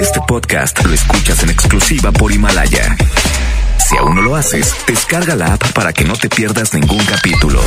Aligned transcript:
Este 0.00 0.20
podcast 0.26 0.84
lo 0.84 0.92
escuchas 0.92 1.42
en 1.42 1.50
exclusiva 1.50 2.12
por 2.12 2.32
Himalaya. 2.32 2.96
Si 3.78 3.96
aún 3.96 4.16
no 4.16 4.22
lo 4.22 4.36
haces, 4.36 4.74
descarga 4.86 5.34
la 5.34 5.54
app 5.54 5.72
para 5.72 5.92
que 5.92 6.04
no 6.04 6.14
te 6.14 6.28
pierdas 6.28 6.74
ningún 6.74 7.04
capítulo. 7.04 7.60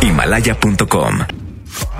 Himalaya.com. 0.00 1.18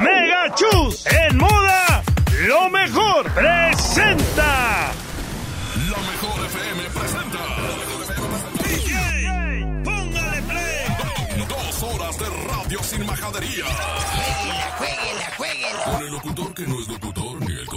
Mega 0.01 0.55
Chus 0.55 1.05
en 1.07 1.37
moda, 1.37 2.03
lo 2.47 2.71
mejor 2.71 3.31
presenta. 3.33 4.93
La 5.91 5.99
mejor 5.99 6.47
FM 6.47 6.83
presenta. 6.95 7.39
DJ, 8.65 9.67
póngale 9.85 10.43
play. 10.43 11.47
Dos 11.49 11.83
horas 11.83 12.19
de 12.19 12.27
radio 12.27 12.83
sin 12.83 13.07
majadería. 13.07 13.65
Jueguela, 14.79 15.33
jueguela. 15.37 15.85
Con 15.85 16.03
el 16.03 16.11
locutor 16.13 16.55
que 16.55 16.67
no 16.67 16.81
es 16.81 16.89
locutor, 16.89 17.22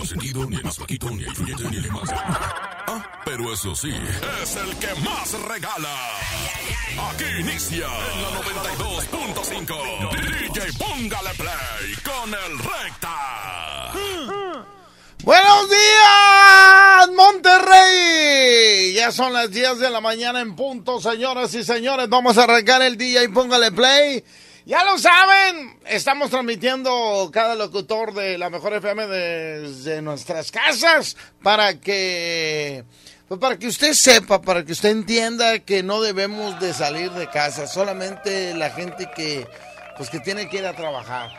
consentido, 0.06 0.46
ni 0.48 0.58
el 0.58 0.64
más 0.64 0.76
flaquito, 0.76 1.10
ni 1.10 1.24
el 1.24 1.30
influyente, 1.30 1.64
ni 1.71 1.78
el 1.78 1.92
más. 1.92 2.12
Ah, 2.12 3.21
pero 3.26 3.52
eso 3.52 3.74
sí, 3.75 3.92
es 4.43 4.56
el 4.56 4.78
que 4.78 4.93
más 5.02 5.32
regala. 5.42 6.12
Aquí 7.10 7.24
inicia 7.39 7.88
en 7.88 8.21
la 8.21 8.29
92.5. 8.42 10.52
DJ 10.52 10.74
Póngale 10.78 11.32
Play 11.36 11.96
con 12.04 12.29
el 12.29 12.60
Recta. 12.60 13.92
Buenos 15.24 15.70
días, 15.71 17.10
Monterrey. 17.15 18.93
Ya 18.93 19.12
son 19.12 19.34
las 19.34 19.50
10 19.50 19.79
de 19.79 19.90
la 19.90 20.01
mañana 20.01 20.40
en 20.40 20.56
punto, 20.56 21.01
señoras 21.01 21.51
y 21.56 21.64
señores. 21.64 22.07
Vamos 22.10 22.37
a 22.37 22.43
arrancar 22.43 22.84
el 22.84 23.01
y 23.01 23.28
póngale 23.29 23.71
play. 23.71 24.24
Ya 24.65 24.83
lo 24.83 24.97
saben, 24.97 25.78
estamos 25.86 26.32
transmitiendo 26.32 27.29
cada 27.32 27.54
locutor 27.54 28.15
de 28.15 28.39
la 28.39 28.50
mejor 28.50 28.73
FM 28.73 29.06
desde 29.06 30.01
nuestras 30.01 30.51
casas 30.51 31.15
para 31.43 31.79
que 31.79 32.83
pues 33.28 33.39
para 33.39 33.59
que 33.59 33.67
usted 33.67 33.94
sepa, 33.94 34.42
para 34.42 34.66
que 34.66 34.72
usted 34.72 34.89
entienda 34.89 35.59
que 35.59 35.84
no 35.84 36.02
debemos 36.02 36.59
de 36.59 36.73
salir 36.73 37.12
de 37.12 37.30
casa, 37.30 37.67
solamente 37.67 38.56
la 38.56 38.72
gente 38.72 39.08
que 39.16 39.48
pues 39.98 40.09
que 40.09 40.20
tiene 40.20 40.50
que 40.50 40.58
ir 40.58 40.66
a 40.66 40.75
trabajar. 40.75 41.30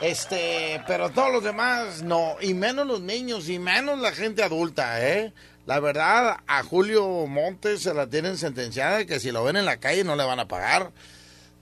Este, 0.00 0.80
pero 0.86 1.10
todos 1.10 1.32
los 1.32 1.42
demás 1.42 2.02
no, 2.02 2.36
y 2.40 2.54
menos 2.54 2.86
los 2.86 3.00
niños, 3.00 3.48
y 3.48 3.58
menos 3.58 3.98
la 3.98 4.12
gente 4.12 4.44
adulta, 4.44 5.04
¿eh? 5.04 5.32
La 5.66 5.80
verdad, 5.80 6.38
a 6.46 6.62
Julio 6.62 7.26
Montes 7.26 7.82
se 7.82 7.92
la 7.92 8.06
tienen 8.06 8.38
sentenciada 8.38 9.04
que 9.06 9.18
si 9.18 9.32
lo 9.32 9.42
ven 9.42 9.56
en 9.56 9.64
la 9.64 9.78
calle 9.78 10.04
no 10.04 10.14
le 10.14 10.24
van 10.24 10.38
a 10.38 10.46
pagar, 10.46 10.92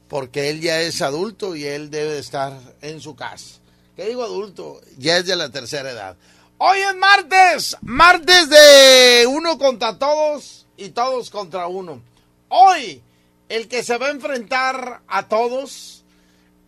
porque 0.08 0.50
él 0.50 0.60
ya 0.60 0.80
es 0.80 1.02
adulto 1.02 1.54
y 1.54 1.64
él 1.64 1.90
debe 1.90 2.14
de 2.14 2.20
estar 2.20 2.58
en 2.80 3.00
su 3.00 3.14
casa. 3.14 3.60
¿Qué 3.96 4.06
digo 4.06 4.22
adulto? 4.22 4.80
Ya 4.96 5.18
es 5.18 5.26
de 5.26 5.36
la 5.36 5.50
tercera 5.50 5.90
edad. 5.90 6.16
Hoy 6.58 6.78
es 6.78 6.96
martes, 6.96 7.76
martes 7.82 8.48
de 8.48 9.26
uno 9.28 9.58
contra 9.58 9.98
todos 9.98 10.66
y 10.76 10.90
todos 10.90 11.30
contra 11.30 11.66
uno. 11.66 12.00
Hoy, 12.48 13.02
el 13.48 13.68
que 13.68 13.82
se 13.82 13.98
va 13.98 14.06
a 14.06 14.10
enfrentar 14.10 15.02
a 15.06 15.28
todos 15.28 15.98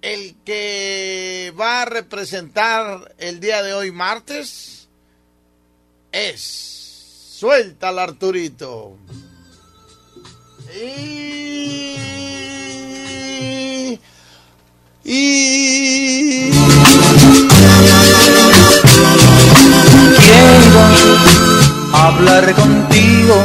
el 0.02 0.34
que 0.44 1.52
va 1.58 1.82
a 1.82 1.84
representar 1.84 3.14
el 3.18 3.40
día 3.40 3.62
de 3.62 3.74
hoy 3.74 3.90
martes 3.90 4.88
es 6.12 6.40
suelta 7.38 7.90
al 7.90 7.98
Arturito 7.98 8.96
y 10.74 11.29
y 15.04 16.50
Quiero 20.18 20.80
hablar 21.92 22.54
contigo 22.54 23.44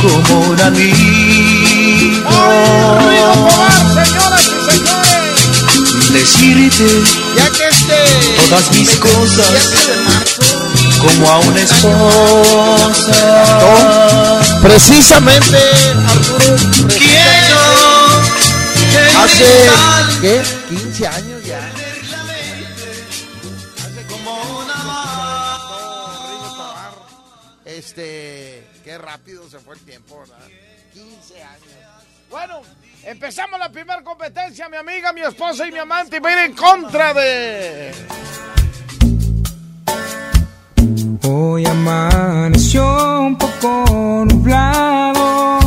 como 0.00 0.40
un 0.40 0.60
amigo. 0.60 2.30
Tobar, 2.30 4.04
señoras 4.04 4.46
y 4.46 4.58
señores 4.70 5.38
Decirte 6.12 6.88
ya 7.36 7.46
que 7.50 7.64
este 7.68 8.00
todas 8.48 8.66
mis 8.72 8.90
cosas 8.96 9.46
7 9.70 9.92
de 9.92 9.96
marzo 10.04 10.42
como 11.00 11.30
a 11.30 11.38
una 11.38 11.60
esposa. 11.60 13.18
precisamente 14.62 15.58
Arturo 16.08 16.56
Quiero 16.88 17.79
hace 19.16 19.68
¿qué? 20.20 20.42
15 20.68 21.06
años 21.06 21.44
ya 21.44 21.72
Este, 27.64 28.66
qué 28.84 28.98
rápido 28.98 29.48
se 29.48 29.58
fue 29.58 29.74
el 29.74 29.80
tiempo, 29.80 30.20
¿verdad? 30.20 30.36
15 30.92 31.42
años. 31.42 31.64
Bueno, 32.28 32.60
empezamos 33.04 33.58
la 33.58 33.70
primera 33.70 34.02
competencia, 34.02 34.68
mi 34.68 34.76
amiga, 34.76 35.12
mi 35.12 35.22
esposa 35.22 35.66
y 35.66 35.72
mi 35.72 35.78
amante, 35.78 36.18
y 36.18 36.20
va 36.20 36.28
a 36.28 36.32
ir 36.32 36.38
en 36.50 36.54
contra 36.54 37.14
de... 37.14 37.94
Hoy 41.26 41.64
amaneció 41.64 43.20
un 43.20 43.38
poco 43.38 44.26
nublado. 44.28 45.60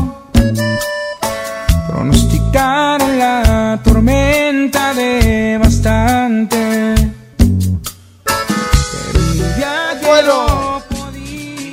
La 2.53 3.79
tormenta 3.83 4.93
de 4.93 5.57
bastante. 5.59 6.95
Bueno. 10.05 10.83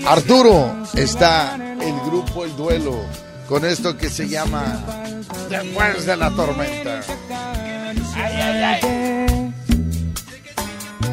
Arturo, 0.06 0.76
está 0.94 1.56
el 1.80 2.00
grupo 2.06 2.44
El 2.44 2.56
Duelo 2.56 3.04
con 3.46 3.64
esto 3.66 3.96
que 3.96 4.08
se 4.08 4.28
llama 4.28 4.80
Después 5.50 6.06
de 6.06 6.16
la 6.16 6.30
tormenta. 6.30 7.02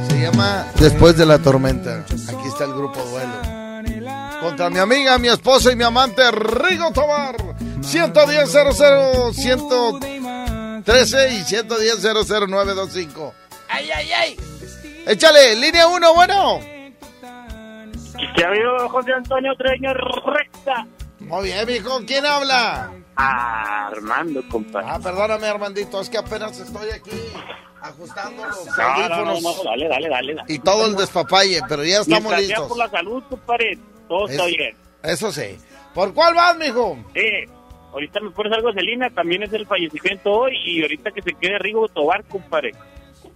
Se 0.10 0.22
llama 0.22 0.68
Después 0.80 1.18
de 1.18 1.26
la 1.26 1.40
tormenta. 1.40 2.06
Aquí 2.30 2.48
está 2.48 2.64
el 2.64 2.74
grupo 2.74 3.02
Duelo. 3.02 3.57
Contra 4.42 4.70
mi 4.70 4.80
amiga, 4.80 5.18
mi 5.18 5.28
esposa 5.28 5.72
y 5.72 5.76
mi 5.76 5.84
amante 5.84 6.24
Rigo 6.32 6.92
Tobar. 6.92 7.36
110 7.82 8.52
00 8.52 9.34
113 9.34 11.34
y 11.34 11.44
110 11.44 12.02
00925. 12.02 13.34
¡Ay, 13.70 13.90
ay, 13.92 14.12
ay! 14.12 14.38
Échale, 15.06 15.56
línea 15.56 15.88
1, 15.88 16.14
bueno. 16.14 16.60
¿Qué 18.36 18.44
ha 18.44 18.48
habido 18.48 18.90
José 18.90 19.14
Antonio 19.14 19.54
Treño 19.58 19.94
Recta? 19.94 20.86
Muy 21.28 21.46
bien, 21.46 21.66
mijo. 21.68 22.00
¿Quién 22.06 22.26
habla? 22.26 22.92
Armando, 23.16 24.42
compadre. 24.50 24.88
Ah, 24.90 25.00
perdóname, 25.02 25.48
Armandito, 25.48 26.00
es 26.02 26.10
que 26.10 26.18
apenas 26.18 26.60
estoy 26.60 26.90
aquí 26.92 27.12
ajustando 27.82 28.46
los 28.46 28.66
No, 28.66 28.74
no, 28.76 29.10
no, 29.10 29.16
audífonos 29.32 29.44
no, 29.44 29.64
dale, 29.70 29.88
dale, 29.88 30.10
dale. 30.10 30.36
dale. 30.36 30.54
y 30.54 30.60
todo 30.60 30.86
el 30.86 30.96
despapalle, 30.96 31.62
pero 31.68 31.84
ya 31.84 32.00
estamos 32.02 32.10
Mientras 32.32 32.40
sea 32.42 32.48
listos. 32.50 32.68
por 32.68 32.78
la 32.78 32.90
salud, 32.90 33.24
compadre, 33.30 33.78
todo 34.08 34.28
está 34.28 34.46
Es- 34.46 34.56
bien. 34.58 34.78
Eso 35.04 35.32
sí. 35.32 35.58
¿Por 35.94 36.14
cuál 36.14 36.34
vas, 36.36 36.56
mijo? 36.58 36.98
Eh, 37.16 37.46
ahorita 37.92 38.20
me 38.20 38.30
pones 38.32 38.54
algo 38.54 38.70
de 38.72 38.76
Celina, 38.80 39.10
también 39.10 39.44
es 39.44 39.54
el 39.54 39.66
fallecimiento 39.66 40.32
hoy, 40.32 40.54
y 40.66 40.82
ahorita 40.82 41.12
que 41.12 41.22
se 41.22 41.34
quede 41.34 41.58
Rigo 41.60 41.88
Tobar, 41.88 42.24
compadre. 42.26 42.74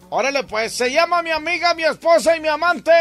Órale, 0.10 0.44
pues, 0.44 0.74
se 0.74 0.92
llama 0.92 1.22
mi 1.24 1.32
amiga, 1.32 1.74
mi 1.74 1.84
esposa 1.84 2.36
y 2.36 2.40
mi 2.40 2.48
amante. 2.50 2.92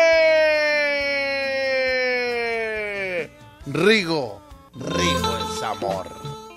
Rigo. 3.67 4.41
Rigo 4.75 5.39
es 5.39 5.63
amor. 5.63 6.07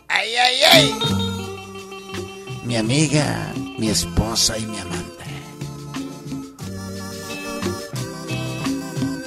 ¡Ay, 0.08 0.36
ay, 0.36 0.64
ay! 0.72 1.00
Mi 2.64 2.78
amiga, 2.78 3.54
mi 3.78 3.90
esposa 3.90 4.58
y 4.58 4.66
mi 4.66 4.78
amante. 4.80 5.14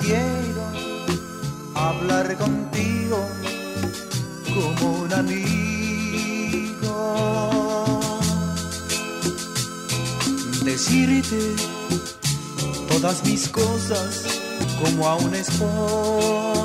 quiero 0.07 0.63
hablar 1.75 2.37
contigo 2.37 3.19
como 4.55 5.03
un 5.03 5.13
amigo. 5.13 5.41
Decirte 10.63 11.57
todas 12.89 13.25
mis 13.25 13.49
cosas 13.49 14.41
como 14.81 15.09
a 15.09 15.17
una 15.17 15.39
esposa. 15.39 16.56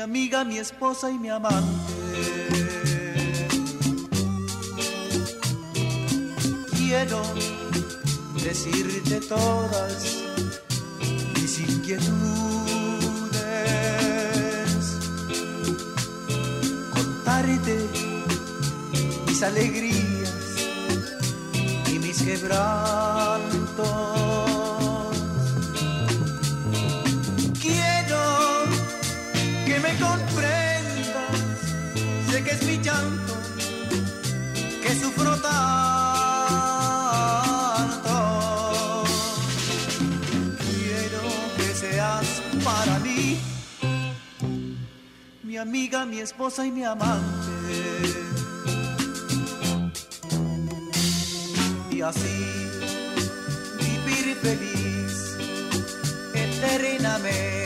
Amiga, 0.00 0.44
mi 0.44 0.58
esposa 0.58 1.10
y 1.10 1.18
mi 1.18 1.28
amante. 1.28 2.00
quiero 6.90 7.22
decirte 8.42 9.20
todas 9.20 10.24
mis 11.34 11.60
inquietudes, 11.60 12.10
contarte 16.92 17.86
mis 19.28 19.42
alegrías 19.44 20.34
y 21.92 21.98
mis 22.00 22.22
quebrantos. 22.22 24.09
Mi 32.66 32.78
llanto, 32.78 33.34
que 34.82 34.94
sufro 34.94 35.36
tanto. 35.40 36.24
Quiero 40.58 41.22
que 41.56 41.74
seas 41.74 42.26
para 42.64 42.98
mí 43.00 43.38
mi 45.50 45.56
amiga, 45.56 46.06
mi 46.06 46.20
esposa 46.20 46.64
y 46.64 46.70
mi 46.70 46.84
amante. 46.84 47.50
Y 51.90 52.02
así 52.02 52.70
vivir 53.78 54.36
feliz 54.36 55.36
eternamente, 56.32 57.59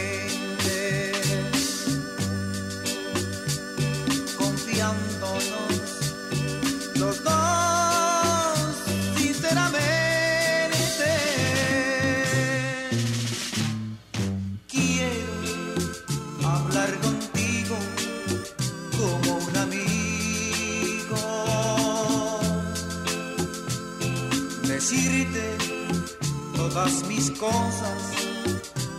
todas 26.85 27.05
mis 27.09 27.31
cosas 27.31 28.13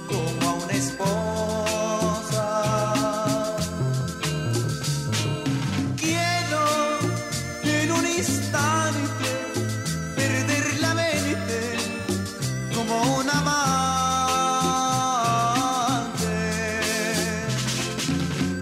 como 0.07 0.49
a 0.49 0.53
una 0.53 0.73
esposa. 0.73 2.45
Quiero 5.95 6.65
en 7.63 7.91
un 7.91 8.07
instante 8.07 9.25
perder 10.15 10.79
la 10.79 10.93
mente 10.95 11.77
como 12.73 13.17
un 13.19 13.29
amante. 13.29 13.55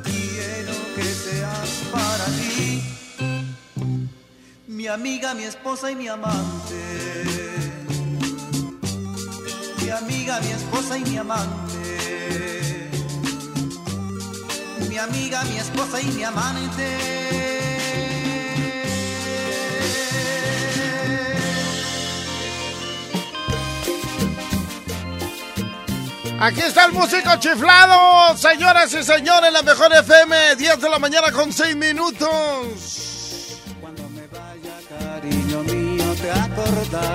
Quiero 0.04 0.74
que 0.96 1.04
seas 1.04 1.70
para 1.92 2.28
mí 2.38 2.84
mi 4.68 4.88
amiga, 4.88 5.34
mi 5.34 5.44
esposa 5.44 5.92
y 5.92 5.96
mi 5.96 6.08
amante. 6.10 7.03
Amiga, 10.04 10.40
mi 10.42 10.52
esposa 10.52 10.98
y 10.98 11.04
mi 11.06 11.18
amante. 11.18 12.90
Mi 14.90 14.98
amiga, 14.98 15.44
mi 15.46 15.58
esposa 15.58 16.02
y 16.02 16.06
mi 16.08 16.24
amante. 16.24 16.90
Aquí 26.40 26.60
está 26.60 26.86
el 26.88 26.92
músico 26.92 27.38
chiflado, 27.40 28.38
señoras 28.38 28.94
y 28.94 29.04
señores, 29.04 29.54
la 29.54 29.62
mejor 29.62 29.94
FM, 29.94 30.58
10 30.58 30.82
de 30.82 30.90
la 30.90 31.00
mañana 31.00 31.32
con 31.32 31.54
6 31.54 31.78
minutos. 31.78 32.73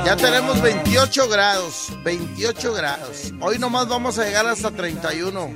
Ya 0.04 0.16
tenemos 0.16 0.60
28 0.60 1.28
grados, 1.28 1.92
28 2.02 2.74
grados. 2.74 3.32
Hoy 3.40 3.58
nomás 3.58 3.88
vamos 3.88 4.18
a 4.18 4.24
llegar 4.24 4.46
hasta 4.46 4.70
31. 4.70 5.50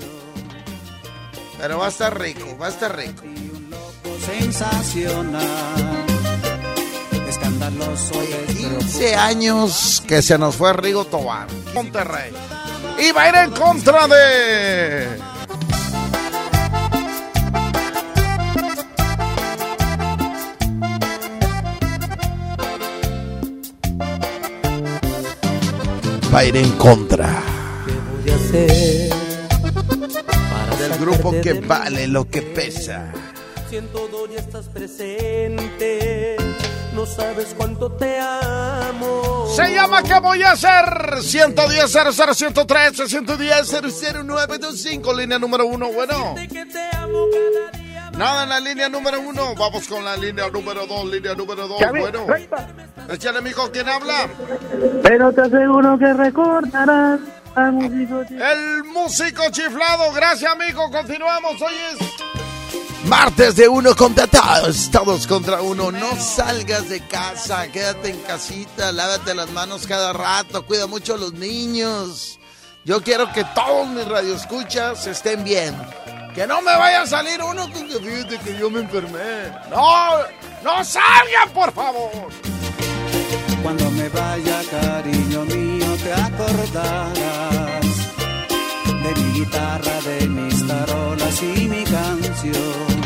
Pero 1.58 1.78
va 1.78 1.86
a 1.86 1.88
estar 1.88 2.18
rico, 2.18 2.56
va 2.60 2.66
a 2.66 2.70
estar 2.70 2.96
rico. 2.96 3.22
sensacional, 4.24 6.06
escandaloso, 7.28 8.14
15 8.56 9.16
años 9.16 10.02
que 10.06 10.22
se 10.22 10.38
nos 10.38 10.56
fue 10.56 10.72
Rigo 10.72 11.04
Tobar, 11.04 11.48
Monterrey. 11.74 12.32
Y 12.98 13.10
va 13.10 13.22
a 13.22 13.28
ir 13.28 13.34
en 13.34 13.50
contra 13.50 14.06
de... 14.06 15.31
Va 26.32 26.38
a 26.38 26.44
ir 26.44 26.56
en 26.56 26.70
contra 26.78 27.42
voy 28.22 28.32
a 28.32 28.36
hacer 28.36 29.10
para 30.50 30.76
del 30.76 30.98
grupo 30.98 31.30
que 31.42 31.54
de 31.54 31.60
vale 31.60 32.06
lo 32.06 32.28
que 32.28 32.42
pesa. 32.42 33.12
Si 33.68 33.76
en 33.76 33.88
todo 33.88 34.26
ya 34.28 34.38
estás 34.38 34.66
presente, 34.68 36.36
no 36.94 37.06
sabes 37.06 37.54
cuánto 37.56 37.90
te 37.92 38.18
amo. 38.18 39.46
Se 39.54 39.74
llama 39.74 40.02
¿Qué 40.02 40.18
voy 40.20 40.42
a 40.42 40.52
hacer? 40.52 41.22
110 41.22 41.90
00 41.90 42.34
113 42.34 43.08
110 43.08 43.70
00925 44.24 45.14
línea 45.14 45.38
número 45.38 45.66
uno. 45.66 45.92
Bueno, 45.92 46.34
Que 46.36 46.66
te 46.66 46.96
amo 46.96 47.26
cada 47.32 47.70
día. 47.70 47.81
Nada 48.16 48.44
en 48.44 48.48
la 48.48 48.60
línea 48.60 48.88
número 48.88 49.20
uno. 49.20 49.54
Vamos 49.54 49.86
con 49.88 50.04
la 50.04 50.16
línea 50.16 50.48
número 50.50 50.86
dos, 50.86 51.06
línea 51.06 51.34
número 51.34 51.68
dos. 51.68 51.80
Bueno, 51.90 52.26
échale, 53.10 53.40
mijo, 53.40 53.70
¿quién 53.70 53.88
habla? 53.88 54.28
Pero 55.02 55.32
te 55.32 55.42
aseguro 55.42 55.98
que 55.98 56.12
recordarás 56.12 57.20
al 57.54 57.72
músico. 57.72 58.22
El 58.30 58.84
músico 58.84 59.42
chiflado. 59.50 60.12
Gracias, 60.12 60.50
amigo. 60.52 60.90
Continuamos. 60.90 61.60
Hoy 61.60 61.74
es 61.92 63.08
martes 63.08 63.56
de 63.56 63.68
uno 63.68 63.94
contra 63.94 64.26
todos. 64.26 64.90
Todos 64.90 65.26
contra 65.26 65.60
uno. 65.62 65.90
No 65.90 66.16
salgas 66.16 66.88
de 66.88 67.00
casa. 67.06 67.70
Quédate 67.70 68.10
en 68.10 68.20
casita. 68.20 68.92
Lávate 68.92 69.34
las 69.34 69.50
manos 69.50 69.86
cada 69.86 70.12
rato. 70.12 70.64
Cuida 70.64 70.86
mucho 70.86 71.14
a 71.14 71.18
los 71.18 71.34
niños. 71.34 72.38
Yo 72.84 73.00
quiero 73.02 73.32
que 73.32 73.44
todos 73.54 73.86
mis 73.88 74.06
radioescuchas 74.06 75.06
estén 75.06 75.44
bien. 75.44 75.76
Que 76.34 76.46
no 76.46 76.62
me 76.62 76.74
vaya 76.76 77.02
a 77.02 77.06
salir 77.06 77.42
uno 77.42 77.70
con 77.70 77.86
que 77.86 77.98
fíjate 77.98 78.38
que 78.38 78.58
yo 78.58 78.70
me 78.70 78.80
enfermé. 78.80 79.50
No, 79.70 80.16
no 80.64 80.82
salgan, 80.82 81.50
por 81.52 81.70
favor. 81.72 82.10
Cuando 83.62 83.90
me 83.90 84.08
vaya, 84.08 84.62
cariño 84.70 85.44
mío, 85.44 85.86
te 86.02 86.12
acordarás 86.12 87.12
de 88.86 89.14
mi 89.20 89.40
guitarra, 89.40 90.00
de 90.06 90.26
mis 90.26 90.66
tarolas 90.66 91.42
y 91.42 91.68
mi 91.68 91.84
canción. 91.84 93.02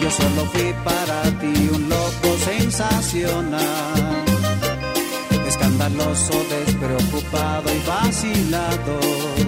Yo 0.00 0.10
solo 0.10 0.46
fui 0.52 0.72
para 0.84 1.22
ti 1.40 1.68
un 1.74 1.88
loco 1.88 2.38
sensacional, 2.44 4.24
escandaloso, 5.48 6.32
despreocupado 6.48 7.74
y 7.74 7.86
vacilador. 7.86 9.47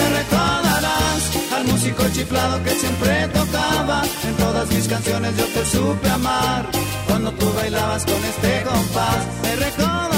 al 1.61 1.67
músico 1.67 2.03
chiflado 2.11 2.63
que 2.63 2.71
siempre 2.71 3.27
tocaba. 3.27 4.01
En 4.27 4.35
todas 4.35 4.69
mis 4.69 4.87
canciones 4.87 5.37
yo 5.37 5.45
te 5.45 5.65
supe 5.65 6.09
amar 6.09 6.65
cuando 7.07 7.31
tú 7.33 7.51
bailabas 7.53 8.05
con 8.05 8.23
este 8.23 8.63
compás. 8.63 9.25
Me 9.43 9.55
recordarás, 9.55 10.10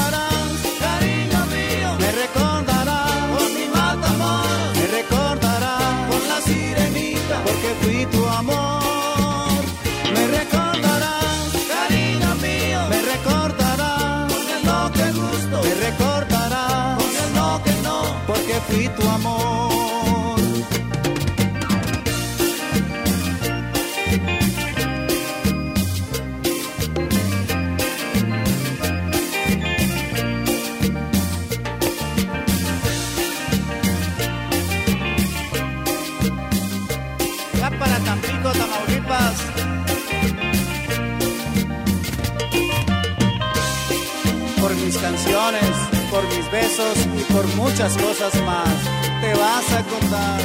y 46.76 47.34
por 47.34 47.46
muchas 47.56 47.96
cosas 47.98 48.34
más 48.46 48.76
te 49.22 49.32
vas 49.36 49.74
a 49.74 49.84
contar. 49.84 50.42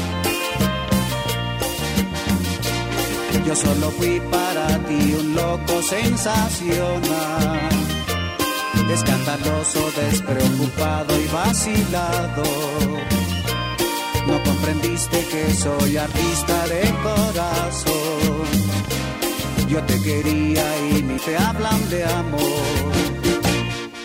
Yo 3.47 3.57
solo 3.57 3.91
fui 3.93 4.21
para 4.31 4.67
ti 4.87 5.17
un 5.19 5.35
loco 5.35 5.81
sensacional, 5.81 7.71
escandaloso, 8.93 9.91
despreocupado 9.97 11.19
y 11.19 11.27
vacilado. 11.29 12.43
No 14.27 14.43
comprendiste 14.45 15.25
que 15.31 15.55
soy 15.55 15.97
artista 15.97 16.67
de 16.67 16.95
corazón. 17.03 18.45
Yo 19.67 19.83
te 19.85 20.03
quería 20.03 20.89
y 20.91 21.03
ni 21.03 21.17
te 21.17 21.39
hablan 21.39 21.89
de 21.89 22.05
amor. 22.05 22.93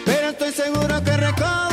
Pero 0.06 0.30
estoy 0.30 0.52
seguro 0.54 1.04
que 1.04 1.18
recordarás 1.18 1.73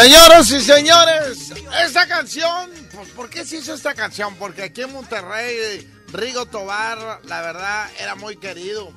Señoras 0.00 0.48
y 0.52 0.60
señores, 0.60 1.52
esta 1.84 2.06
canción, 2.06 2.70
pues 2.94 3.08
¿por 3.10 3.28
qué 3.28 3.44
se 3.44 3.56
hizo 3.56 3.74
esta 3.74 3.94
canción? 3.94 4.36
Porque 4.36 4.62
aquí 4.62 4.82
en 4.82 4.92
Monterrey, 4.92 5.90
Rigo 6.12 6.46
Tobar, 6.46 7.20
la 7.24 7.40
verdad, 7.40 7.90
era 7.98 8.14
muy 8.14 8.36
querido. 8.36 8.92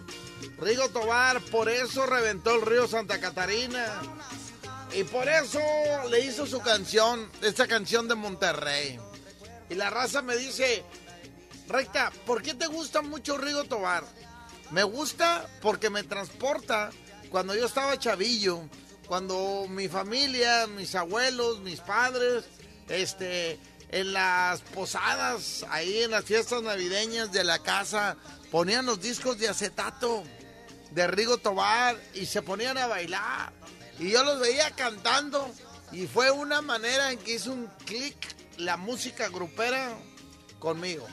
Rigo 0.59 0.89
Tobar, 0.89 1.41
por 1.41 1.69
eso 1.69 2.05
reventó 2.05 2.53
el 2.53 2.61
río 2.61 2.87
Santa 2.87 3.19
Catarina. 3.19 3.83
Y 4.93 5.03
por 5.03 5.27
eso 5.27 5.59
le 6.11 6.19
hizo 6.19 6.45
su 6.45 6.59
canción, 6.59 7.27
esta 7.41 7.65
canción 7.65 8.07
de 8.07 8.13
Monterrey. 8.13 8.99
Y 9.71 9.73
la 9.73 9.89
raza 9.89 10.21
me 10.21 10.37
dice, 10.37 10.83
Recta, 11.67 12.11
¿por 12.27 12.43
qué 12.43 12.53
te 12.53 12.67
gusta 12.67 13.01
mucho 13.01 13.39
Rigo 13.39 13.63
Tobar? 13.63 14.03
Me 14.69 14.83
gusta 14.83 15.49
porque 15.63 15.89
me 15.89 16.03
transporta 16.03 16.91
cuando 17.31 17.55
yo 17.55 17.65
estaba 17.65 17.97
chavillo, 17.97 18.69
cuando 19.11 19.65
mi 19.67 19.89
familia, 19.89 20.67
mis 20.67 20.95
abuelos, 20.95 21.59
mis 21.59 21.81
padres, 21.81 22.45
este, 22.87 23.59
en 23.89 24.13
las 24.13 24.61
posadas, 24.61 25.65
ahí 25.69 26.03
en 26.03 26.11
las 26.11 26.23
fiestas 26.23 26.63
navideñas 26.63 27.29
de 27.29 27.43
la 27.43 27.59
casa, 27.59 28.15
ponían 28.51 28.85
los 28.85 29.01
discos 29.01 29.37
de 29.37 29.49
acetato 29.49 30.23
de 30.91 31.07
Rigo 31.07 31.37
Tobar 31.39 31.99
y 32.13 32.25
se 32.25 32.41
ponían 32.41 32.77
a 32.77 32.87
bailar. 32.87 33.51
Y 33.99 34.11
yo 34.11 34.23
los 34.23 34.39
veía 34.39 34.71
cantando 34.71 35.45
y 35.91 36.07
fue 36.07 36.31
una 36.31 36.61
manera 36.61 37.11
en 37.11 37.19
que 37.19 37.33
hizo 37.33 37.51
un 37.51 37.67
clic 37.85 38.15
la 38.59 38.77
música 38.77 39.27
grupera 39.27 39.93
conmigo. 40.57 41.05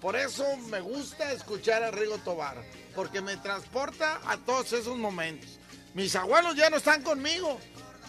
Por 0.00 0.16
eso 0.16 0.46
me 0.70 0.80
gusta 0.80 1.30
escuchar 1.32 1.82
a 1.82 1.90
Rigo 1.90 2.16
Tobar, 2.16 2.64
porque 2.94 3.20
me 3.20 3.36
transporta 3.36 4.22
a 4.24 4.38
todos 4.38 4.72
esos 4.72 4.96
momentos. 4.96 5.58
Mis 5.94 6.16
abuelos 6.16 6.56
ya 6.56 6.70
no 6.70 6.78
están 6.78 7.02
conmigo, 7.02 7.60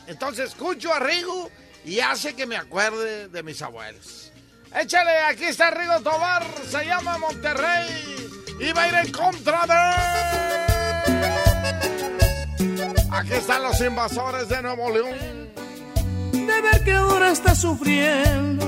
entonces 0.08 0.50
escucho 0.50 0.94
a 0.94 1.00
Rigo 1.00 1.50
y 1.84 2.00
hace 2.00 2.34
que 2.34 2.46
me 2.46 2.56
acuerde 2.56 3.28
de 3.28 3.44
mis 3.44 3.62
abuelos. 3.62 4.32
Échale, 4.74 5.12
aquí 5.30 5.44
está 5.46 5.70
Rigo 5.70 6.00
Tobar, 6.00 6.46
se 6.70 6.86
llama 6.86 7.18
Monterrey 7.18 8.30
y 8.60 8.72
va 8.72 8.84
a 8.84 8.88
ir 8.88 8.96
en 8.96 9.12
contra 9.12 9.66
de... 9.68 9.74
Aquí 13.12 13.34
están 13.34 13.64
los 13.64 13.80
invasores 13.82 14.48
de 14.50 14.62
Nuevo 14.62 14.90
León. 14.90 15.54
De 16.32 16.62
ver 16.62 16.84
que 16.84 16.94
ahora 16.94 17.32
estás 17.32 17.60
sufriendo, 17.62 18.66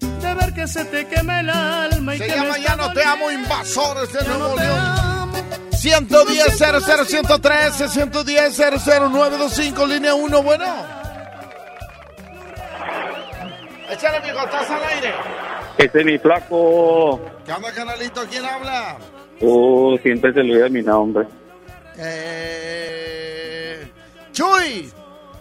de 0.00 0.34
ver 0.34 0.54
que 0.54 0.66
se 0.66 0.84
te 0.86 1.06
quema 1.06 1.40
el 1.40 1.50
alma 1.50 2.16
y 2.16 2.18
Se 2.18 2.26
que 2.26 2.34
llama 2.34 2.52
me 2.54 2.62
Ya 2.62 2.76
no 2.76 2.92
te 2.92 3.04
amo, 3.04 3.30
invasores 3.30 4.12
de 4.12 4.24
no 4.24 4.38
Nuevo 4.38 4.56
León. 4.56 5.17
Amo. 5.38 5.68
110 5.70 6.58
00 6.58 7.04
113 7.04 7.88
110 7.88 8.56
00 8.56 9.08
925 9.08 9.86
línea 9.86 10.14
1, 10.14 10.42
bueno. 10.42 10.64
Échale, 13.90 14.20
mijo, 14.20 14.44
estás 14.44 14.70
al 14.70 14.82
aire. 14.84 15.14
Ese 15.78 16.00
es 16.00 16.04
mi 16.04 16.18
flaco. 16.18 17.20
¿Qué 17.46 17.52
onda, 17.52 17.72
canalito? 17.72 18.20
¿Quién 18.28 18.44
habla? 18.44 18.98
Uh, 19.40 19.96
siempre 19.98 20.32
se 20.32 20.40
olvida 20.40 20.68
mi 20.68 20.82
nombre. 20.82 21.26
Eh... 21.96 23.88
Chuy. 24.32 24.90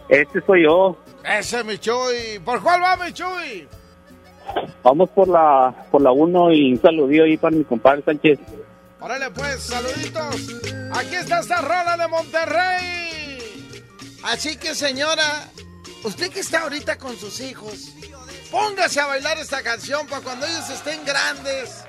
Este 0.08 0.42
soy 0.42 0.64
yo. 0.64 0.98
Ese 1.24 1.60
es 1.60 1.66
mi 1.66 1.78
Chuy. 1.78 2.40
¿Por 2.46 2.62
cuál 2.62 2.82
va 2.82 2.96
mi 2.98 3.12
Chuy? 3.12 3.68
Vamos 4.84 5.10
por 5.10 5.28
la 5.28 5.74
por 5.92 6.02
la 6.02 6.12
1 6.12 6.54
y 6.54 6.72
un 6.74 6.82
saludillo 6.82 7.26
ahí 7.26 7.38
para 7.38 7.56
mi 7.56 7.64
compadre 7.64 8.02
Sánchez. 8.04 8.40
Órale 9.00 9.30
pues, 9.32 9.64
saluditos. 9.64 10.36
Aquí 10.94 11.16
está 11.16 11.40
esta 11.40 11.62
rola 11.62 11.98
de 11.98 12.08
Monterrey. 12.08 13.84
Así 14.24 14.58
que 14.58 14.74
señora, 14.74 15.48
usted 16.04 16.32
que 16.32 16.40
está 16.40 16.62
ahorita 16.62 16.98
con 16.98 17.18
sus 17.18 17.40
hijos, 17.40 17.90
póngase 18.50 19.00
a 19.00 19.06
bailar 19.06 19.38
esta 19.38 19.62
canción 19.62 20.08
para 20.08 20.24
cuando 20.24 20.46
ellos 20.48 20.70
estén 20.70 21.06
grandes. 21.06 21.84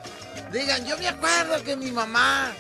Digan, 0.53 0.87
yo 0.87 0.99
me 0.99 1.09
acuerdo 1.09 1.63
que 1.65 1.77
mi 1.77 1.91
mamá 1.91 2.53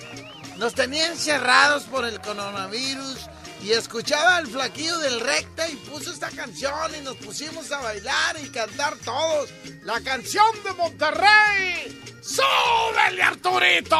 nos 0.56 0.74
tenía 0.74 1.06
encerrados 1.06 1.84
por 1.84 2.04
el 2.04 2.20
coronavirus 2.20 3.28
y 3.62 3.72
escuchaba 3.72 4.36
al 4.36 4.46
flaquillo 4.46 4.98
del 4.98 5.20
recta 5.20 5.68
y 5.68 5.76
puso 5.76 6.12
esta 6.12 6.30
canción 6.30 6.94
y 6.98 7.02
nos 7.02 7.16
pusimos 7.16 7.70
a 7.72 7.80
bailar 7.80 8.36
y 8.42 8.48
cantar 8.48 8.96
todos. 9.04 9.50
La 9.82 10.00
canción 10.00 10.46
de 10.64 10.72
Monterrey. 10.74 12.02
¡Súbele, 12.20 13.22
Arturito! 13.22 13.96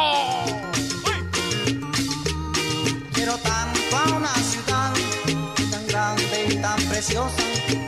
Quiero 3.13 3.37
tanto 3.37 3.97
a 3.97 4.15
una 4.15 4.33
ciudad 4.35 4.93
tan 5.71 5.87
grande 5.87 6.47
y 6.49 6.55
tan 6.57 6.81
preciosa. 6.83 7.43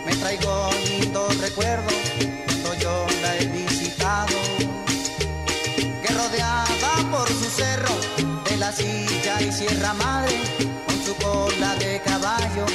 Me 0.06 0.16
traigo 0.16 0.70
lindos 0.86 1.38
recuerdos, 1.38 1.94
cuando 2.46 2.74
yo 2.76 3.08
la 3.22 3.38
he 3.38 3.46
visitado. 3.46 4.36
Que 6.02 6.14
rodeada 6.14 7.12
por 7.12 7.28
su 7.30 7.50
cerro 7.50 7.96
de 8.50 8.58
la 8.58 8.72
silla 8.72 9.42
y 9.42 9.52
Sierra 9.52 9.94
Madre, 9.94 10.40
su 11.12 11.26
cola 11.26 11.76
de 11.76 12.00
caballo 12.02 12.66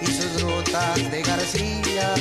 y 0.00 0.06
sus 0.06 0.42
rutas 0.42 1.10
de 1.10 1.22
García. 1.22 2.14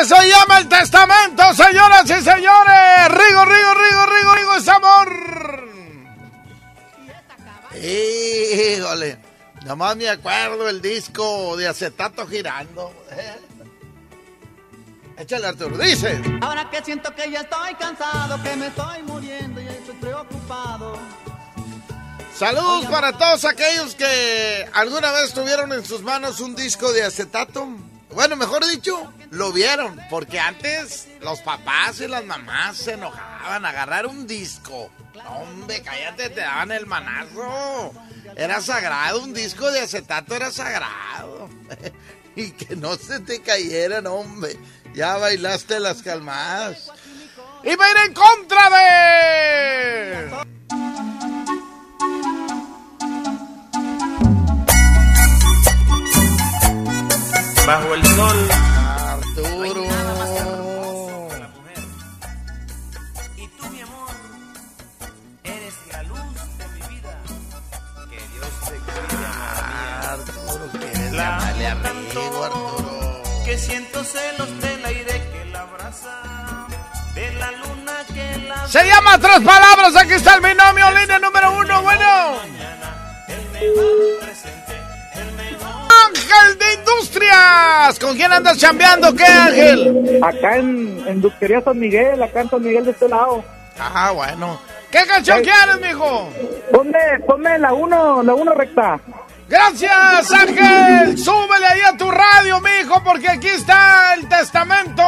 Este 0.00 0.14
se 0.14 0.28
llama 0.28 0.58
el 0.58 0.68
testamento, 0.68 1.42
señoras 1.54 2.04
y 2.04 2.22
señores. 2.22 3.08
Rigo, 3.08 3.44
Rigo, 3.44 3.74
Rigo, 3.74 4.06
Rigo, 4.06 4.34
Rigo 4.36 4.54
es 4.54 4.68
amor. 4.68 5.68
Híjole, 7.74 9.18
nomás 9.64 9.96
me 9.96 10.08
acuerdo 10.08 10.68
el 10.68 10.80
disco 10.80 11.56
de 11.56 11.66
acetato 11.66 12.28
girando. 12.28 12.92
Échale 15.16 15.48
Arturo, 15.48 15.76
dice. 15.78 16.22
Ahora 16.42 16.70
que 16.70 16.84
siento 16.84 17.12
que 17.12 17.32
ya 17.32 17.40
estoy 17.40 17.74
cansado, 17.74 18.40
que 18.40 18.54
me 18.54 18.68
estoy 18.68 19.02
muriendo 19.02 19.60
y 19.60 19.66
estoy 19.66 19.96
preocupado. 19.96 20.96
Saludos 22.36 22.86
para 22.86 23.12
todos 23.14 23.44
aquellos 23.44 23.96
que 23.96 24.68
alguna 24.74 25.10
vez 25.10 25.34
tuvieron 25.34 25.72
en 25.72 25.84
sus 25.84 26.02
manos 26.02 26.38
un 26.38 26.54
disco 26.54 26.92
de 26.92 27.02
acetato. 27.02 27.66
Bueno, 28.10 28.36
mejor 28.36 28.66
dicho, 28.66 29.12
lo 29.30 29.52
vieron, 29.52 30.00
porque 30.10 30.40
antes 30.40 31.08
los 31.20 31.40
papás 31.40 32.00
y 32.00 32.08
las 32.08 32.24
mamás 32.24 32.76
se 32.76 32.92
enojaban 32.92 33.64
a 33.64 33.68
agarrar 33.68 34.06
un 34.06 34.26
disco. 34.26 34.90
Hombre, 35.26 35.82
cállate, 35.82 36.30
te 36.30 36.40
daban 36.40 36.72
el 36.72 36.86
manazo. 36.86 37.92
Era 38.36 38.60
sagrado, 38.60 39.22
un 39.22 39.34
disco 39.34 39.70
de 39.70 39.80
acetato 39.80 40.34
era 40.34 40.50
sagrado. 40.50 41.50
y 42.36 42.52
que 42.52 42.76
no 42.76 42.96
se 42.96 43.20
te 43.20 43.42
cayeran, 43.42 44.06
hombre. 44.06 44.56
Ya 44.94 45.16
bailaste 45.16 45.80
las 45.80 46.02
calmadas. 46.02 46.90
Y 47.62 47.74
va 47.74 47.86
a 47.86 48.04
en 48.04 48.14
contra 48.14 48.70
de... 48.70 50.57
Bajo 57.68 57.94
el 57.94 58.06
sol. 58.06 58.48
Arturo. 58.50 59.84
Y 63.36 63.46
tú, 63.46 63.68
mi 63.68 63.80
amor, 63.82 64.08
eres 65.44 65.74
la 65.92 66.02
luz 66.04 66.18
de 66.56 66.68
mi 66.68 66.80
vida. 66.94 67.12
Que 68.08 68.16
Dios 68.32 68.52
te 68.64 68.76
cuide, 68.86 69.26
Arturo, 70.02 70.70
quieres 70.72 71.12
La 71.12 71.24
llamarle 71.24 71.66
amo 71.66 71.88
amigo, 71.88 72.44
Arturo. 72.44 73.22
Que 73.44 73.58
siento 73.58 74.02
celos 74.02 74.60
del 74.62 74.86
aire 74.86 75.30
que 75.30 75.44
la 75.52 75.60
abraza. 75.60 76.66
De 77.14 77.32
la 77.34 77.52
luna 77.52 77.92
que 78.14 78.38
la 78.48 78.66
Se 78.66 78.82
llama 78.82 79.18
Tres 79.18 79.40
Palabras, 79.40 79.94
aquí 79.94 80.14
está 80.14 80.36
el 80.36 80.40
binomio, 80.40 80.90
línea 80.92 81.18
número 81.18 81.52
uno, 81.58 81.82
bueno. 81.82 82.38
Ángel 86.06 86.58
de 86.58 86.74
Industrias, 86.74 87.98
¿con 87.98 88.16
quién 88.16 88.32
andas 88.32 88.58
chambeando? 88.58 89.14
¿Qué, 89.14 89.24
Ángel? 89.24 90.20
Acá 90.22 90.56
en, 90.56 91.02
en 91.06 91.20
Ductería 91.20 91.60
San 91.62 91.78
Miguel, 91.78 92.22
acá 92.22 92.40
en 92.42 92.50
San 92.50 92.62
Miguel 92.62 92.84
de 92.84 92.90
este 92.92 93.08
lado. 93.08 93.44
Ah, 93.78 94.10
bueno. 94.12 94.60
¿Qué 94.90 95.04
canción 95.06 95.38
Hey. 95.42 95.50
quieres, 95.52 95.80
mijo? 95.86 96.30
Ponme, 96.72 96.98
ponme 97.26 97.58
la 97.58 97.72
uno, 97.74 98.22
la 98.22 98.34
uno 98.34 98.52
recta. 98.54 98.98
Gracias, 99.48 100.30
Ángel. 100.32 101.16
Súbele 101.18 101.66
ahí 101.66 101.80
a 101.80 101.96
tu 101.96 102.10
radio, 102.10 102.60
mijo, 102.60 103.02
porque 103.02 103.28
aquí 103.30 103.48
está 103.48 104.14
el 104.14 104.28
testamento. 104.28 105.02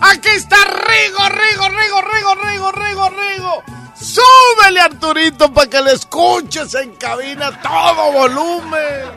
Aquí 0.00 0.28
está 0.30 0.56
Rigo, 0.56 1.28
Rigo, 1.28 1.68
Rigo, 1.68 2.00
Rigo, 2.02 2.34
Rigo, 2.34 2.72
Rigo, 2.72 3.10
Rigo. 3.10 3.62
Súbele, 3.94 4.80
Arturito, 4.80 5.52
para 5.52 5.70
que 5.70 5.80
le 5.80 5.92
escuches 5.92 6.74
en 6.74 6.94
cabina 6.96 7.52
todo 7.62 8.12
volumen. 8.12 9.10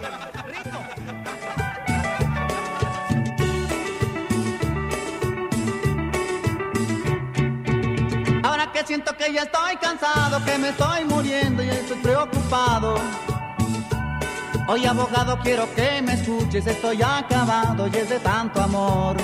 Ahora 8.58 8.72
que 8.72 8.86
siento 8.86 9.18
que 9.18 9.34
ya 9.34 9.42
estoy 9.42 9.76
cansado, 9.82 10.42
que 10.46 10.58
me 10.58 10.70
estoy 10.70 11.04
muriendo 11.04 11.62
y 11.62 11.68
estoy 11.68 11.98
preocupado. 11.98 12.96
Hoy 14.70 14.86
abogado 14.86 15.38
quiero 15.44 15.68
que 15.76 16.02
me 16.02 16.14
escuches, 16.14 16.66
estoy 16.66 17.02
acabado 17.02 17.90
y 17.90 17.98
es 17.98 18.08
de 18.08 18.18
tanto 18.20 18.62
amor. 18.62 19.18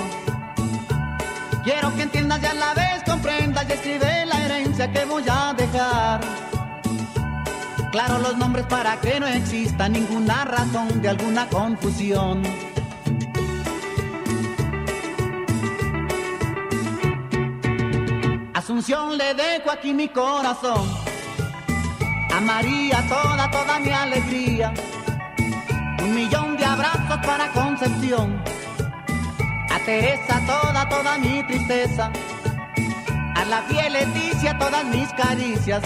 Quiero 1.64 1.94
que 1.96 2.02
entiendas 2.02 2.42
y 2.42 2.44
a 2.44 2.52
la 2.52 2.74
vez 2.74 3.02
comprendas 3.06 3.64
y 3.70 3.72
escribe 3.72 4.26
la 4.26 4.44
herencia 4.44 4.92
que 4.92 5.06
voy 5.06 5.24
a 5.26 5.54
dejar. 5.54 6.20
Claro 7.90 8.18
los 8.18 8.36
nombres 8.36 8.66
para 8.66 9.00
que 9.00 9.18
no 9.18 9.26
exista 9.28 9.88
ninguna 9.88 10.44
razón 10.44 11.00
de 11.00 11.08
alguna 11.08 11.48
confusión. 11.48 12.42
Asunción 18.54 19.16
le 19.16 19.32
dejo 19.32 19.70
aquí 19.70 19.94
mi 19.94 20.08
corazón. 20.08 20.86
A 22.34 22.40
María 22.40 23.02
toda, 23.08 23.50
toda 23.50 23.78
mi 23.78 23.90
alegría. 23.90 24.74
Un 26.02 26.14
millón 26.14 26.58
de 26.58 26.64
abrazos 26.66 27.18
para 27.24 27.50
Concepción. 27.52 28.42
A 29.70 29.78
Teresa 29.86 30.40
toda, 30.46 30.86
toda 30.86 31.16
mi 31.16 31.42
tristeza. 31.46 32.12
A 33.34 33.44
la 33.46 33.62
fiel 33.62 33.94
Leticia 33.94 34.58
todas 34.58 34.84
mis 34.84 35.10
caricias. 35.14 35.82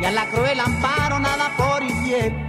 Y 0.00 0.04
a 0.04 0.10
la 0.10 0.26
cruel 0.26 0.60
amparo 0.60 1.18
nada 1.18 1.50
por 1.56 1.82
infiel. 1.82 2.46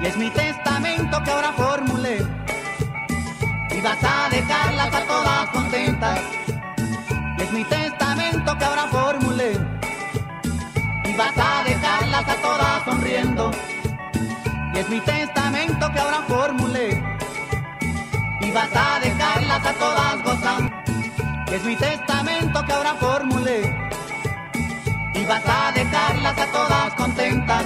Y 0.00 0.06
es 0.06 0.16
mi 0.16 0.30
testamento 0.30 1.22
que 1.22 1.30
ahora 1.30 1.52
formulé. 1.52 2.26
Y 3.70 3.80
vas 3.80 3.98
a 4.02 4.28
dejarlas 4.30 4.94
a 4.94 5.06
todas 5.06 5.48
contentas. 5.50 6.20
Es 7.38 7.52
mi 7.52 7.64
testamento 7.64 8.58
que 8.58 8.64
ahora 8.64 8.86
formulé. 8.88 9.52
Y 11.04 11.16
vas 11.16 11.36
a 11.36 11.64
dejarlas 11.64 12.28
a 12.28 12.34
todas 12.36 12.84
sonriendo. 12.84 13.50
Es 14.74 14.88
mi 14.88 15.00
testamento 15.00 15.92
que 15.92 15.98
ahora 15.98 16.22
formulé. 16.28 17.02
Y 18.40 18.50
vas 18.50 18.70
a 18.74 19.00
dejarlas 19.00 19.66
a 19.66 19.72
todas 19.74 20.22
gozando. 20.22 20.72
Es 21.52 21.64
mi 21.64 21.76
testamento 21.76 22.64
que 22.64 22.72
ahora 22.72 22.94
formulé. 22.94 23.90
Y 25.14 25.24
vas 25.26 25.44
a 25.46 25.72
dejarlas 25.72 26.38
a 26.38 26.46
todas 26.52 26.94
contentas. 26.94 27.64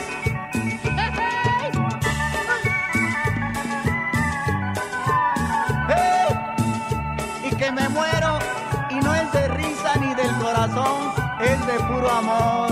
De 11.73 11.79
puro 11.85 12.11
amor. 12.11 12.71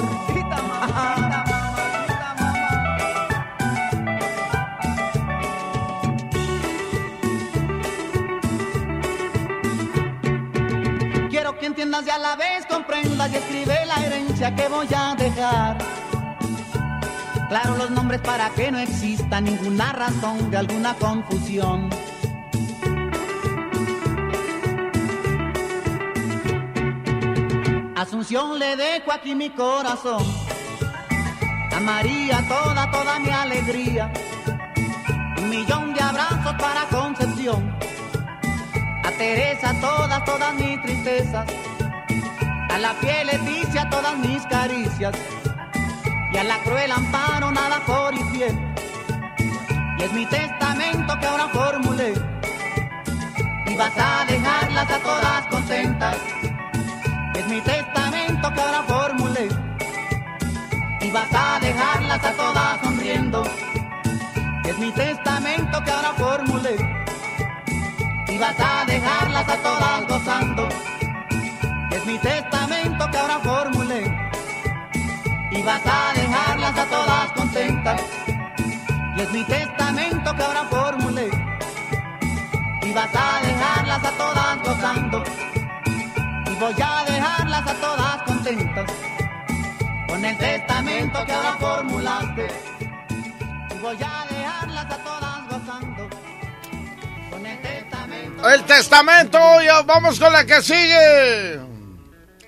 Quiero 11.31 11.59
que 11.59 11.67
entiendas 11.67 12.07
y 12.07 12.11
a 12.11 12.19
la 12.19 12.37
vez 12.37 12.67
comprendas 12.67 13.33
y 13.33 13.37
escribe 13.37 13.87
la 13.87 14.05
herencia 14.05 14.55
que 14.55 14.69
voy 14.69 14.89
a 14.95 15.15
dejar. 15.15 15.79
Claro 17.49 17.77
los 17.79 17.91
nombres 17.91 18.21
para 18.21 18.51
que 18.51 18.71
no 18.71 18.79
exista 18.79 19.41
ninguna 19.41 19.93
razón 19.93 20.51
de 20.51 20.59
alguna 20.59 20.95
confusión. 20.95 21.89
Asunción 28.11 28.59
le 28.59 28.75
dejo 28.75 29.12
aquí 29.12 29.37
mi 29.37 29.51
corazón. 29.51 30.25
A 31.70 31.79
María 31.79 32.42
toda, 32.49 32.90
toda 32.90 33.20
mi 33.20 33.31
alegría. 33.31 34.12
Un 35.38 35.49
millón 35.49 35.94
de 35.94 36.01
abrazos 36.01 36.57
para 36.59 36.87
Concepción. 36.87 37.73
A 39.05 39.12
Teresa 39.12 39.73
todas, 39.81 40.25
todas 40.25 40.53
mis 40.55 40.83
tristezas. 40.83 41.46
A 42.70 42.79
la 42.79 42.94
fiel 42.94 43.29
Leticia 43.29 43.88
todas 43.88 44.18
mis 44.18 44.44
caricias. 44.46 45.14
Y 46.33 46.37
a 46.37 46.42
la 46.42 46.59
cruel 46.64 46.90
amparo 46.90 47.53
nada 47.53 47.79
por 47.87 48.12
infiel. 48.12 48.59
Y 50.01 50.03
es 50.03 50.12
mi 50.12 50.27
testamento 50.27 51.16
que 51.20 51.27
ahora 51.27 51.49
formulé. 51.51 52.14
Y 53.66 53.77
vas 53.77 53.96
a 53.96 54.25
dejarlas 54.25 54.90
a 54.90 54.99
todas 54.99 55.46
contentas. 55.46 56.39
Mi 57.51 57.61
testamento 57.63 58.55
que 58.55 58.61
ahora 58.61 58.83
formulé. 58.85 59.49
Y 61.01 61.11
vas 61.11 61.29
a 61.35 61.59
dejarlas 61.59 62.25
a 62.25 62.33
todas 62.35 62.81
sonriendo. 62.81 63.43
es 64.65 64.79
mi 64.79 64.93
testamento 64.93 65.83
que 65.83 65.91
ahora 65.91 66.13
formulé 66.17 66.77
y 68.29 68.39
vas 68.39 68.55
a 68.61 68.85
dejarlas 68.85 69.49
a 69.49 69.57
todas 69.57 70.07
gozando. 70.07 70.69
Es 71.91 72.07
mi 72.07 72.19
testamento 72.19 73.11
que 73.11 73.19
ahora 73.19 73.39
formulé 73.41 74.03
y 75.51 75.63
vas 75.63 75.83
a 75.85 76.13
dejarlas 76.15 76.79
a 76.79 76.85
todas 76.87 77.33
contentas. 77.33 78.01
Y 79.17 79.21
es 79.23 79.33
mi 79.33 79.43
testamento 79.43 80.37
que 80.37 80.43
ahora 80.45 80.65
formulé 80.71 81.29
y 82.83 82.93
vas 82.93 83.11
a 83.13 83.41
dejarlas 83.45 84.05
a 84.05 84.11
todas 84.13 84.63
gozando. 84.63 85.39
Voy 86.61 86.75
a 86.75 87.05
dejarlas 87.07 87.66
a 87.66 87.75
todas 87.81 88.23
contentas 88.25 88.90
con 90.07 90.23
el 90.23 90.37
testamento 90.37 91.25
que 91.25 91.33
ahora 91.33 91.57
formulaste. 91.59 92.49
Y 93.70 93.79
voy 93.79 93.96
a 93.96 94.27
dejarlas 94.29 94.85
a 94.85 94.99
todas 94.99 95.49
gozando. 95.49 96.09
Con 97.31 97.46
el 97.46 97.62
testamento. 97.62 98.51
El 98.51 98.64
testamento, 98.64 99.38
ya 99.64 99.81
vamos 99.81 100.20
con 100.20 100.35
la 100.35 100.44
que 100.44 100.61
sigue. 100.61 101.61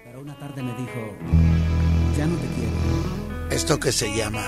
Pero 0.05 0.21
una 0.21 0.39
tarde 0.39 0.63
me 0.63 0.75
dijo, 0.75 1.17
ya 2.15 2.27
no 2.27 2.37
te 2.37 2.49
quiero. 2.49 3.49
Esto 3.51 3.81
que 3.81 3.93
se 3.93 4.15
llama 4.15 4.45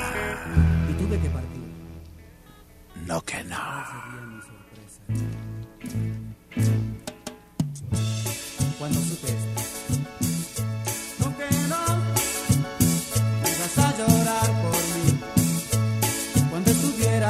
Y 0.90 0.92
tuve 0.92 1.18
que 1.18 1.30
partir. 1.30 1.62
No 3.06 3.22
que 3.22 3.42
no. 3.44 4.03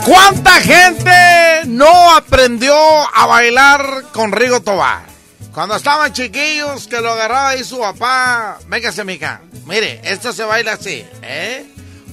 ¿Cuánta 0.05 0.61
gente 0.61 1.63
no 1.65 2.15
aprendió 2.15 2.77
a 2.77 3.25
bailar 3.25 4.05
con 4.13 4.33
Rigo 4.33 4.61
Tobar? 4.61 5.07
Cuando 5.55 5.77
estaban 5.77 6.13
chiquillos, 6.13 6.87
que 6.89 7.01
lo 7.01 7.13
agarraba 7.13 7.49
ahí 7.51 7.65
su 7.65 7.79
papá. 7.79 8.59
Véngase, 8.67 9.03
mica. 9.05 9.41
Mire, 9.65 10.03
esto 10.05 10.35
se 10.35 10.45
baila 10.45 10.75
así, 10.75 11.07
¿eh? 11.23 11.65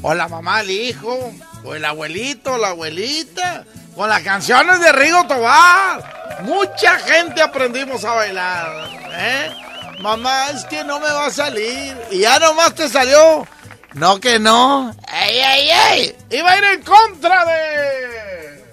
O 0.02 0.14
la 0.14 0.30
mamá, 0.30 0.62
el 0.62 0.72
hijo, 0.72 1.34
o 1.66 1.76
el 1.76 1.84
abuelito, 1.84 2.58
la 2.58 2.70
abuelita. 2.70 3.66
Con 3.94 4.08
las 4.08 4.22
canciones 4.22 4.80
de 4.80 4.94
Rigo 4.94 5.26
Tobar. 5.28 6.40
Mucha 6.44 6.98
gente 7.00 7.42
aprendimos 7.42 8.06
a 8.06 8.14
bailar, 8.14 8.90
¿eh? 9.12 9.52
Mamá, 10.00 10.50
es 10.52 10.64
que 10.64 10.86
no 10.86 11.02
me 11.02 11.12
va 11.12 11.26
a 11.26 11.32
salir. 11.32 11.98
Y 12.10 12.20
ya 12.20 12.40
nomás 12.40 12.74
te 12.74 12.88
salió. 12.88 13.46
No 13.94 14.20
que 14.20 14.40
no. 14.40 14.96
¡Ey, 15.12 15.38
ey, 15.38 15.70
ey! 15.70 16.16
Iba 16.30 16.52
a 16.52 16.58
ir 16.58 16.64
en 16.64 16.84
contra 16.84 17.46
de. 17.46 18.64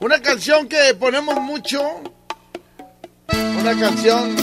Una 0.00 0.20
canción 0.20 0.68
que 0.68 0.94
ponemos 0.98 1.36
mucho. 1.36 1.80
Una 3.60 3.78
canción 3.78 4.34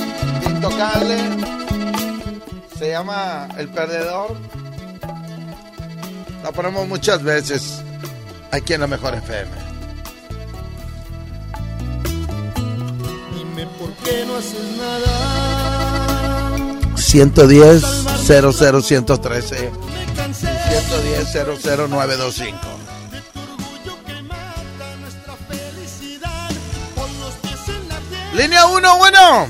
intocable. 0.45 1.17
Se 2.77 2.91
llama 2.91 3.49
El 3.57 3.67
Perdedor. 3.67 4.37
La 6.41 6.53
ponemos 6.53 6.87
muchas 6.87 7.21
veces 7.21 7.81
aquí 8.51 8.73
en 8.73 8.81
la 8.81 8.87
Mejor 8.87 9.15
FM. 9.15 9.68
Dime 13.59 13.71
por 13.77 13.91
qué 14.05 14.25
no 14.25 14.37
haces 14.37 14.77
nada. 14.77 15.11
110 16.95 17.83
00113 18.25 19.71
Me 19.71 20.05
cansé 20.15 20.47
110 20.47 21.33
00925 21.57 22.57
nuestra 25.01 25.35
felicidad. 25.49 26.49
Pon 26.95 27.19
los 27.19 27.33
pies 27.35 27.67
en 27.67 27.89
la 27.89 27.99
tierra. 27.99 28.33
Línea 28.33 28.65
1, 28.65 28.97
bueno. 28.97 29.47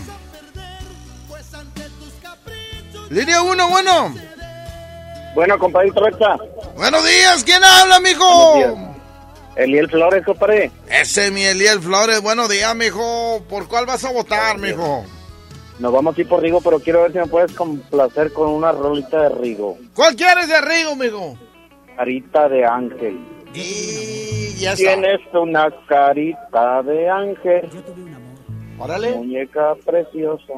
Línea 3.12 3.41
1, 3.43 3.69
bueno. 3.69 4.15
Bueno, 5.36 5.60
compadrito 5.60 6.04
Recta. 6.04 6.36
Buenos 6.76 7.06
días, 7.06 7.43
¿quién 7.43 7.63
habla, 7.63 8.00
mijo? 8.00 8.88
Eliel 9.60 9.89
Flores, 9.89 10.26
compadre. 10.26 10.72
Ese 10.89 11.26
es 11.28 11.32
mi 11.32 11.43
Eliel 11.43 11.80
Flores. 11.80 12.22
Buenos 12.22 12.50
días, 12.50 12.74
mijo. 12.76 13.43
¿Por 13.50 13.67
cuál 13.67 13.86
vas 13.86 14.04
a 14.06 14.12
votar, 14.12 14.58
mijo? 14.58 15.06
Nos 15.80 15.93
vamos 15.93 16.17
a 16.17 16.22
ir 16.22 16.28
por 16.28 16.41
Rigo, 16.41 16.62
pero 16.62 16.80
quiero 16.80 17.04
ver 17.04 17.12
si 17.13 17.17
me 17.19 17.26
puedes 17.28 17.54
complacer 17.54 18.34
con 18.34 18.50
una 18.50 18.72
rolita 18.72 19.24
de 19.24 19.30
Rigo. 19.30 19.78
¿Cuál 19.93 20.15
quieres 20.15 20.48
de 20.48 20.62
Rigo, 20.62 20.95
mijo? 20.95 21.38
Carita 21.95 22.48
de 22.50 22.65
ángel. 22.65 23.19
Y 23.54 24.56
ya 24.60 24.74
está. 24.74 24.93
Tienes 24.93 25.19
una 25.34 25.69
carita 25.88 26.82
de 26.84 27.10
ángel. 27.10 27.69
Órale. 28.78 29.12
Muñeca 29.15 29.76
preciosa. 29.86 30.54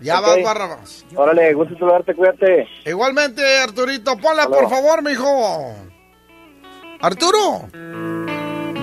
Ya 0.00 0.20
Ok. 0.20 0.26
vas, 0.26 0.42
Barrabás. 0.42 1.04
Órale, 1.14 1.54
gusto 1.54 1.74
saludarte, 1.78 2.14
cuídate. 2.14 2.66
Igualmente, 2.84 3.42
Arturito, 3.58 4.16
ponla, 4.18 4.46
por 4.48 4.68
favor, 4.68 5.02
mijo. 5.02 5.72
Arturo. 7.00 7.68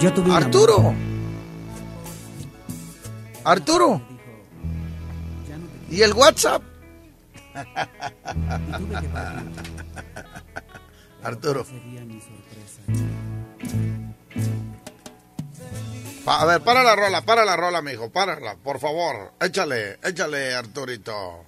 Yo 0.01 0.11
tuve 0.13 0.29
un 0.31 0.35
Arturo. 0.35 0.93
Arturo. 3.43 4.01
¿Y 5.89 6.01
el 6.01 6.13
WhatsApp? 6.13 6.61
Arturo. 11.23 11.65
Pa- 16.25 16.41
a 16.41 16.45
ver, 16.45 16.61
para 16.61 16.83
la 16.83 16.95
rola, 16.95 17.21
para 17.21 17.45
la 17.45 17.55
rola, 17.55 17.81
mijo, 17.81 18.09
párala, 18.11 18.55
por 18.55 18.79
favor. 18.79 19.33
Échale, 19.39 19.99
échale, 20.03 20.53
Arturito. 20.55 21.45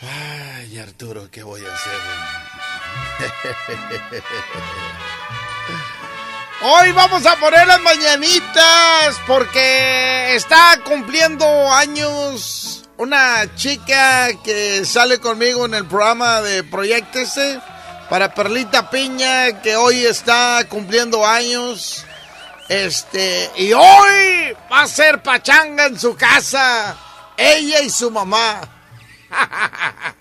Ay, 0.00 0.78
Arturo, 0.78 1.28
¿qué 1.30 1.42
voy 1.42 1.62
a 1.64 1.74
hacer? 1.74 2.00
Hoy 6.68 6.90
vamos 6.90 7.24
a 7.26 7.36
poner 7.36 7.64
las 7.64 7.80
mañanitas 7.80 9.20
porque 9.24 10.34
está 10.34 10.80
cumpliendo 10.82 11.46
años 11.72 12.82
una 12.96 13.54
chica 13.54 14.30
que 14.42 14.84
sale 14.84 15.20
conmigo 15.20 15.66
en 15.66 15.74
el 15.74 15.86
programa 15.86 16.40
de 16.40 16.64
Proyectese 16.64 17.60
para 18.10 18.34
Perlita 18.34 18.90
Piña 18.90 19.62
que 19.62 19.76
hoy 19.76 20.06
está 20.06 20.66
cumpliendo 20.68 21.24
años. 21.24 22.04
Este, 22.68 23.48
y 23.58 23.72
hoy 23.72 24.56
va 24.72 24.82
a 24.82 24.88
ser 24.88 25.22
pachanga 25.22 25.86
en 25.86 26.00
su 26.00 26.16
casa, 26.16 26.96
ella 27.36 27.80
y 27.82 27.90
su 27.90 28.10
mamá. 28.10 28.60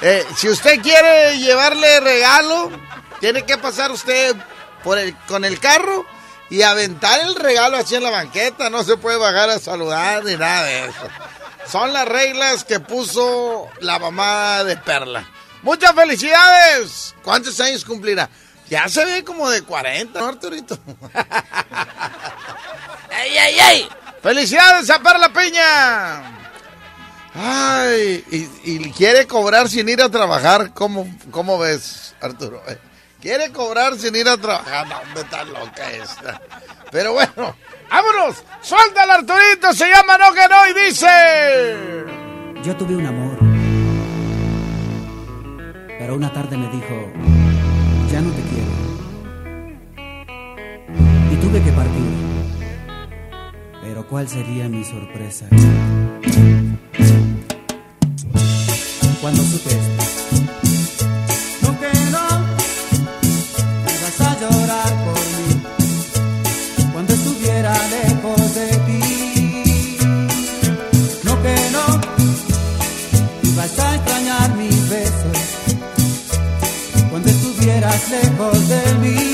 Eh, 0.00 0.24
si 0.36 0.48
usted 0.48 0.80
quiere 0.80 1.36
llevarle 1.38 1.98
regalo, 1.98 2.70
tiene 3.18 3.42
que 3.42 3.58
pasar 3.58 3.90
usted 3.90 4.36
por 4.82 4.98
el, 4.98 5.16
con 5.26 5.44
el 5.44 5.60
carro 5.60 6.06
y 6.50 6.62
aventar 6.62 7.20
el 7.20 7.34
regalo 7.34 7.76
así 7.76 7.94
en 7.94 8.02
la 8.02 8.10
banqueta. 8.10 8.70
No 8.70 8.82
se 8.84 8.96
puede 8.96 9.18
bajar 9.18 9.50
a 9.50 9.58
saludar 9.58 10.24
ni 10.24 10.36
nada 10.36 10.64
de 10.64 10.86
eso. 10.86 11.08
Son 11.70 11.92
las 11.92 12.08
reglas 12.08 12.64
que 12.64 12.80
puso 12.80 13.68
la 13.80 13.98
mamá 13.98 14.64
de 14.64 14.76
Perla. 14.76 15.28
Muchas 15.62 15.92
felicidades. 15.92 17.14
¿Cuántos 17.22 17.58
años 17.60 17.84
cumplirá? 17.84 18.28
Ya 18.70 18.88
se 18.88 19.04
ve 19.04 19.24
como 19.24 19.50
de 19.50 19.62
40, 19.62 20.18
¿no, 20.18 20.26
Arturito? 20.26 20.78
¡Ey, 23.10 23.36
ey, 23.36 23.58
ey! 23.58 23.88
¡Felicidades 24.22 24.88
a 24.90 24.98
Perla 25.00 25.32
Piña! 25.32 26.38
Ay, 27.34 28.24
y, 28.30 28.48
y 28.64 28.92
quiere 28.92 29.26
cobrar 29.26 29.68
sin 29.68 29.88
ir 29.88 30.02
a 30.02 30.08
trabajar. 30.08 30.72
¿Cómo, 30.74 31.08
cómo 31.30 31.58
ves, 31.58 32.14
Arturo? 32.20 32.62
Quiere 33.20 33.50
cobrar 33.50 33.96
sin 33.96 34.14
ir 34.14 34.28
a 34.28 34.36
trabajar. 34.36 34.86
No, 34.88 34.98
hombre, 34.98 35.22
está 35.22 35.44
loca 35.44 35.90
esta. 35.90 36.40
Pero 36.92 37.14
bueno, 37.14 37.56
vámonos. 37.90 38.44
Suéltala, 38.62 39.14
Arturito. 39.14 39.72
Se 39.72 39.88
llama 39.88 40.16
No 40.18 40.32
que 40.32 40.40
y 40.70 40.86
dice... 40.86 42.04
Yo 42.62 42.76
tuve 42.76 42.96
un 42.96 43.06
amor. 43.06 43.38
Pero 45.98 46.14
una 46.14 46.32
tarde 46.32 46.56
me 46.56 46.68
dijo, 46.68 47.12
ya 48.10 48.20
no 48.20 48.30
te 48.30 48.42
quiero. 48.42 48.70
Y 51.32 51.36
tuve 51.36 51.62
que 51.62 51.72
partir. 51.72 52.28
Pero 53.82 54.06
¿cuál 54.06 54.28
sería 54.28 54.68
mi 54.68 54.84
sorpresa? 54.84 55.46
Cuando 59.20 59.42
supe 59.42 59.97
estuvieras 77.88 78.10
lejos 78.10 78.68
de 78.68 78.94
mí. 79.00 79.27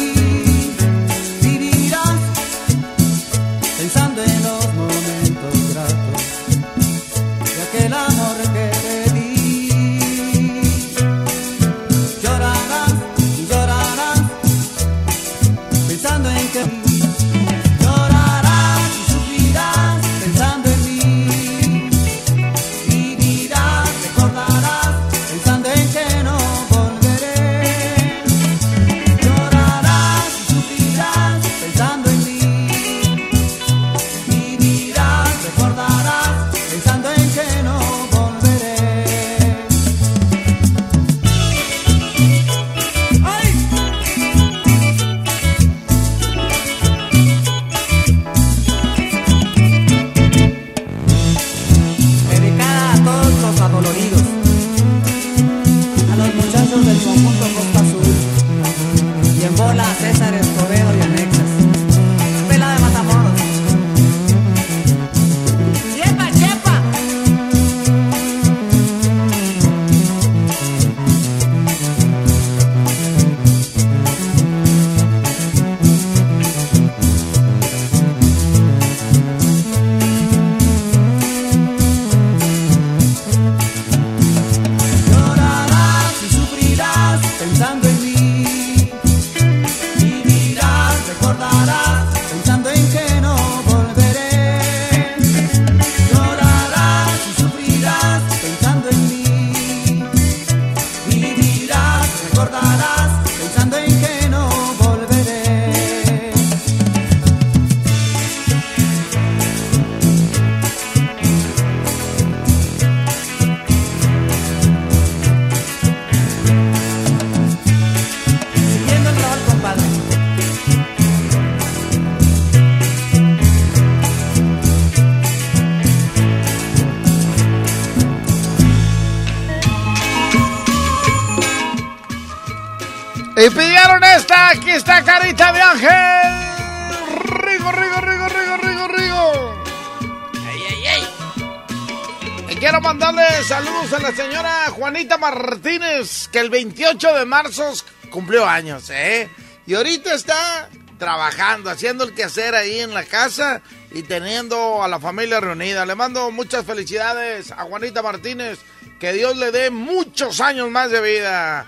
Martínez, 145.24 146.28
que 146.28 146.38
el 146.38 146.50
28 146.50 147.14
de 147.14 147.24
marzo 147.24 147.72
cumplió 148.10 148.46
años, 148.46 148.90
¿eh? 148.90 149.30
Y 149.66 149.72
ahorita 149.72 150.12
está 150.12 150.68
trabajando, 150.98 151.70
haciendo 151.70 152.04
el 152.04 152.14
quehacer 152.14 152.54
ahí 152.54 152.80
en 152.80 152.92
la 152.92 153.04
casa 153.04 153.62
y 153.90 154.02
teniendo 154.02 154.82
a 154.82 154.88
la 154.88 155.00
familia 155.00 155.40
reunida. 155.40 155.86
Le 155.86 155.94
mando 155.94 156.30
muchas 156.30 156.66
felicidades 156.66 157.52
a 157.52 157.62
Juanita 157.62 158.02
Martínez. 158.02 158.58
Que 159.00 159.14
Dios 159.14 159.34
le 159.38 159.50
dé 159.50 159.70
muchos 159.70 160.42
años 160.42 160.70
más 160.70 160.90
de 160.90 161.00
vida. 161.00 161.64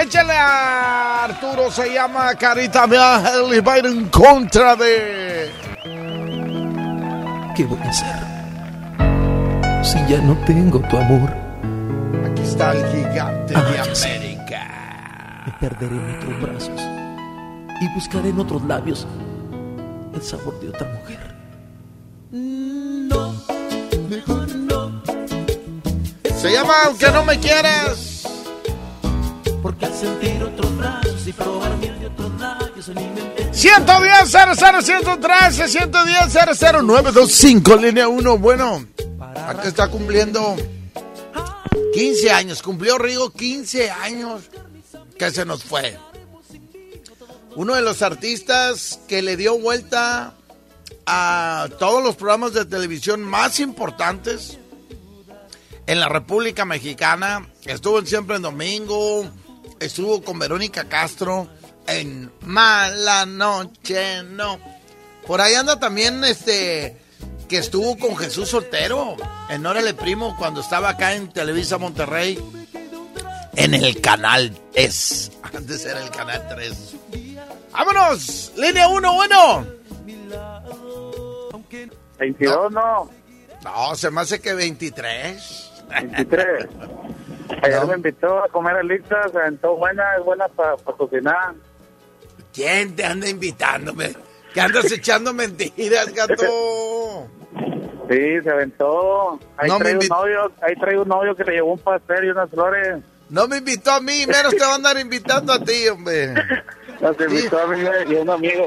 Échale 0.00 0.34
a 0.34 1.24
Arturo, 1.24 1.68
se 1.72 1.92
llama 1.92 2.32
Carita 2.36 2.84
Ángel 2.84 3.54
y 3.54 3.60
va 3.60 3.72
a 3.72 3.78
ir 3.78 3.86
en 3.86 4.08
contra 4.08 4.76
de... 4.76 5.50
¿Qué 7.56 7.64
voy 7.64 7.80
a 7.80 7.90
hacer? 7.90 8.30
Si 9.82 9.98
ya 10.08 10.18
no 10.18 10.36
tengo 10.46 10.78
tu 10.88 10.96
amor, 10.96 11.39
está 12.60 12.72
el 12.72 12.86
gigante 12.92 13.54
Ah, 13.56 13.62
de. 13.62 13.78
América. 13.80 15.44
me 15.46 15.52
perderé 15.68 15.96
en 15.96 16.16
otros 16.16 16.40
brazos 16.42 16.80
y 17.80 17.94
buscaré 17.94 18.28
en 18.28 18.38
otros 18.38 18.62
labios 18.64 19.06
el 20.14 20.22
sabor 20.22 20.60
de 20.60 20.68
otra 20.68 20.86
mujer. 20.88 21.34
No, 22.30 23.34
mejor 24.10 24.54
no. 24.56 25.02
Se 26.36 26.52
llama 26.52 26.74
Aunque 26.84 27.10
no 27.10 27.24
me 27.24 27.38
quieras. 27.38 28.24
Porque 29.62 29.86
al 29.86 29.94
sentir 29.94 30.42
otros 30.42 30.76
brazos 30.76 31.26
y 31.26 31.32
probar 31.32 31.76
miel 31.78 31.98
de 31.98 32.06
otros 32.08 32.30
labios 32.40 32.88
en 32.88 32.94
mi 32.96 33.08
mente 33.08 33.48
110 33.52 34.30
00 34.30 34.82
113 34.82 35.68
110 35.68 36.32
00925 36.84 37.76
línea 37.76 38.06
1. 38.08 38.38
Bueno, 38.38 38.84
acá 39.46 39.62
está 39.64 39.88
cumpliendo 39.88 40.56
15 41.92 42.30
años. 42.30 42.62
Cumplió 42.62 42.98
Rigo 42.98 43.30
15 43.30 43.90
años 43.90 44.42
que 45.18 45.30
se 45.30 45.44
nos 45.44 45.64
fue. 45.64 45.98
Uno 47.56 47.74
de 47.74 47.82
los 47.82 48.02
artistas 48.02 49.00
que 49.08 49.22
le 49.22 49.36
dio 49.36 49.58
vuelta 49.58 50.34
a 51.06 51.68
todos 51.78 52.02
los 52.02 52.16
programas 52.16 52.52
de 52.52 52.64
televisión 52.64 53.22
más 53.22 53.58
importantes 53.60 54.58
en 55.86 55.98
la 55.98 56.08
República 56.08 56.64
Mexicana. 56.64 57.48
Estuvo 57.64 58.04
Siempre 58.06 58.36
en 58.36 58.42
Domingo, 58.42 59.28
estuvo 59.80 60.22
con 60.22 60.38
Verónica 60.38 60.88
Castro 60.88 61.48
en 61.86 62.30
Mala 62.42 63.26
Noche, 63.26 64.22
no. 64.22 64.58
Por 65.26 65.40
ahí 65.40 65.54
anda 65.54 65.80
también 65.80 66.22
este 66.22 66.96
que 67.50 67.58
estuvo 67.58 67.98
con 67.98 68.16
Jesús 68.16 68.48
Soltero 68.48 69.16
en 69.48 69.66
Órale 69.66 69.92
Primo 69.92 70.36
cuando 70.38 70.60
estaba 70.60 70.90
acá 70.90 71.14
en 71.14 71.32
Televisa 71.32 71.78
Monterrey 71.78 72.38
en 73.56 73.74
el 73.74 74.00
canal 74.00 74.56
Es. 74.72 75.32
Antes 75.42 75.84
era 75.84 76.00
el 76.00 76.10
canal 76.10 76.46
3. 76.48 76.96
¡Vámonos! 77.72 78.52
Línea 78.56 78.86
1, 78.86 79.14
bueno. 79.14 79.66
22, 82.18 82.70
no. 82.70 83.10
No, 83.64 83.96
se 83.96 84.12
me 84.12 84.20
hace 84.20 84.40
que 84.40 84.54
23. 84.54 85.72
23. 85.88 86.68
Ayer 87.64 87.86
me 87.86 87.94
invitó 87.94 88.44
a 88.44 88.48
comer 88.48 88.76
alitas, 88.76 89.32
se 89.32 89.38
aventó 89.38 89.74
buena, 89.74 90.04
es 90.16 90.24
buena 90.24 90.46
para 90.46 90.76
cocinar. 90.76 91.54
¿Quién 92.52 92.94
te 92.94 93.04
anda 93.04 93.28
invitándome? 93.28 94.14
Que 94.54 94.60
andas 94.60 94.90
echando 94.92 95.34
mentiras, 95.34 96.12
gato. 96.14 97.28
Sí, 98.10 98.42
se 98.42 98.50
aventó. 98.50 99.38
Ahí, 99.56 99.68
No 99.68 99.78
trae 99.78 99.96
un 99.96 100.08
novio, 100.08 100.52
ahí 100.62 100.74
trae 100.74 100.98
un 100.98 101.06
novio 101.08 101.36
que 101.36 101.44
le 101.44 101.52
llevó 101.52 101.74
un 101.74 101.78
pastel 101.78 102.24
y 102.24 102.28
unas 102.30 102.50
flores. 102.50 102.98
No 103.28 103.46
me 103.46 103.58
invitó 103.58 103.92
a 103.92 104.00
mí, 104.00 104.26
menos 104.26 104.50
te 104.56 104.58
va 104.64 104.72
a 104.72 104.74
andar 104.74 104.98
invitando 104.98 105.52
a 105.52 105.60
ti, 105.60 105.86
hombre. 105.88 106.34
Nos 107.00 107.18
invitó 107.20 107.60
a 107.60 107.66
mí 107.68 107.80
y 108.08 108.16
a 108.16 108.20
un 108.20 108.30
amigo. 108.30 108.66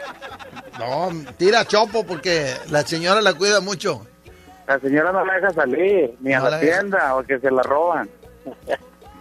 No, 0.79 1.11
tira 1.37 1.65
chopo 1.65 2.05
porque 2.05 2.53
la 2.69 2.83
señora 2.83 3.21
la 3.21 3.33
cuida 3.33 3.59
mucho. 3.59 4.07
La 4.65 4.79
señora 4.79 5.11
no 5.11 5.25
la 5.25 5.33
deja 5.33 5.49
salir, 5.51 6.15
ni 6.21 6.33
a 6.33 6.39
la 6.39 6.49
la 6.51 6.57
deja. 6.59 6.79
tienda, 6.79 7.11
porque 7.13 7.37
se 7.39 7.51
la 7.51 7.61
roban. 7.63 8.09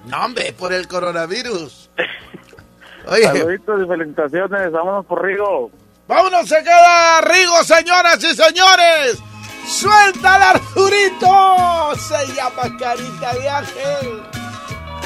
No, 0.06 0.24
hombre, 0.24 0.52
por 0.56 0.72
el 0.72 0.86
coronavirus. 0.86 1.90
Oye, 3.08 3.24
Saluditos 3.24 3.82
y 3.82 3.88
felicitaciones, 3.88 4.70
vámonos 4.70 5.04
por 5.06 5.24
Rigo. 5.24 5.72
vámonos, 6.06 6.48
se 6.48 6.62
queda 6.62 7.20
Rigo, 7.22 7.64
señoras 7.64 8.22
y 8.22 8.34
señores. 8.36 9.20
¡Suéltala, 9.66 10.50
Arturito! 10.50 11.94
Se 11.96 12.34
llama 12.34 12.76
Carita 12.78 13.34
de 13.34 13.48
Ángel. 13.48 14.22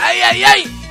¡Ay, 0.01 0.21
ay, 0.21 0.45
ay! 0.45 0.86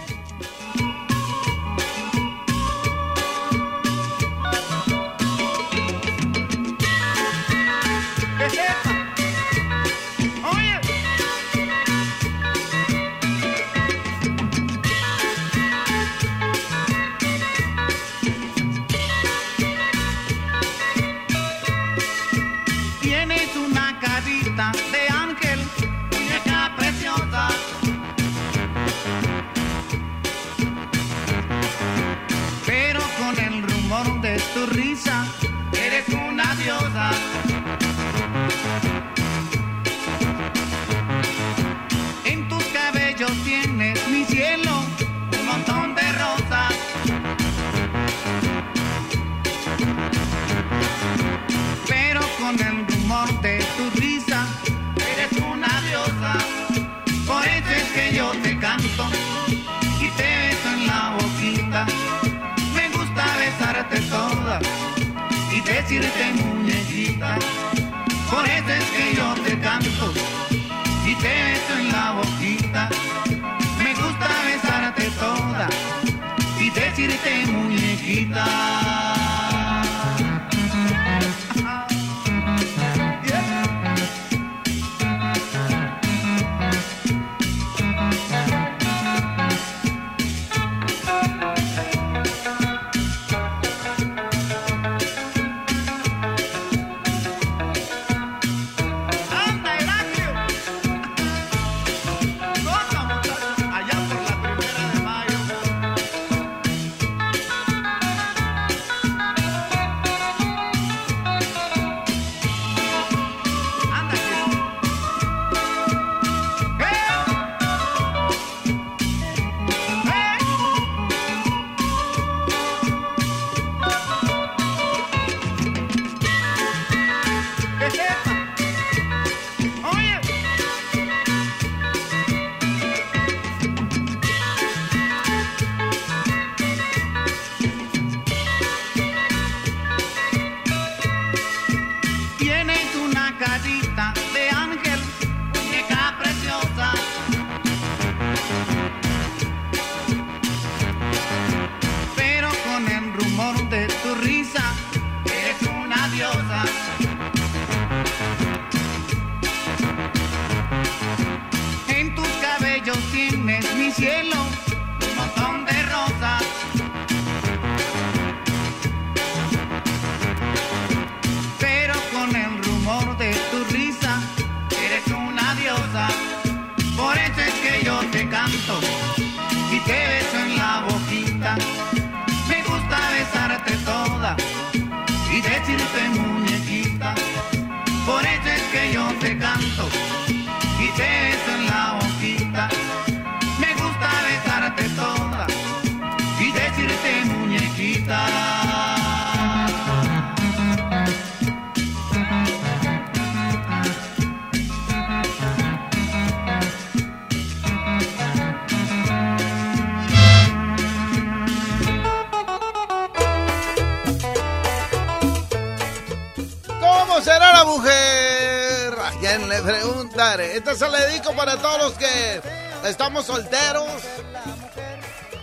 Esta 220.56 220.74
se 220.74 220.88
le 220.88 220.97
dedico 221.01 221.34
para 221.34 221.58
todos 221.58 221.78
los 221.80 221.93
que 221.95 222.41
estamos 222.86 223.26
solteros 223.26 223.91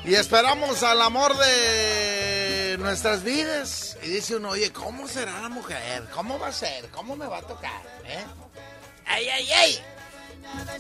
y 0.07 0.15
esperamos 0.15 0.83
al 0.83 1.03
amor 1.03 1.37
de 1.37 2.77
nuestras 2.79 3.23
vidas. 3.23 3.99
Y 4.03 4.09
dice 4.09 4.37
uno, 4.37 4.49
oye, 4.49 4.73
¿cómo 4.73 5.07
será 5.07 5.39
la 5.43 5.51
mujer? 5.51 6.09
¿Cómo 6.15 6.39
va 6.39 6.47
a 6.47 6.53
ser? 6.53 6.89
¿Cómo 6.89 7.15
me 7.15 7.27
va 7.27 7.41
a 7.41 7.43
tocar? 7.43 7.83
¿Eh? 8.07 8.25
¡Ay, 9.05 9.29
ay, 9.29 9.53
ay! 9.53 9.85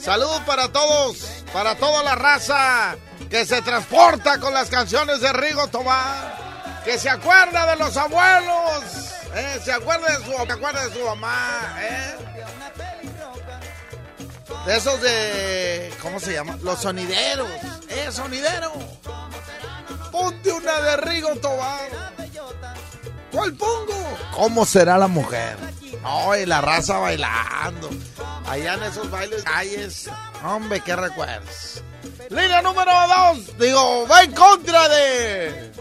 Saludos 0.01 0.41
para 0.47 0.73
todos, 0.73 1.19
para 1.53 1.75
toda 1.75 2.03
la 2.03 2.15
raza 2.15 2.97
que 3.29 3.45
se 3.45 3.61
transporta 3.61 4.41
con 4.41 4.55
las 4.55 4.71
canciones 4.71 5.21
de 5.21 5.31
Rigo 5.35 5.69
Tobar, 5.69 6.81
que 6.87 6.99
se 6.99 7.11
acuerda 7.11 7.67
de 7.67 7.77
los 7.77 7.95
abuelos, 7.99 8.83
¿eh? 9.35 9.61
se 9.63 9.73
acuerda 9.73 10.17
de 10.17 10.25
su, 10.25 10.33
se 10.33 10.53
acuerda 10.53 10.89
de 10.89 10.95
su 10.95 11.05
mamá, 11.05 11.77
¿eh? 11.83 12.17
De 14.67 14.77
esos 14.77 15.01
de, 15.01 15.93
¿cómo 16.01 16.21
se 16.21 16.33
llama? 16.35 16.59
Los 16.63 16.81
sonideros, 16.81 17.49
¿eh? 17.89 18.09
Sonidero. 18.11 18.73
Ponte 20.11 20.53
una 20.53 20.81
de 20.81 20.97
Rigo 20.99 21.35
Tobar. 21.37 21.89
¿Cuál 23.33 23.55
pongo? 23.55 24.19
¿Cómo 24.35 24.67
será 24.67 24.99
la 24.99 25.09
mujer? 25.09 25.57
Ay, 26.05 26.47
la 26.47 26.61
raza 26.61 26.99
bailando. 26.99 27.91
Allá 28.47 28.75
en 28.75 28.83
esos 28.83 29.11
bailes 29.11 29.43
calles. 29.43 30.11
Hombre, 30.45 30.81
qué 30.81 30.95
recuerdos. 30.97 31.83
Línea 32.29 32.61
número 32.63 32.93
dos. 33.09 33.59
Digo, 33.59 34.07
va 34.07 34.23
en 34.23 34.33
contra 34.33 34.89
de. 34.89 35.73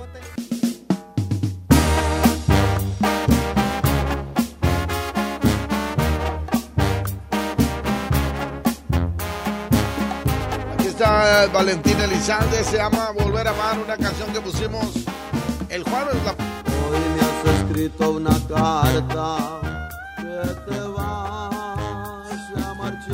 Está 11.46 11.58
Valentín 11.58 12.00
Elizalde. 12.00 12.64
Se 12.64 12.78
llama 12.78 13.12
Volver 13.12 13.48
a 13.48 13.52
Amar, 13.52 13.80
una 13.80 13.98
canción 13.98 14.32
que 14.34 14.42
pusimos 14.42 14.86
el 15.70 15.84
jueves. 15.84 16.16
La... 16.26 16.32
Hoy 16.32 17.00
me 17.16 17.22
has 17.22 17.46
escrito 17.62 18.12
una 18.12 18.38
carta 18.48 19.60
que 20.18 20.72
te 20.72 20.80
va 20.80 21.50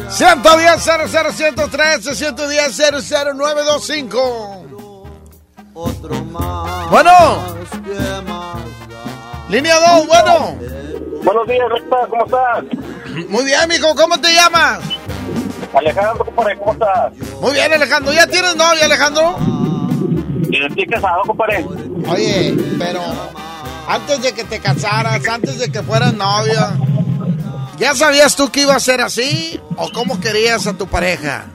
110 0.09 0.83
00 0.83 1.31
113 1.31 2.15
110 2.15 2.77
00925 2.77 4.63
Bueno. 6.89 7.11
Línea 9.49 9.75
2, 9.79 10.07
bueno. 10.07 10.57
Buenos 11.23 11.47
días, 11.47 11.69
Recta, 11.69 11.97
¿cómo 12.09 12.25
estás? 12.25 12.63
Muy 13.29 13.45
bien, 13.45 13.69
mijo, 13.69 13.95
¿cómo 13.95 14.19
te 14.19 14.33
llamas? 14.33 14.79
Alejandro, 15.73 16.25
compadre, 16.25 16.57
¿cómo 16.57 16.73
estás? 16.73 17.13
Muy 17.41 17.53
bien, 17.53 17.73
Alejandro. 17.73 18.13
¿Ya 18.13 18.27
tienes 18.27 18.55
novia, 18.55 18.85
Alejandro? 18.85 19.37
Y 20.49 20.65
estoy 20.65 20.85
casado, 20.87 21.21
compadre. 21.23 21.65
Oye, 22.09 22.55
pero 22.79 23.01
antes 23.87 24.21
de 24.21 24.33
que 24.33 24.43
te 24.43 24.59
casaras, 24.59 25.27
antes 25.27 25.59
de 25.59 25.71
que 25.71 25.83
fueras 25.83 26.13
novia, 26.13 26.71
¿ya 27.77 27.93
sabías 27.93 28.35
tú 28.35 28.49
que 28.49 28.61
iba 28.61 28.75
a 28.75 28.79
ser 28.79 29.01
así? 29.01 29.59
¿O 29.75 29.89
cómo 29.93 30.19
querías 30.19 30.67
a 30.67 30.77
tu 30.77 30.87
pareja? 30.87 31.45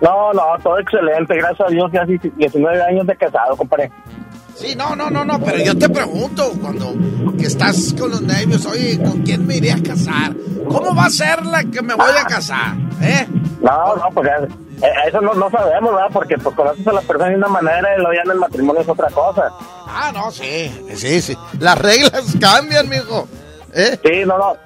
No, 0.00 0.32
no, 0.32 0.42
todo 0.62 0.78
excelente, 0.78 1.34
gracias 1.34 1.68
a 1.68 1.70
Dios, 1.70 1.90
ya 1.92 2.02
hace 2.02 2.18
19 2.36 2.82
años 2.82 3.06
de 3.06 3.16
casado, 3.16 3.56
compadre. 3.56 3.90
Sí, 4.56 4.74
no, 4.76 4.94
no, 4.94 5.10
no, 5.10 5.24
no, 5.24 5.40
pero 5.40 5.58
yo 5.58 5.76
te 5.76 5.88
pregunto, 5.88 6.52
cuando 6.60 6.94
que 7.38 7.46
estás 7.46 7.94
con 7.98 8.10
los 8.10 8.22
nervios, 8.22 8.64
oye, 8.66 8.98
¿con 9.02 9.22
quién 9.22 9.46
me 9.46 9.56
iría 9.56 9.74
a 9.76 9.82
casar? 9.82 10.32
¿Cómo 10.68 10.94
va 10.94 11.06
a 11.06 11.10
ser 11.10 11.44
la 11.44 11.64
que 11.64 11.82
me 11.82 11.94
voy 11.94 12.10
a 12.18 12.24
casar? 12.24 12.74
¿Eh? 13.02 13.26
No, 13.60 13.96
no, 13.96 14.08
pues 14.14 14.28
ya, 14.28 14.86
eh, 14.86 14.92
eso 15.08 15.20
no, 15.20 15.34
no 15.34 15.50
sabemos, 15.50 15.92
¿verdad? 15.94 16.08
Porque 16.12 16.38
pues 16.38 16.54
conoces 16.54 16.86
a 16.86 16.92
la 16.92 17.00
persona 17.00 17.30
de 17.30 17.36
una 17.36 17.48
manera 17.48 17.88
y 17.94 17.98
luego 17.98 18.12
ya 18.14 18.22
en 18.24 18.30
el 18.30 18.38
matrimonio 18.38 18.82
es 18.82 18.88
otra 18.88 19.08
cosa. 19.10 19.50
Ah, 19.86 20.10
no, 20.14 20.30
sí, 20.30 20.70
sí, 20.94 21.20
sí. 21.20 21.36
Las 21.58 21.76
reglas 21.78 22.34
cambian, 22.40 22.88
mijo. 22.88 23.26
¿Eh? 23.74 23.98
Sí, 24.04 24.22
no, 24.26 24.38
no. 24.38 24.56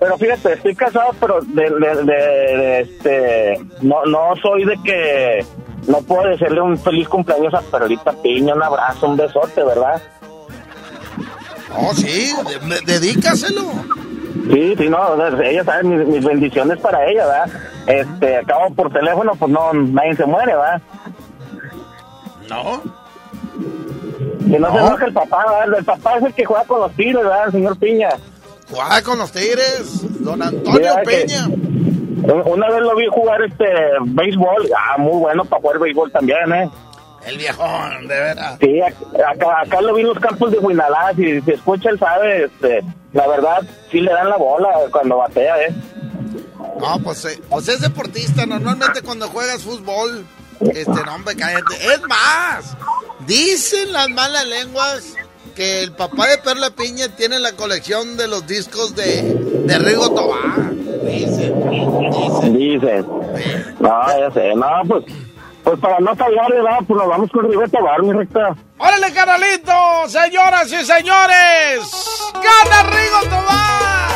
Pero 0.00 0.16
fíjate, 0.18 0.52
estoy 0.54 0.74
casado, 0.76 1.10
pero 1.20 1.40
de, 1.42 1.62
de, 1.64 1.70
de- 1.70 2.04
de, 2.04 2.80
este, 2.82 3.60
no, 3.82 4.04
no 4.06 4.34
soy 4.42 4.64
de 4.64 4.76
que 4.84 5.44
no 5.88 5.98
puedo 6.02 6.28
decirle 6.28 6.60
un 6.60 6.78
feliz 6.78 7.08
cumpleaños 7.08 7.52
a 7.54 7.60
Perlita 7.62 8.12
Piña, 8.12 8.54
un 8.54 8.62
abrazo, 8.62 9.08
un 9.08 9.16
besote, 9.16 9.62
¿verdad? 9.64 10.00
Oh, 11.76 11.92
sí, 11.94 12.32
dedícaselo. 12.86 13.62
Sí, 14.52 14.74
sí, 14.78 14.88
no, 14.88 15.26
ella 15.42 15.64
sabe 15.64 15.82
mis, 15.84 16.06
mis 16.06 16.24
bendiciones 16.24 16.78
para 16.78 17.04
ella, 17.06 17.26
¿verdad? 17.26 17.50
Este, 17.86 18.36
acabo 18.38 18.72
por 18.74 18.90
teléfono, 18.92 19.32
pues 19.38 19.50
no, 19.50 19.72
nadie 19.74 20.14
se 20.16 20.24
muere, 20.24 20.54
¿verdad? 20.54 20.80
No. 22.48 22.80
Que 24.50 24.58
no, 24.58 24.72
se 24.72 24.78
enoje 24.78 25.04
el 25.04 25.12
papá, 25.12 25.44
¿verdad? 25.60 25.78
El 25.78 25.84
papá 25.84 26.16
es 26.16 26.24
el 26.24 26.34
que 26.34 26.44
juega 26.46 26.64
con 26.64 26.80
los 26.80 26.92
tigres, 26.92 27.16
¿verdad? 27.22 27.50
Señor 27.50 27.76
Piña. 27.78 28.08
Juega 28.70 29.02
con 29.02 29.18
los 29.18 29.32
Tigres, 29.32 30.02
don 30.22 30.42
Antonio 30.42 30.72
Mira 30.78 31.02
que- 31.02 31.10
Peña. 31.10 31.48
Una 32.22 32.68
vez 32.70 32.80
lo 32.82 32.94
vi 32.96 33.06
jugar 33.08 33.42
este 33.42 33.64
béisbol, 34.00 34.68
ah, 34.76 34.98
muy 34.98 35.18
bueno 35.20 35.44
para 35.44 35.60
jugar 35.62 35.78
béisbol 35.78 36.10
también, 36.12 36.52
¿eh? 36.52 36.70
El 37.26 37.36
viejón, 37.36 38.06
de 38.08 38.14
veras. 38.20 38.56
Sí, 38.60 38.80
ac- 38.80 39.22
acá, 39.26 39.60
acá 39.62 39.80
lo 39.80 39.94
vi 39.94 40.02
en 40.02 40.08
los 40.08 40.18
campos 40.18 40.50
de 40.50 40.58
Huinalá, 40.58 41.12
si 41.16 41.40
se 41.42 41.54
escucha 41.54 41.90
él 41.90 41.98
sabe, 41.98 42.44
este, 42.44 42.82
la 43.12 43.26
verdad, 43.26 43.62
sí 43.90 44.00
le 44.00 44.12
dan 44.12 44.30
la 44.30 44.36
bola 44.36 44.68
cuando 44.90 45.18
batea, 45.18 45.62
¿eh? 45.64 45.74
No, 46.80 46.98
pues, 47.02 47.24
eh, 47.24 47.40
pues 47.50 47.68
es 47.68 47.80
deportista. 47.80 48.46
Normalmente 48.46 49.02
cuando 49.02 49.28
juegas 49.28 49.62
fútbol, 49.62 50.24
este, 50.60 50.90
no, 51.04 51.14
hombre, 51.16 51.34
cállate. 51.36 51.74
Es 51.92 52.00
más, 52.08 52.76
dicen 53.26 53.92
las 53.92 54.08
malas 54.08 54.46
lenguas 54.46 55.14
que 55.56 55.82
el 55.82 55.92
papá 55.92 56.28
de 56.28 56.38
Perla 56.38 56.70
Piña 56.70 57.08
tiene 57.16 57.40
la 57.40 57.52
colección 57.52 58.16
de 58.16 58.28
los 58.28 58.46
discos 58.46 58.94
de, 58.94 59.22
de 59.64 59.78
Rigo 59.80 60.10
Tobar. 60.14 60.67
Dicen, 61.08 62.54
Dicen. 62.54 63.06
No, 63.80 64.18
ya 64.18 64.30
sé, 64.30 64.54
no, 64.54 64.66
pues, 64.86 65.04
pues 65.64 65.78
para 65.80 65.98
no 66.00 66.14
fallar, 66.14 66.50
¿verdad? 66.50 66.78
Pues 66.86 66.98
nos 67.00 67.08
vamos 67.08 67.30
con 67.30 67.50
Rigo 67.50 67.68
Tobar, 67.68 68.02
mi 68.02 68.12
recta. 68.12 68.54
¡Órale, 68.78 69.12
canalito! 69.12 69.72
Señoras 70.06 70.72
y 70.72 70.84
señores, 70.84 72.30
¡gana 72.34 72.82
Rigo 72.90 73.20
Tobar! 73.30 74.08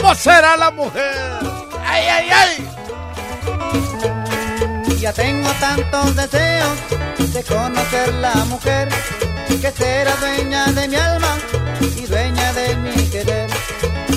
¿Cómo 0.00 0.14
será 0.14 0.56
la 0.56 0.70
mujer? 0.70 1.14
¡Ay, 1.86 2.04
ay, 2.08 2.30
ay! 2.30 2.68
Ya 5.00 5.12
tengo 5.12 5.50
tantos 5.58 6.16
deseos 6.16 6.78
de 7.34 7.42
conocer 7.44 8.14
la 8.14 8.34
mujer 8.46 8.88
que 9.48 9.70
será 9.70 10.14
dueña 10.16 10.66
de 10.72 10.88
mi 10.88 10.96
alma 10.96 11.38
y 11.80 12.06
dueña 12.06 12.52
de 12.52 12.76
mi 12.76 13.01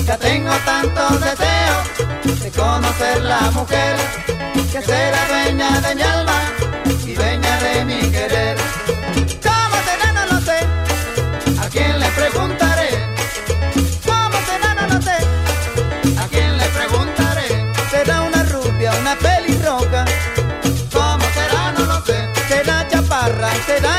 Ya 0.06 0.16
tengo 0.18 0.52
tantos 0.64 1.20
deseos 1.20 2.40
de 2.40 2.50
conocer 2.52 3.24
la 3.24 3.50
mujer 3.50 3.96
que 4.72 4.80
será 4.80 5.26
dueña 5.26 5.80
de 5.80 5.94
mi 5.96 6.02
alma 6.02 6.40
y 7.04 7.12
dueña 7.14 7.60
de 7.60 7.84
mi 7.84 8.00
querer. 8.12 8.56
¿Cómo 9.42 9.76
será? 9.88 10.12
No 10.14 10.26
lo 10.32 10.40
sé. 10.40 10.58
¿A 11.60 11.68
quién 11.70 11.98
le 11.98 12.08
preguntaré? 12.10 12.88
¿Cómo 14.06 14.38
será? 14.46 14.74
No 14.80 14.94
lo 14.94 15.02
sé. 15.02 15.16
¿A 16.22 16.28
quién 16.28 16.56
le 16.56 16.66
preguntaré? 16.66 17.72
¿Será 17.90 18.20
una 18.22 18.42
rubia, 18.44 18.92
una 19.00 19.16
pelirroja? 19.16 20.04
¿Cómo 20.92 21.24
será? 21.34 21.72
No 21.72 21.84
lo 21.84 22.00
sé. 22.06 22.28
¿Será 22.48 22.86
chaparra? 22.88 23.50
¿Será 23.66 23.95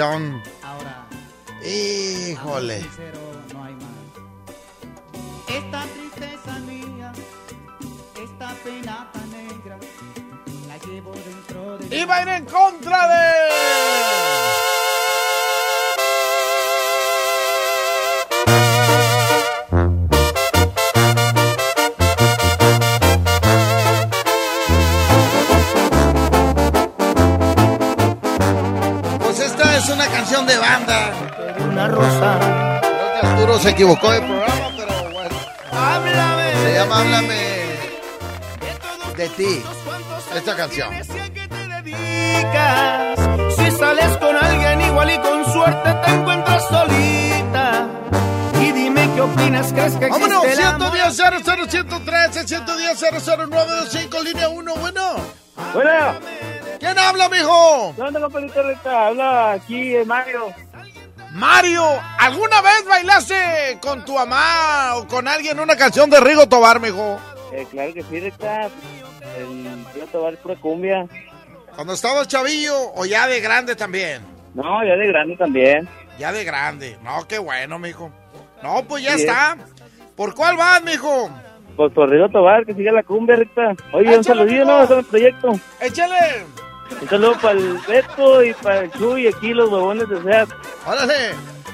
hombre, 0.00 0.31
equivocó 33.82 34.12
de 34.12 34.20
programa, 34.20 34.70
pero 34.76 35.10
bueno. 35.10 35.36
Háblame. 35.72 36.52
Se 36.62 36.74
llama 36.74 37.00
Háblame 37.00 37.62
de 39.16 39.28
ti. 39.30 39.62
Esta 40.36 40.56
canción. 40.56 40.90
dedicas. 41.82 43.18
Si 43.56 43.70
sales 43.72 44.16
con 44.18 44.36
alguien 44.36 44.82
igual 44.82 45.10
y 45.10 45.18
con 45.18 45.44
suerte 45.52 45.94
te 45.94 46.10
encuentras 46.12 46.62
solita. 46.68 47.88
Y 48.60 48.70
dime 48.70 49.10
qué 49.16 49.20
opinas, 49.20 49.72
crees 49.72 49.94
que 49.96 50.06
Vámonos, 50.06 50.44
el 50.44 50.62
amor? 50.62 50.92
110 50.92 51.44
00 51.44 51.66
113 51.68 52.46
110 52.46 53.00
00925 53.00 54.22
línea 54.22 54.48
1, 54.48 54.74
bueno. 54.76 55.16
Bueno. 55.74 56.20
¿Quién 56.78 56.98
habla, 57.00 57.28
mijo? 57.28 57.94
¿Dónde, 57.96 58.20
Rita? 58.62 59.06
Habla 59.08 59.52
aquí 59.52 59.96
eh, 59.96 60.04
Mario. 60.04 60.54
Mario, 61.32 61.82
¿alguna 62.22 62.60
vez 62.62 62.84
bailaste 62.88 63.78
con 63.80 64.04
tu 64.04 64.14
mamá 64.14 64.96
o 64.96 65.06
con 65.06 65.28
alguien 65.28 65.58
una 65.60 65.76
canción 65.76 66.08
de 66.10 66.20
Rigo 66.20 66.48
Tobar, 66.48 66.80
mijo? 66.80 67.18
Eh, 67.52 67.66
claro 67.70 67.92
que 67.94 68.02
sí, 68.02 68.20
Rita. 68.20 68.68
El 69.36 69.84
tío 69.94 70.06
Tobar 70.10 70.36
pura 70.38 70.56
cumbia. 70.56 71.06
¿Cuando 71.74 71.94
estabas 71.94 72.28
chavillo 72.28 72.74
o 72.94 73.04
ya 73.06 73.26
de 73.26 73.40
grande 73.40 73.74
también? 73.76 74.22
No, 74.54 74.84
ya 74.84 74.94
de 74.96 75.06
grande 75.06 75.36
también. 75.36 75.88
Ya 76.18 76.32
de 76.32 76.44
grande. 76.44 76.98
No, 77.02 77.26
qué 77.26 77.38
bueno, 77.38 77.78
mijo. 77.78 78.10
No, 78.62 78.84
pues 78.84 79.02
ya 79.02 79.16
Sí, 79.16 79.22
está. 79.22 79.56
¿Por 80.16 80.34
cuál 80.34 80.56
vas, 80.56 80.82
mijo? 80.82 81.30
Pues 81.76 81.92
por 81.92 82.10
Río 82.10 82.28
Tobar, 82.28 82.66
que 82.66 82.74
siga 82.74 82.92
la 82.92 83.02
cumbia, 83.02 83.36
Rita. 83.36 83.74
Oye, 83.92 84.16
un 84.16 84.22
saludillo. 84.24 84.64
¿no? 84.66 84.82
El 84.84 85.04
proyecto. 85.04 85.52
Échale. 85.80 86.44
Un 87.00 87.08
saludo 87.08 87.34
para 87.40 87.52
el 87.58 87.78
Beto 87.88 88.44
y 88.44 88.52
para 88.54 88.80
el 88.80 88.92
Chuy, 88.92 89.26
aquí 89.26 89.54
los 89.54 89.70
huevones 89.70 90.06
de 90.10 90.22
SEAT. 90.22 90.48
Órale. 90.86 91.30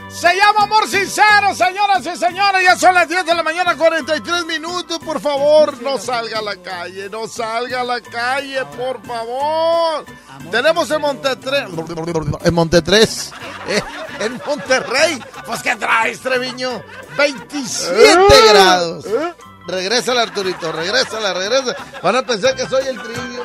Se 0.08 0.34
llama 0.34 0.62
Amor 0.64 0.88
Sincero, 0.88 1.54
señoras 1.54 2.04
y 2.06 2.16
señores. 2.16 2.62
Ya 2.64 2.76
son 2.76 2.94
las 2.94 3.06
10 3.08 3.26
de 3.26 3.34
la 3.34 3.42
mañana, 3.42 3.76
43 3.76 4.46
minutos. 4.46 4.98
Por 4.98 5.20
favor, 5.20 5.80
no 5.82 5.98
salga 5.98 6.38
a 6.38 6.42
la 6.42 6.56
calle. 6.56 7.08
No 7.10 7.28
salga 7.28 7.82
a 7.82 7.84
la 7.84 8.00
calle, 8.00 8.64
por 8.76 9.02
favor. 9.06 10.04
Tenemos 10.50 10.90
en 10.90 11.00
Montetre... 11.02 11.58
En 12.44 12.54
Montetres. 12.54 13.32
eh, 13.68 13.82
en 14.20 14.40
Monterrey. 14.46 15.22
Pues, 15.46 15.62
¿qué 15.62 15.76
traes, 15.76 16.20
Treviño? 16.20 16.82
27 17.16 18.16
grados. 18.48 19.04
Regrésala, 19.66 20.22
Arturito. 20.22 20.72
Regrésala, 20.72 21.34
regresa. 21.34 21.76
Van 22.02 22.16
a 22.16 22.22
pensar 22.22 22.56
que 22.56 22.66
soy 22.66 22.86
el 22.86 22.98
trillo, 23.02 23.44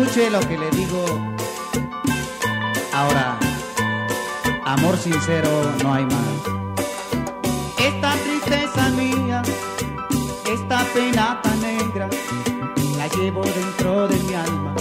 escuche 0.00 0.30
lo 0.30 0.38
que 0.40 0.56
le 0.56 0.70
digo. 0.70 1.04
Ahora, 2.92 3.36
amor 4.64 4.96
sincero 4.96 5.50
no 5.82 5.92
hay 5.92 6.04
más. 6.04 6.38
Esta 7.78 8.12
tristeza 8.12 8.90
mía, 8.90 9.42
esta 10.52 10.84
pena 10.94 11.40
tan 11.42 11.60
negra, 11.60 12.08
la 12.96 13.08
llevo 13.08 13.42
dentro 13.42 14.06
de 14.06 14.16
mi 14.20 14.34
alma, 14.34 14.74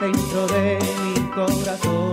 dentro 0.00 0.46
de 0.48 0.78
mi 1.02 1.14
corazón. 1.30 2.12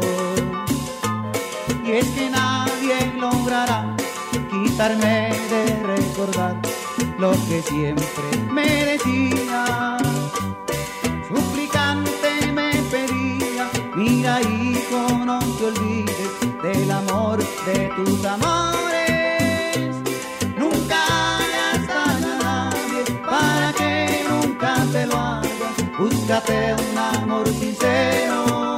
Y 1.83 1.91
es 1.91 2.07
que 2.07 2.29
nadie 2.29 3.13
logrará 3.17 3.93
quitarme 4.49 5.31
de 5.49 5.83
recordar 5.83 6.55
lo 7.19 7.31
que 7.47 7.61
siempre 7.61 8.23
me 8.49 8.85
decía 8.85 10.04
de 17.37 17.89
tus 17.95 18.25
amores. 18.25 19.95
Nunca 20.57 21.01
daño 21.87 22.27
a 22.29 22.43
nadie 22.43 23.03
para 23.25 23.73
que 23.73 24.25
nunca 24.29 24.75
te 24.91 25.05
lo 25.05 25.17
hagas. 25.17 25.75
Búscate 25.97 26.75
un 26.75 26.97
amor 26.97 27.47
sincero, 27.47 28.77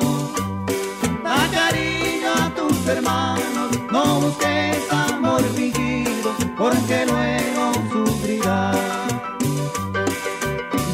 da 1.23 1.47
cariño 1.51 2.29
a 2.43 2.49
tus 2.55 2.87
hermanos, 2.87 3.69
no 3.91 4.21
busques 4.21 4.91
amor 4.91 5.43
fingido, 5.55 6.33
porque 6.57 7.05
luego 7.05 7.73
sufrirás. 7.91 8.77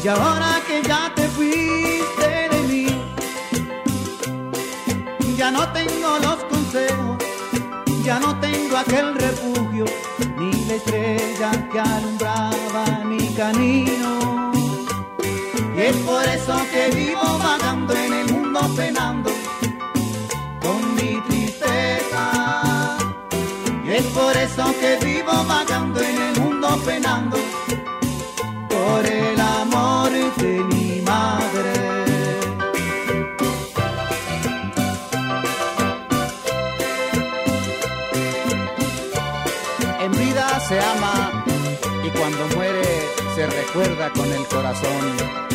Y 0.02 0.08
ahora 0.08 0.53
aquel 8.76 9.14
refugio, 9.14 9.84
ni 10.38 10.52
la 10.66 10.74
estrella 10.74 11.50
que 11.70 11.80
alumbraba 11.80 13.04
mi 13.04 13.28
camino. 13.34 14.52
Y 15.76 15.80
es 15.80 15.96
por 15.98 16.24
eso 16.24 16.56
que 16.72 16.96
vivo 16.96 17.38
vagando 17.38 17.94
en 17.94 18.12
el 18.12 18.32
mundo 18.32 18.60
penando 18.76 19.30
con 20.62 20.94
mi 20.94 21.20
tristeza. 21.28 22.96
Y 23.84 23.90
es 23.90 24.04
por 24.06 24.36
eso 24.36 24.64
que 24.80 25.04
vivo 25.04 25.44
vagando 25.46 26.00
en 26.00 26.22
el 26.22 26.40
mundo 26.40 26.68
penando 26.84 27.36
por 28.68 29.06
el 29.06 29.23
se 43.74 43.80
recuerda 43.80 44.12
con 44.12 44.32
el 44.32 44.46
corazón. 44.46 45.53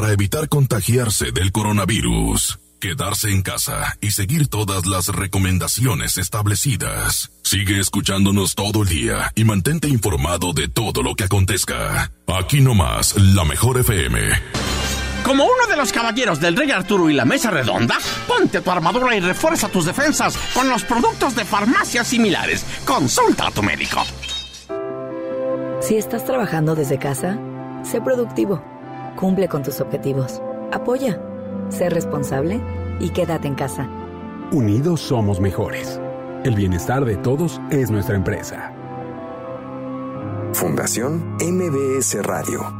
Para 0.00 0.14
evitar 0.14 0.48
contagiarse 0.48 1.30
del 1.30 1.52
coronavirus. 1.52 2.58
Quedarse 2.80 3.28
en 3.32 3.42
casa 3.42 3.98
y 4.00 4.12
seguir 4.12 4.48
todas 4.48 4.86
las 4.86 5.08
recomendaciones 5.08 6.16
establecidas. 6.16 7.30
Sigue 7.42 7.78
escuchándonos 7.78 8.54
todo 8.54 8.84
el 8.84 8.88
día 8.88 9.30
y 9.34 9.44
mantente 9.44 9.88
informado 9.88 10.54
de 10.54 10.68
todo 10.68 11.02
lo 11.02 11.14
que 11.16 11.24
acontezca. 11.24 12.10
Aquí 12.26 12.62
nomás, 12.62 13.14
la 13.18 13.44
mejor 13.44 13.78
FM. 13.80 14.20
Como 15.22 15.44
uno 15.44 15.66
de 15.68 15.76
los 15.76 15.92
caballeros 15.92 16.40
del 16.40 16.56
Rey 16.56 16.70
Arturo 16.70 17.10
y 17.10 17.12
la 17.12 17.26
Mesa 17.26 17.50
Redonda, 17.50 17.98
ponte 18.26 18.62
tu 18.62 18.70
armadura 18.70 19.14
y 19.14 19.20
refuerza 19.20 19.68
tus 19.68 19.84
defensas 19.84 20.34
con 20.54 20.70
los 20.70 20.82
productos 20.84 21.36
de 21.36 21.44
farmacias 21.44 22.06
similares. 22.06 22.64
Consulta 22.86 23.48
a 23.48 23.50
tu 23.50 23.62
médico. 23.62 24.02
Si 25.82 25.96
estás 25.96 26.24
trabajando 26.24 26.74
desde 26.74 26.98
casa, 26.98 27.38
sé 27.82 28.00
productivo, 28.00 28.64
cumple 29.20 29.48
con 29.48 29.62
tus 29.62 29.80
objetivos, 29.80 30.40
apoya, 30.72 31.20
sé 31.68 31.90
responsable 31.90 32.60
y 32.98 33.10
quédate 33.10 33.46
en 33.46 33.54
casa. 33.54 33.88
Unidos 34.50 35.00
somos 35.00 35.40
mejores. 35.40 36.00
El 36.44 36.54
bienestar 36.54 37.04
de 37.04 37.16
todos 37.16 37.60
es 37.70 37.90
nuestra 37.90 38.16
empresa. 38.16 38.72
Fundación 40.54 41.36
MBS 41.38 42.22
Radio. 42.24 42.79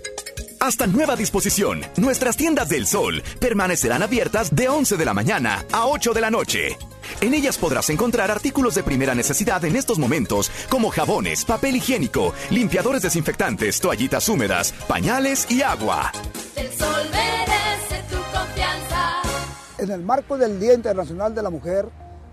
Hasta 0.61 0.85
nueva 0.85 1.15
disposición, 1.15 1.81
nuestras 1.97 2.37
tiendas 2.37 2.69
del 2.69 2.85
sol 2.85 3.23
permanecerán 3.39 4.03
abiertas 4.03 4.55
de 4.55 4.69
11 4.69 4.95
de 4.95 5.05
la 5.05 5.15
mañana 5.15 5.65
a 5.71 5.87
8 5.87 6.13
de 6.13 6.21
la 6.21 6.29
noche. 6.29 6.77
En 7.19 7.33
ellas 7.33 7.57
podrás 7.57 7.89
encontrar 7.89 8.29
artículos 8.29 8.75
de 8.75 8.83
primera 8.83 9.15
necesidad 9.15 9.65
en 9.65 9.75
estos 9.75 9.97
momentos, 9.97 10.51
como 10.69 10.91
jabones, 10.91 11.45
papel 11.45 11.77
higiénico, 11.77 12.35
limpiadores 12.51 13.01
desinfectantes, 13.01 13.81
toallitas 13.81 14.29
húmedas, 14.29 14.71
pañales 14.87 15.49
y 15.49 15.63
agua. 15.63 16.11
El 16.55 16.71
sol 16.71 17.09
merece 17.11 18.03
tu 18.07 18.17
confianza. 18.31 19.21
En 19.79 19.89
el 19.89 20.03
marco 20.03 20.37
del 20.37 20.59
Día 20.59 20.75
Internacional 20.75 21.33
de 21.33 21.41
la 21.41 21.49
Mujer, 21.49 21.89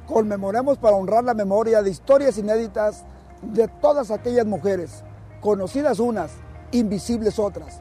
conmemoremos 0.07 0.77
para 0.77 0.97
honrar 0.97 1.25
la 1.25 1.33
memoria 1.33 1.81
de 1.81 1.89
historias 1.89 2.37
inéditas 2.37 3.07
de 3.41 3.69
todas 3.69 4.11
aquellas 4.11 4.45
mujeres, 4.45 5.03
conocidas 5.41 5.99
unas, 5.99 6.33
invisibles 6.73 7.39
otras, 7.39 7.81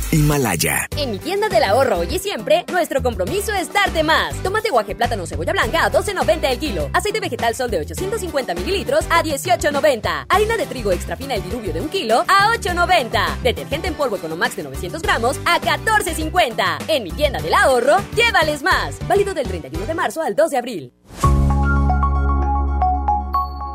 Himalaya. 0.11 0.87
En 0.97 1.11
mi 1.11 1.19
tienda 1.19 1.47
del 1.47 1.63
ahorro 1.63 1.99
hoy 1.99 2.07
y 2.11 2.19
siempre, 2.19 2.65
nuestro 2.69 3.01
compromiso 3.01 3.53
es 3.53 3.71
darte 3.71 4.03
más. 4.03 4.35
Tomate 4.43 4.69
guaje, 4.69 4.93
plátano, 4.93 5.25
cebolla 5.25 5.53
blanca 5.53 5.85
a 5.85 5.91
12.90 5.91 6.51
el 6.51 6.59
kilo. 6.59 6.89
Aceite 6.91 7.21
vegetal 7.21 7.55
sol 7.55 7.71
de 7.71 7.79
850 7.79 8.53
mililitros 8.55 9.05
a 9.09 9.23
18.90. 9.23 10.25
Harina 10.27 10.57
de 10.57 10.65
trigo 10.65 10.91
extra 10.91 11.15
fina 11.15 11.35
el 11.35 11.43
diluvio 11.43 11.71
de 11.71 11.79
un 11.79 11.89
kilo 11.89 12.25
a 12.27 12.53
8.90. 12.57 13.41
Detergente 13.41 13.87
en 13.87 13.93
polvo 13.93 14.17
Economax 14.17 14.57
de 14.57 14.63
900 14.63 15.01
gramos 15.01 15.39
a 15.45 15.61
14.50. 15.61 16.83
En 16.89 17.03
mi 17.03 17.11
tienda 17.11 17.41
del 17.41 17.53
ahorro, 17.53 17.97
llévales 18.15 18.63
más. 18.63 18.95
Válido 19.07 19.33
del 19.33 19.47
31 19.47 19.85
de 19.85 19.93
marzo 19.93 20.21
al 20.21 20.35
2 20.35 20.51
de 20.51 20.57
abril. 20.57 20.93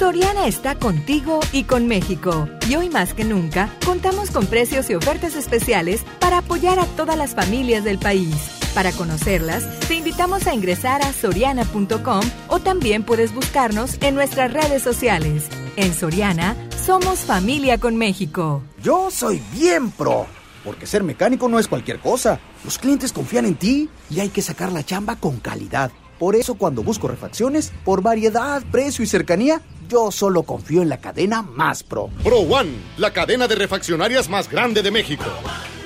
Soriana 0.00 0.46
está 0.46 0.76
contigo 0.76 1.40
y 1.52 1.64
con 1.64 1.86
México. 1.86 2.48
Y 2.66 2.74
hoy 2.74 2.88
más 2.88 3.12
que 3.12 3.22
nunca, 3.22 3.68
contamos 3.84 4.30
con 4.30 4.46
precios 4.46 4.88
y 4.88 4.94
ofertas 4.94 5.36
especiales 5.36 6.06
para 6.20 6.38
apoyar 6.38 6.78
a 6.78 6.86
todas 6.86 7.18
las 7.18 7.34
familias 7.34 7.84
del 7.84 7.98
país. 7.98 8.34
Para 8.72 8.92
conocerlas, 8.92 9.78
te 9.88 9.96
invitamos 9.96 10.46
a 10.46 10.54
ingresar 10.54 11.02
a 11.02 11.12
soriana.com 11.12 12.22
o 12.48 12.60
también 12.60 13.02
puedes 13.02 13.34
buscarnos 13.34 13.98
en 14.00 14.14
nuestras 14.14 14.50
redes 14.54 14.82
sociales. 14.82 15.50
En 15.76 15.92
Soriana, 15.92 16.56
somos 16.82 17.18
familia 17.18 17.76
con 17.76 17.96
México. 17.96 18.62
Yo 18.82 19.10
soy 19.10 19.42
bien 19.52 19.90
pro, 19.90 20.26
porque 20.64 20.86
ser 20.86 21.02
mecánico 21.02 21.46
no 21.46 21.58
es 21.58 21.68
cualquier 21.68 21.98
cosa. 21.98 22.40
Los 22.64 22.78
clientes 22.78 23.12
confían 23.12 23.44
en 23.44 23.56
ti 23.56 23.90
y 24.08 24.20
hay 24.20 24.30
que 24.30 24.40
sacar 24.40 24.72
la 24.72 24.82
chamba 24.82 25.16
con 25.16 25.40
calidad. 25.40 25.92
Por 26.20 26.36
eso 26.36 26.56
cuando 26.56 26.82
busco 26.82 27.08
refacciones, 27.08 27.72
por 27.82 28.02
variedad, 28.02 28.62
precio 28.70 29.02
y 29.02 29.06
cercanía, 29.06 29.62
yo 29.88 30.10
solo 30.10 30.42
confío 30.42 30.82
en 30.82 30.90
la 30.90 31.00
cadena 31.00 31.40
más 31.40 31.82
pro. 31.82 32.10
Pro 32.22 32.40
One, 32.40 32.72
la 32.98 33.10
cadena 33.10 33.48
de 33.48 33.54
refaccionarias 33.54 34.28
más 34.28 34.50
grande 34.50 34.82
de 34.82 34.90
México. 34.90 35.24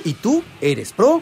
¿Y 0.03 0.13
tú 0.15 0.43
eres 0.59 0.91
pro 0.91 1.21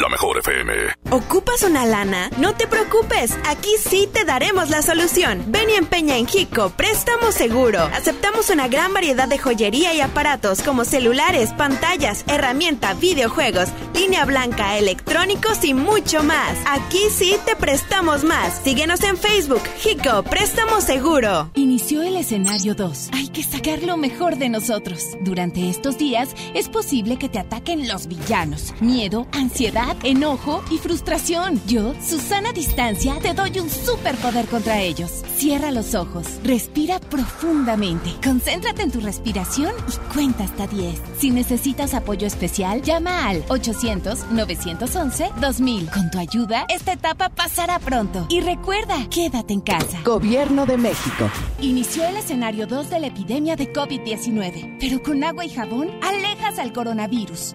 La 0.00 0.08
mejor 0.08 0.38
FM. 0.38 0.72
¿Ocupas 1.10 1.62
una 1.64 1.84
lana? 1.84 2.30
No 2.38 2.54
te 2.54 2.66
preocupes, 2.66 3.36
aquí 3.46 3.70
sí 3.78 4.08
te 4.10 4.24
daremos 4.24 4.70
la 4.70 4.80
solución. 4.80 5.44
Ven 5.48 5.68
y 5.68 5.74
empeña 5.74 6.16
en 6.16 6.26
Hico, 6.32 6.70
préstamo 6.70 7.30
seguro. 7.32 7.80
Aceptamos 7.92 8.48
una 8.48 8.68
gran 8.68 8.94
variedad 8.94 9.28
de 9.28 9.36
joyería 9.36 9.92
y 9.92 10.00
aparatos 10.00 10.62
como 10.62 10.86
celulares, 10.86 11.52
pantallas, 11.52 12.24
herramienta, 12.26 12.94
videojuegos, 12.94 13.68
línea 13.94 14.24
blanca, 14.24 14.78
electrónicos 14.78 15.62
y 15.64 15.74
mucho 15.74 16.22
más. 16.22 16.56
Aquí 16.66 17.10
sí 17.10 17.36
te 17.44 17.54
prestamos 17.54 18.24
más. 18.24 18.62
Síguenos 18.64 19.02
en 19.02 19.18
Facebook, 19.18 19.62
Hico, 19.84 20.22
préstamo 20.22 20.80
seguro. 20.80 21.50
Inició 21.54 22.02
el 22.02 22.16
escenario 22.16 22.74
2. 22.74 23.10
Hay 23.12 23.28
que 23.28 23.42
sacar 23.42 23.82
lo 23.82 23.98
mejor 23.98 24.36
de 24.36 24.48
nosotros. 24.48 25.18
Durante 25.20 25.68
estos 25.68 25.98
días 25.98 26.30
es 26.54 26.70
posible 26.70 27.18
que 27.18 27.28
te 27.28 27.38
ataquen 27.38 27.88
los 27.88 28.06
villanos. 28.06 28.72
Miedo, 28.80 29.26
ansiedad, 29.32 29.81
enojo 30.02 30.64
y 30.70 30.78
frustración. 30.78 31.60
Yo, 31.66 31.92
Susana 32.00 32.52
Distancia, 32.52 33.18
te 33.20 33.34
doy 33.34 33.58
un 33.58 33.68
superpoder 33.68 34.46
contra 34.46 34.80
ellos. 34.80 35.22
Cierra 35.36 35.70
los 35.70 35.94
ojos, 35.94 36.26
respira 36.44 36.98
profundamente, 37.00 38.14
concéntrate 38.24 38.80
en 38.82 38.90
tu 38.90 39.00
respiración 39.00 39.72
y 39.88 39.92
cuenta 40.14 40.44
hasta 40.44 40.66
10. 40.66 41.00
Si 41.18 41.30
necesitas 41.30 41.92
apoyo 41.94 42.26
especial, 42.26 42.82
llama 42.82 43.28
al 43.28 43.44
800-911-2000. 43.46 45.90
Con 45.90 46.10
tu 46.10 46.18
ayuda, 46.18 46.64
esta 46.68 46.92
etapa 46.92 47.28
pasará 47.28 47.78
pronto. 47.78 48.26
Y 48.28 48.40
recuerda, 48.40 48.96
quédate 49.10 49.54
en 49.54 49.60
casa. 49.60 50.00
Gobierno 50.04 50.66
de 50.66 50.78
México. 50.78 51.30
Inició 51.60 52.04
el 52.06 52.16
escenario 52.16 52.66
2 52.66 52.90
de 52.90 53.00
la 53.00 53.06
epidemia 53.08 53.56
de 53.56 53.72
COVID-19, 53.72 54.76
pero 54.78 55.02
con 55.02 55.24
agua 55.24 55.44
y 55.44 55.50
jabón 55.50 55.90
alejas 56.02 56.58
al 56.58 56.72
coronavirus. 56.72 57.54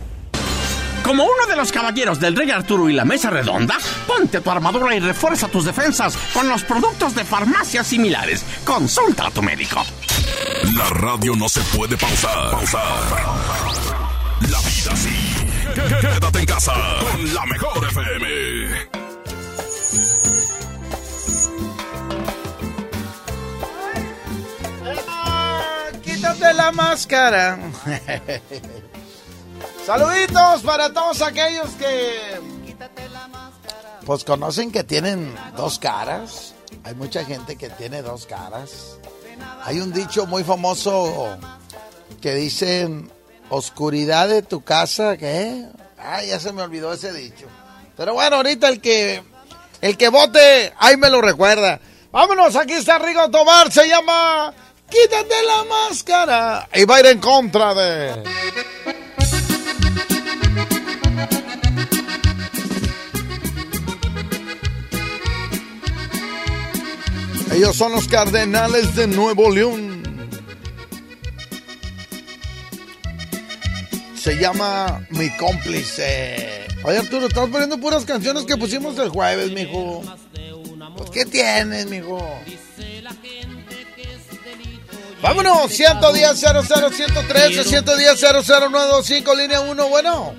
Como 1.03 1.23
uno 1.23 1.47
de 1.47 1.55
los 1.55 1.71
caballeros 1.71 2.19
del 2.19 2.35
Rey 2.35 2.51
Arturo 2.51 2.89
y 2.89 2.93
la 2.93 3.05
Mesa 3.05 3.29
Redonda, 3.29 3.77
ponte 4.07 4.39
tu 4.41 4.51
armadura 4.51 4.95
y 4.95 4.99
refuerza 4.99 5.47
tus 5.47 5.65
defensas 5.65 6.15
con 6.33 6.47
los 6.47 6.63
productos 6.63 7.15
de 7.15 7.25
farmacias 7.25 7.87
similares. 7.87 8.45
Consulta 8.63 9.27
a 9.27 9.31
tu 9.31 9.41
médico. 9.41 9.83
La 10.75 10.89
radio 10.89 11.35
no 11.35 11.49
se 11.49 11.61
puede 11.75 11.97
pausar. 11.97 12.51
Pausar. 12.51 12.81
La 14.41 14.59
vida 14.59 14.95
sí. 14.95 15.31
Quédate 15.73 16.39
en 16.39 16.45
casa 16.45 16.73
con 16.99 17.33
la 17.33 17.45
mejor 17.45 17.87
FM. 17.87 19.01
Quítate 26.03 26.53
la 26.53 26.71
máscara. 26.71 27.59
Saluditos 29.85 30.61
para 30.61 30.93
todos 30.93 31.21
aquellos 31.21 31.69
que 31.71 32.39
pues 34.05 34.23
conocen 34.23 34.71
que 34.71 34.83
tienen 34.83 35.33
dos 35.55 35.79
caras. 35.79 36.53
Hay 36.83 36.95
mucha 36.95 37.23
gente 37.25 37.55
que 37.55 37.69
tiene 37.69 38.01
dos 38.01 38.25
caras. 38.25 38.97
Hay 39.63 39.79
un 39.79 39.91
dicho 39.91 40.25
muy 40.25 40.43
famoso 40.43 41.37
que 42.21 42.35
dice 42.35 42.89
oscuridad 43.49 44.29
de 44.29 44.41
tu 44.41 44.63
casa, 44.63 45.17
¿qué? 45.17 45.65
Ay, 45.97 46.29
ya 46.29 46.39
se 46.39 46.51
me 46.53 46.61
olvidó 46.61 46.93
ese 46.93 47.11
dicho. 47.13 47.47
Pero 47.97 48.13
bueno, 48.13 48.37
ahorita 48.37 48.69
el 48.69 48.81
que 48.81 49.23
el 49.81 49.97
que 49.97 50.09
vote, 50.09 50.73
ahí 50.77 50.97
me 50.97 51.09
lo 51.09 51.21
recuerda. 51.21 51.79
Vámonos, 52.11 52.55
aquí 52.55 52.73
está 52.73 52.99
Rigo 52.99 53.29
Tomar, 53.29 53.71
se 53.71 53.87
llama 53.87 54.53
Quítate 54.89 55.43
la 55.43 55.63
máscara. 55.63 56.69
Y 56.73 56.85
va 56.85 56.97
a 56.97 56.99
ir 56.99 57.05
en 57.07 57.19
contra 57.19 57.73
de 57.73 58.23
Ellos 67.61 67.75
son 67.75 67.91
los 67.91 68.07
Cardenales 68.07 68.95
de 68.95 69.05
Nuevo 69.05 69.51
León. 69.51 70.01
Se 74.15 74.35
llama 74.37 75.05
Mi 75.11 75.29
cómplice. 75.37 76.65
Oye 76.83 76.97
Arturo, 76.97 77.27
estás 77.27 77.47
poniendo 77.49 77.77
puras 77.77 78.03
canciones 78.03 78.45
que 78.45 78.57
pusimos 78.57 78.97
el 78.97 79.09
jueves, 79.09 79.51
mijo. 79.51 80.01
Pues 80.97 81.11
¿qué 81.11 81.23
tienes, 81.23 81.85
mijo? 81.85 82.19
Vámonos, 85.21 85.71
110 85.71 86.39
00 86.39 86.63
113 86.63 87.63
110 87.63 88.21
00925 88.43 89.35
línea 89.35 89.61
1, 89.61 89.87
bueno. 89.87 90.33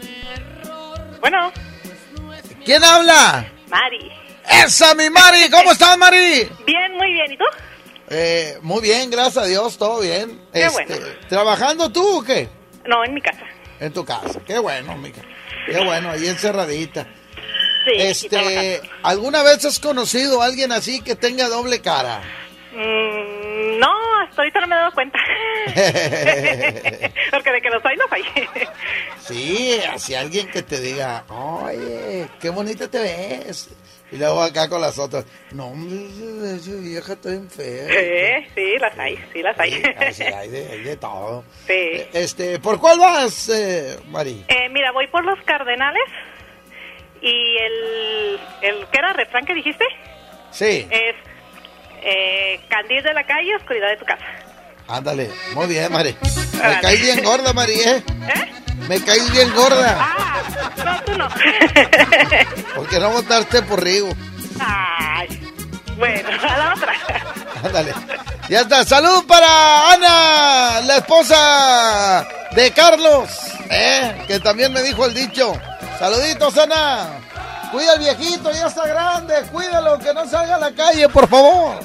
Bueno. 1.21 1.53
¿Quién 2.65 2.83
habla? 2.83 3.49
Mari. 3.71 4.22
Esa, 4.49 4.95
mi 4.95 5.09
Mari, 5.11 5.51
¿cómo 5.51 5.73
estás, 5.73 5.97
Mari? 5.99 6.49
Bien, 6.67 6.93
muy 6.97 7.13
bien, 7.13 7.33
¿y 7.33 7.37
tú? 7.37 7.45
Eh, 8.11 8.59
muy 8.63 8.83
bien, 8.83 9.11
gracias 9.11 9.39
a 9.45 9.47
Dios, 9.47 9.79
todo 9.79 10.01
bien. 10.01 10.41
Qué 10.53 10.65
Este, 10.67 10.85
bueno. 10.87 11.07
¿Trabajando 11.29 11.91
tú 11.91 12.19
o 12.19 12.23
qué? 12.23 12.49
No, 12.87 13.05
en 13.05 13.15
mi 13.15 13.21
casa. 13.23 13.43
En 13.81 13.93
tu 13.93 14.05
casa, 14.05 14.41
qué 14.47 14.59
bueno, 14.59 14.97
mica. 14.97 15.23
Qué 15.67 15.83
bueno, 15.85 16.11
ahí 16.11 16.27
encerradita. 16.29 17.07
Sí, 17.85 17.93
Este. 17.97 18.81
¿alguna 19.03 19.43
vez 19.43 19.65
has 19.65 19.79
conocido 19.81 20.43
a 20.43 20.47
alguien 20.47 20.71
así 20.73 21.01
que 21.01 21.17
tenga 21.17 21.49
doble 21.49 21.81
cara? 21.81 22.21
Mm, 22.73 23.79
no, 23.79 23.91
hasta 24.29 24.43
ahorita 24.43 24.61
no 24.61 24.67
me 24.69 24.75
he 24.77 24.79
dado 24.79 24.93
cuenta. 24.93 25.19
Porque 27.31 27.51
de 27.53 27.61
que 27.63 27.71
los 27.71 27.85
hay, 27.85 27.97
los 27.97 28.13
hay. 28.13 28.23
Sí, 29.21 29.81
así 29.93 30.15
alguien 30.15 30.49
que 30.51 30.63
te 30.63 30.81
diga, 30.81 31.25
oye, 31.29 32.29
qué 32.41 32.51
bonita 32.51 32.89
te 32.89 32.99
ves. 33.01 33.69
Y 34.13 34.19
luego 34.19 34.43
acá 34.43 34.69
con 34.69 34.81
las 34.83 34.99
otras, 34.99 35.25
no, 35.53 35.69
hombre, 35.69 35.97
esa 36.55 36.71
vieja 36.73 37.15
está 37.15 37.31
bien 37.31 37.49
fea. 37.51 37.87
Sí, 37.89 38.51
sí, 38.55 38.79
las 38.79 38.99
hay, 38.99 39.17
sí, 39.33 39.43
las 39.43 39.59
hay. 39.59 39.73
Sí, 40.13 40.23
hay 40.23 40.49
de, 40.51 40.69
hay 40.71 40.83
de 40.83 40.97
todo. 40.99 41.45
Sí. 41.67 42.03
Este, 42.13 42.59
¿por 42.59 42.79
cuál 42.79 42.99
vas, 42.99 43.49
eh, 43.49 43.99
Mari? 44.09 44.45
Eh, 44.49 44.69
mira, 44.71 44.93
voy 44.93 45.07
por 45.07 45.25
los 45.25 45.39
Cardenales 45.45 46.03
y 47.23 47.57
el, 47.57 48.41
el 48.63 48.87
¿qué 48.93 48.99
era? 48.99 49.13
¿Refrán 49.15 49.47
que 49.47 49.55
dijiste? 49.55 49.85
Sí, 50.51 50.87
Es 50.91 51.15
eh, 52.03 52.61
candil 52.69 53.03
de 53.03 53.15
la 53.15 53.25
calle, 53.25 53.57
oscuridad 53.57 53.89
de 53.89 53.97
tu 53.97 54.05
casa. 54.05 54.27
ándale, 54.89 55.31
muy 55.55 55.67
bien, 55.69 55.91
Mari. 55.91 56.15
Me 56.53 56.81
caes 56.83 57.01
bien 57.01 57.25
gorda, 57.25 57.53
Mari, 57.55 57.73
¿eh? 57.81 57.97
¿Eh? 57.97 58.53
Me 58.89 59.01
caes 59.03 59.31
bien 59.33 59.55
gorda. 59.55 59.97
Ah, 59.99 60.43
no, 60.85 61.03
tú 61.05 61.19
no. 61.19 61.29
¿Por 62.75 62.89
qué 62.89 62.99
no 62.99 63.11
votaste 63.11 63.63
por 63.63 63.83
Rigo? 63.83 64.15
Ay, 64.59 65.55
bueno, 65.97 66.29
a 66.43 66.59
la 66.59 66.75
otra. 66.75 66.93
Ándale. 67.65 67.95
Ya 68.49 68.61
está. 68.61 68.85
Salud 68.85 69.25
para 69.27 69.93
Ana, 69.93 70.81
la 70.83 70.97
esposa 70.97 72.27
de 72.55 72.71
Carlos, 72.73 73.31
¿eh? 73.71 74.25
que 74.27 74.41
también 74.41 74.73
me 74.73 74.83
dijo 74.83 75.07
el 75.07 75.15
dicho. 75.15 75.53
Saluditos, 75.99 76.59
Ana. 76.59 77.21
Cuida 77.71 77.93
al 77.93 78.01
viejito, 78.01 78.53
ya 78.53 78.67
está 78.67 78.87
grande. 78.87 79.35
Cuídalo, 79.51 79.99
que 79.99 80.13
no 80.13 80.27
salga 80.29 80.57
a 80.57 80.59
la 80.59 80.73
calle, 80.73 81.09
por 81.09 81.29
favor. 81.29 81.81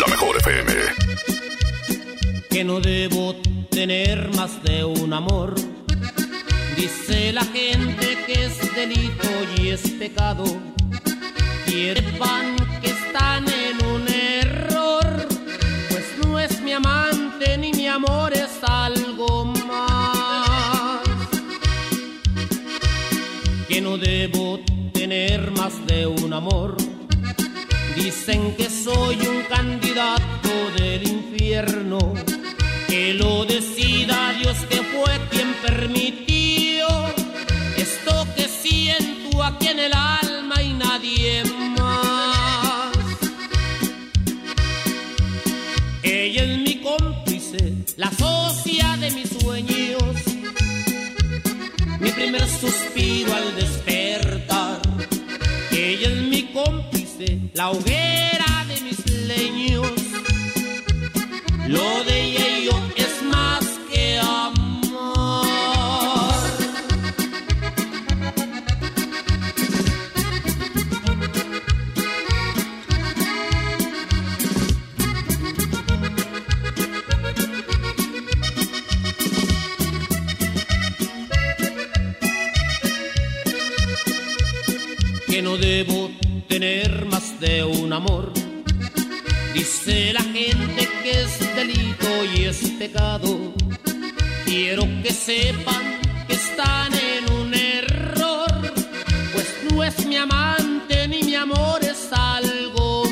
La 0.00 0.06
mejor 0.08 0.36
FM. 0.38 1.03
Que 2.54 2.62
no 2.62 2.78
debo 2.78 3.34
tener 3.68 4.32
más 4.36 4.62
de 4.62 4.84
un 4.84 5.12
amor. 5.12 5.56
Dice 6.76 7.32
la 7.32 7.44
gente 7.46 8.16
que 8.28 8.44
es 8.44 8.56
delito 8.76 9.28
y 9.58 9.70
es 9.70 9.80
pecado. 9.98 10.44
Sepan 11.66 12.54
que 12.80 12.90
están 12.90 13.44
en 13.48 13.84
un 13.86 14.06
error, 14.06 15.26
pues 15.88 16.04
no 16.24 16.38
es 16.38 16.60
mi 16.60 16.70
amante 16.70 17.58
ni 17.58 17.72
mi 17.72 17.88
amor 17.88 18.32
es 18.32 18.62
algo 18.62 19.46
más. 19.46 21.00
Que 23.66 23.80
no 23.80 23.98
debo 23.98 24.60
tener 24.92 25.50
más 25.50 25.84
de 25.88 26.06
un 26.06 26.32
amor. 26.32 26.76
Dicen 27.96 28.54
que 28.56 28.70
soy 28.70 29.16
un 29.26 29.42
candidato 29.42 30.50
del 30.76 31.02
infierno, 31.08 31.98
que 33.04 33.12
lo 33.12 33.44
decida 33.44 34.32
Dios 34.40 34.56
que 34.70 34.76
fue 34.76 35.12
quien 35.30 35.52
permitió 35.60 36.86
esto 37.76 38.26
que 38.34 38.48
siento 38.48 39.42
aquí 39.42 39.68
en 39.68 39.78
el 39.78 39.92
alma 39.92 40.62
y 40.62 40.72
nadie 40.72 41.42
más. 41.76 42.96
Ella 46.02 46.44
es 46.44 46.58
mi 46.60 46.76
cómplice, 46.80 47.74
la 47.98 48.10
socia 48.10 48.96
de 48.96 49.10
mis 49.10 49.28
sueños, 49.38 50.14
mi 52.00 52.10
primer 52.10 52.48
suspiro 52.48 53.34
al 53.34 53.54
despertar. 53.54 54.80
Ella 55.72 56.08
es 56.08 56.22
mi 56.22 56.42
cómplice, 56.54 57.50
la 57.52 57.70
hoguera 57.70 58.64
de 58.68 58.80
mis 58.80 59.00
leños. 59.28 59.92
Lo 61.66 62.04
de 62.04 62.23
que 85.34 85.42
no 85.42 85.56
debo 85.56 86.12
tener 86.46 87.06
más 87.06 87.40
de 87.40 87.64
un 87.64 87.92
amor. 87.92 88.32
Dice 89.52 90.12
la 90.12 90.22
gente 90.22 90.88
que 91.02 91.22
es 91.22 91.56
delito 91.56 92.08
y 92.36 92.44
es 92.44 92.58
pecado. 92.78 93.52
Quiero 94.44 94.82
que 95.02 95.12
sepan 95.12 95.98
que 96.28 96.34
están 96.34 96.92
en 96.94 97.32
un 97.32 97.52
error, 97.52 98.46
pues 99.32 99.48
no 99.68 99.82
es 99.82 100.06
mi 100.06 100.18
amante 100.18 101.08
ni 101.08 101.24
mi 101.24 101.34
amor 101.34 101.80
es 101.82 102.12
algo 102.12 103.04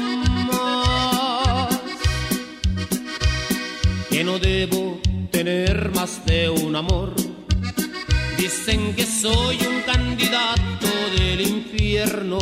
más. 0.52 1.76
Que 4.10 4.22
no 4.22 4.38
debo 4.38 5.00
tener 5.32 5.90
más 5.90 6.24
de 6.24 6.50
un 6.50 6.76
amor 6.76 7.21
Dicen 8.42 8.92
que 8.96 9.06
soy 9.06 9.56
un 9.64 9.82
candidato 9.82 10.88
del 11.16 11.42
infierno, 11.42 12.40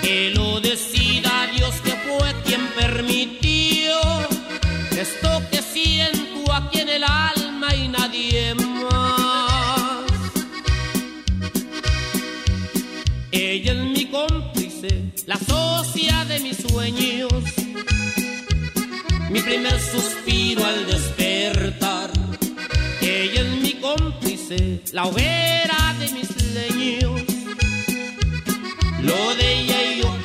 que 0.00 0.30
lo 0.32 0.60
decida 0.60 1.48
Dios 1.52 1.74
que 1.82 1.90
fue 1.90 2.32
quien 2.44 2.64
permitió 2.68 3.98
esto 4.96 5.42
que 5.50 5.60
siento 5.60 6.52
aquí 6.52 6.82
en 6.82 6.88
el 6.90 7.02
alma 7.02 7.74
y 7.74 7.88
nadie 7.88 8.54
más. 8.54 10.06
Ella 13.32 13.72
es 13.72 13.78
mi 13.78 14.06
cómplice, 14.06 15.14
la 15.26 15.36
socia 15.36 16.26
de 16.26 16.38
mis 16.38 16.58
sueños, 16.58 17.32
mi 19.30 19.40
primer 19.40 19.80
suspiro 19.80 20.64
al 20.64 20.86
despertar. 20.86 21.17
La 24.92 25.04
hoguera 25.04 25.94
de 25.98 26.10
mis 26.12 26.30
leños. 26.54 27.20
Lo 29.02 29.34
de 29.36 29.60
ella 29.60 29.92
y 29.92 30.00
yo 30.00 30.17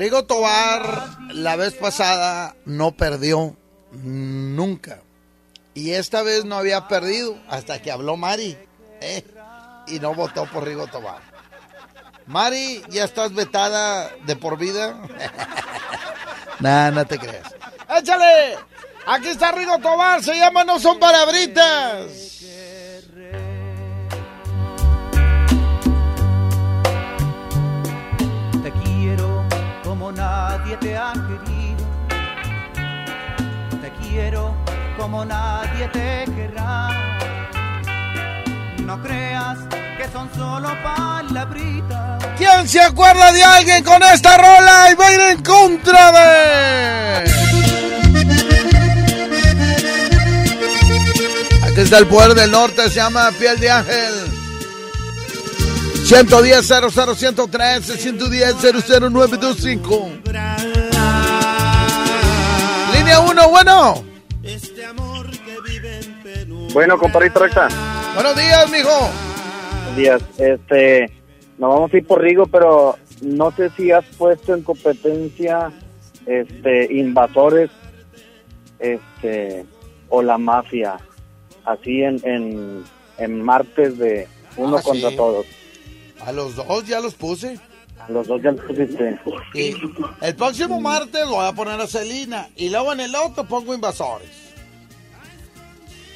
Rigo 0.00 0.24
Tobar 0.24 1.18
la 1.28 1.56
vez 1.56 1.74
pasada 1.74 2.56
no 2.64 2.92
perdió 2.92 3.54
nunca. 3.92 5.02
Y 5.74 5.90
esta 5.90 6.22
vez 6.22 6.46
no 6.46 6.56
había 6.56 6.88
perdido 6.88 7.36
hasta 7.50 7.82
que 7.82 7.92
habló 7.92 8.16
Mari. 8.16 8.56
¿eh? 9.02 9.22
Y 9.88 10.00
no 10.00 10.14
votó 10.14 10.46
por 10.46 10.64
Rigo 10.64 10.86
Tobar. 10.86 11.20
Mari, 12.24 12.82
¿ya 12.88 13.04
estás 13.04 13.34
vetada 13.34 14.10
de 14.24 14.36
por 14.36 14.56
vida? 14.56 14.98
nah, 16.60 16.90
no 16.90 17.04
te 17.04 17.18
creas. 17.18 17.54
¡Échale! 17.94 18.56
Aquí 19.06 19.28
está 19.28 19.52
Rigo 19.52 19.80
Tobar, 19.80 20.24
se 20.24 20.34
llama 20.34 20.64
No 20.64 20.80
Son 20.80 20.98
Palabritas. 20.98 22.40
Como 35.10 35.24
nadie 35.24 35.88
te 35.88 36.24
querrá. 36.36 36.88
No 38.84 39.02
creas 39.02 39.58
que 39.98 40.08
son 40.12 40.30
solo 40.36 40.68
palabritas. 40.84 42.24
¿Quién 42.38 42.68
se 42.68 42.80
acuerda 42.80 43.32
de 43.32 43.42
alguien 43.42 43.82
con 43.82 44.00
esta 44.04 44.36
rola 44.36 44.88
y 44.92 44.94
va 44.94 45.08
a 45.08 45.12
ir 45.12 45.20
en 45.20 45.42
contra 45.42 46.12
de? 46.12 47.30
Aquí 51.64 51.80
está 51.80 51.98
el 51.98 52.06
poder 52.06 52.34
del 52.34 52.52
norte, 52.52 52.88
se 52.88 52.96
llama 52.96 53.32
Piel 53.36 53.58
de 53.58 53.68
Ángel. 53.68 54.14
110 56.04 56.66
00 56.66 57.14
113 57.14 57.96
110 57.96 58.56
00925 58.62 60.10
Línea 62.92 63.20
1, 63.20 63.48
bueno. 63.48 64.09
Bueno, 66.72 66.98
compadrito 66.98 67.40
recta. 67.40 67.68
Buenos 68.14 68.36
días, 68.36 68.70
mijo. 68.70 68.88
Buenos 68.90 69.96
días. 69.96 70.22
Este, 70.38 71.10
nos 71.58 71.70
vamos 71.74 71.92
a 71.92 71.96
ir 71.96 72.06
por 72.06 72.20
Rigo, 72.20 72.46
pero 72.46 72.96
no 73.22 73.50
sé 73.52 73.70
si 73.76 73.90
has 73.90 74.04
puesto 74.16 74.54
en 74.54 74.62
competencia 74.62 75.72
este 76.26 76.92
invasores 76.94 77.70
este 78.78 79.64
o 80.10 80.22
la 80.22 80.38
mafia 80.38 80.96
así 81.64 82.02
en 82.02 82.20
en, 82.24 82.84
en 83.18 83.42
martes 83.42 83.98
de 83.98 84.28
uno 84.56 84.76
Ah, 84.78 84.82
contra 84.82 85.10
sí. 85.10 85.16
todos. 85.16 85.46
A 86.24 86.32
los 86.32 86.54
dos 86.56 86.86
ya 86.86 87.00
los 87.00 87.14
puse. 87.14 87.58
A 87.98 88.10
los 88.10 88.26
dos 88.26 88.40
ya 88.42 88.52
los 88.52 88.60
pusiste. 88.64 89.18
Y 89.54 89.74
el 90.22 90.36
próximo 90.36 90.80
martes 90.80 91.22
lo 91.26 91.36
voy 91.36 91.46
a 91.46 91.52
poner 91.52 91.80
a 91.80 91.86
Celina. 91.86 92.48
Y 92.56 92.68
luego 92.70 92.92
en 92.92 93.00
el 93.00 93.14
otro 93.14 93.44
pongo 93.44 93.74
invasores. 93.74 94.49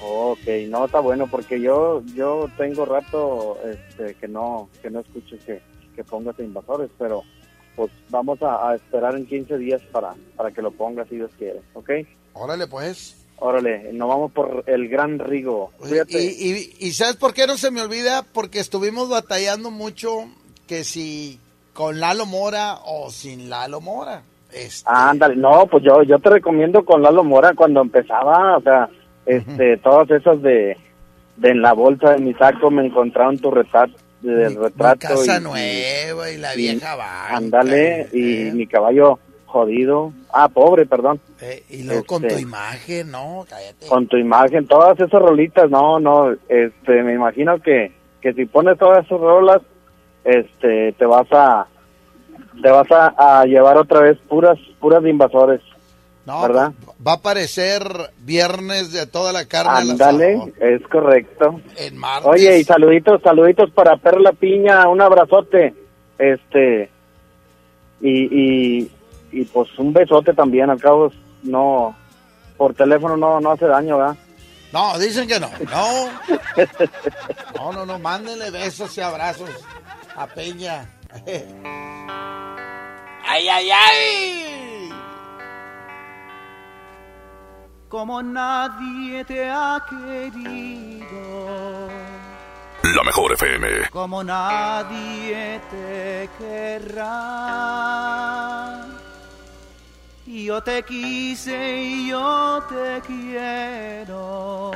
Ok, 0.06 0.46
no 0.68 0.84
está 0.84 1.00
bueno 1.00 1.26
porque 1.30 1.60
yo 1.60 2.02
yo 2.14 2.48
tengo 2.58 2.84
rato 2.84 3.58
este, 3.64 4.14
que 4.16 4.28
no 4.28 4.68
que 4.82 4.90
no 4.90 5.00
escucho 5.00 5.36
que, 5.46 5.62
que 5.96 6.04
pongas 6.04 6.38
invasores, 6.38 6.90
pero 6.98 7.22
pues 7.74 7.90
vamos 8.10 8.40
a, 8.42 8.68
a 8.70 8.74
esperar 8.76 9.16
en 9.16 9.26
15 9.26 9.56
días 9.58 9.80
para, 9.92 10.14
para 10.36 10.50
que 10.52 10.60
lo 10.62 10.70
pongas 10.72 11.08
si 11.08 11.16
Dios 11.16 11.30
quiere, 11.38 11.60
¿ok? 11.72 11.90
Órale, 12.34 12.66
pues. 12.66 13.16
Órale, 13.38 13.92
nos 13.92 14.08
vamos 14.08 14.32
por 14.32 14.62
el 14.66 14.88
gran 14.88 15.18
Rigo. 15.18 15.72
Y, 16.08 16.16
y- 16.16 16.76
y 16.78 16.92
¿sabes 16.92 17.16
por 17.16 17.34
qué 17.34 17.46
no 17.46 17.56
se 17.56 17.70
me 17.72 17.80
olvida? 17.82 18.24
Porque 18.32 18.60
estuvimos 18.60 19.08
batallando 19.08 19.70
mucho 19.72 20.26
que 20.68 20.84
si 20.84 21.40
con 21.72 21.98
Lalo 21.98 22.26
Mora 22.26 22.78
o 22.84 23.10
sin 23.10 23.48
Lalo 23.50 23.80
Mora. 23.80 24.22
Este, 24.52 24.84
Ándale, 24.88 25.34
no, 25.34 25.66
pues 25.66 25.82
yo 25.82 26.04
yo 26.04 26.18
te 26.20 26.30
recomiendo 26.30 26.84
con 26.84 27.02
Lalo 27.02 27.24
Mora 27.24 27.54
cuando 27.56 27.80
empezaba, 27.80 28.56
o 28.58 28.60
sea, 28.60 28.88
este, 29.26 29.76
todas 29.78 30.10
esas 30.10 30.40
de, 30.42 30.76
de 31.36 31.48
en 31.50 31.62
la 31.62 31.72
bolsa 31.72 32.12
de 32.12 32.18
mi 32.20 32.34
saco 32.34 32.70
me 32.70 32.86
encontraron 32.86 33.38
tu 33.38 33.50
retrato, 33.50 33.94
del 34.22 34.56
retrato. 34.56 34.98
casa 35.00 35.38
y- 35.38 35.42
nueva 35.42 36.30
y 36.30 36.36
la 36.38 36.54
vieja 36.54 36.96
va. 36.96 37.28
Ándale, 37.28 38.08
y 38.12 38.50
mi 38.52 38.66
caballo 38.66 39.18
jodido, 39.46 40.12
ah, 40.32 40.48
pobre, 40.48 40.84
perdón. 40.86 41.20
Eh, 41.40 41.62
y 41.70 41.82
luego 41.84 42.04
con 42.04 42.22
tu 42.22 42.28
Este, 42.28 42.40
imagen, 42.42 43.10
no, 43.12 43.44
cállate. 43.48 43.86
con 43.86 44.06
tu 44.08 44.16
imagen, 44.16 44.66
todas 44.66 44.98
esas 44.98 45.20
rolitas, 45.22 45.70
no, 45.70 46.00
no, 46.00 46.32
este, 46.48 47.02
me 47.04 47.14
imagino 47.14 47.60
que, 47.60 47.92
que 48.20 48.32
si 48.32 48.46
pones 48.46 48.76
todas 48.78 49.04
esas 49.06 49.20
rolas, 49.20 49.60
este, 50.24 50.92
te 50.94 51.06
vas 51.06 51.26
a, 51.30 51.66
te 52.62 52.68
vas 52.70 52.90
a, 52.90 53.40
a 53.40 53.44
llevar 53.44 53.76
otra 53.76 54.00
vez 54.00 54.18
puras, 54.28 54.58
puras 54.80 55.02
de 55.02 55.10
invasores, 55.10 55.60
No, 56.26 56.40
¿verdad? 56.40 56.72
va 57.06 57.12
a 57.12 57.16
aparecer 57.16 57.82
viernes 58.20 58.92
de 58.92 59.06
toda 59.06 59.32
la 59.32 59.44
carne 59.44 59.72
al 59.72 59.90
Ándale, 59.90 60.54
es 60.58 60.82
correcto. 60.88 61.60
En 61.76 61.98
martes. 61.98 62.30
Oye, 62.30 62.58
y 62.58 62.64
saluditos, 62.64 63.20
saluditos 63.22 63.70
para 63.72 63.98
Perla 63.98 64.32
Piña, 64.32 64.88
un 64.88 65.02
abrazote, 65.02 65.74
este, 66.18 66.88
y, 68.00 68.24
y, 68.24 68.90
y 69.32 69.44
pues 69.44 69.78
un 69.78 69.92
besote 69.92 70.32
también, 70.32 70.70
al 70.70 70.80
cabo, 70.80 71.12
no, 71.42 71.94
por 72.56 72.74
teléfono 72.74 73.16
no, 73.16 73.40
no 73.40 73.52
hace 73.52 73.66
daño, 73.66 73.98
¿verdad? 73.98 74.16
No, 74.74 74.98
dicen 74.98 75.28
que 75.28 75.38
no. 75.38 75.50
No. 75.70 76.10
No, 77.54 77.72
no, 77.72 77.86
no. 77.86 77.98
Mándenle 77.98 78.50
besos 78.50 78.98
y 78.98 79.00
abrazos 79.00 79.48
a 80.16 80.26
Peña. 80.26 80.90
¡Ay, 83.26 83.48
ay, 83.48 83.70
ay! 83.70 84.73
Como 87.94 88.20
nadie 88.24 89.24
te 89.24 89.48
ha 89.48 89.80
querido. 89.88 91.06
La 92.82 93.04
mejor 93.04 93.34
FM. 93.34 93.88
como 93.90 94.24
nadie 94.24 95.60
te 95.70 96.28
querrá. 96.36 97.04
Yo 100.26 100.60
te 100.60 100.82
quise 100.82 101.82
y 101.82 102.08
yo 102.08 102.64
te 102.68 103.00
quiero. 103.06 104.72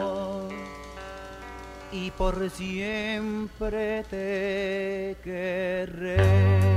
Y 1.91 2.12
por 2.12 2.49
siempre 2.51 4.05
te 4.05 5.16
querré. 5.25 6.69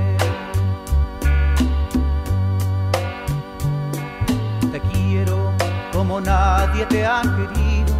Como 6.02 6.20
nadie 6.20 6.84
te 6.86 7.06
ha 7.06 7.22
querido. 7.22 7.94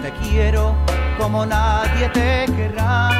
Te 0.00 0.12
quiero 0.22 0.76
como 1.18 1.44
nadie 1.44 2.08
te 2.10 2.46
querrá. 2.54 3.10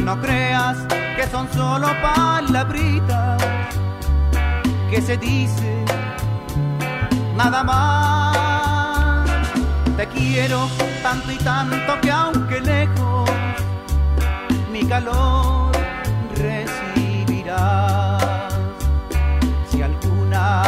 No 0.00 0.18
creas 0.22 0.78
que 1.16 1.26
son 1.30 1.46
solo 1.52 1.88
palabritas 2.00 3.42
que 4.90 5.02
se 5.02 5.18
dice 5.18 5.84
nada 7.36 7.62
más. 7.62 9.28
Te 9.98 10.06
quiero 10.08 10.66
tanto 11.02 11.30
y 11.30 11.36
tanto 11.36 12.00
que 12.00 12.10
aunque 12.10 12.58
lejos, 12.62 13.30
mi 14.72 14.82
calor 14.86 15.61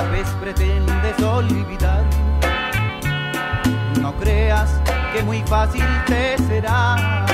vez 0.03 0.29
pretendes 0.41 1.23
olvidar, 1.23 2.05
no 4.01 4.15
creas 4.17 4.81
que 5.13 5.23
muy 5.23 5.43
fácil 5.43 5.85
te 6.07 6.37
será. 6.39 7.27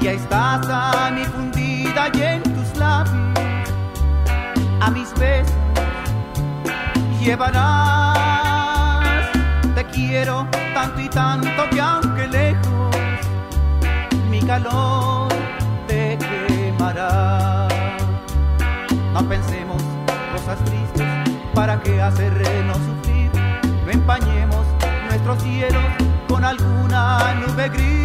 Y 0.00 0.06
ahí 0.06 0.16
estás 0.16 0.68
a 0.70 1.10
mi 1.10 1.24
fundida 1.24 2.10
y 2.14 2.22
en 2.22 2.42
tus 2.42 2.76
labios, 2.76 3.38
a 4.80 4.90
mis 4.90 5.12
besos 5.18 5.54
llevarás. 7.20 9.28
Te 9.74 9.84
quiero 9.84 10.46
tanto 10.74 11.00
y 11.00 11.08
tanto 11.08 11.70
que 11.70 11.80
aunque 11.80 12.26
lejos, 12.28 12.96
mi 14.30 14.40
calor 14.42 15.28
te 15.86 16.18
quemará. 16.18 17.68
No 19.12 19.28
pensemos 19.28 19.82
cosas 20.32 20.58
tristes 20.64 21.07
para 21.58 21.82
que 21.82 22.00
hacernos 22.00 22.76
sufrir. 22.76 23.32
No 23.84 23.90
empañemos 23.90 24.64
nuestros 25.08 25.42
cielos 25.42 25.82
con 26.28 26.44
alguna 26.44 27.34
nube 27.34 27.68
gris. 27.70 27.98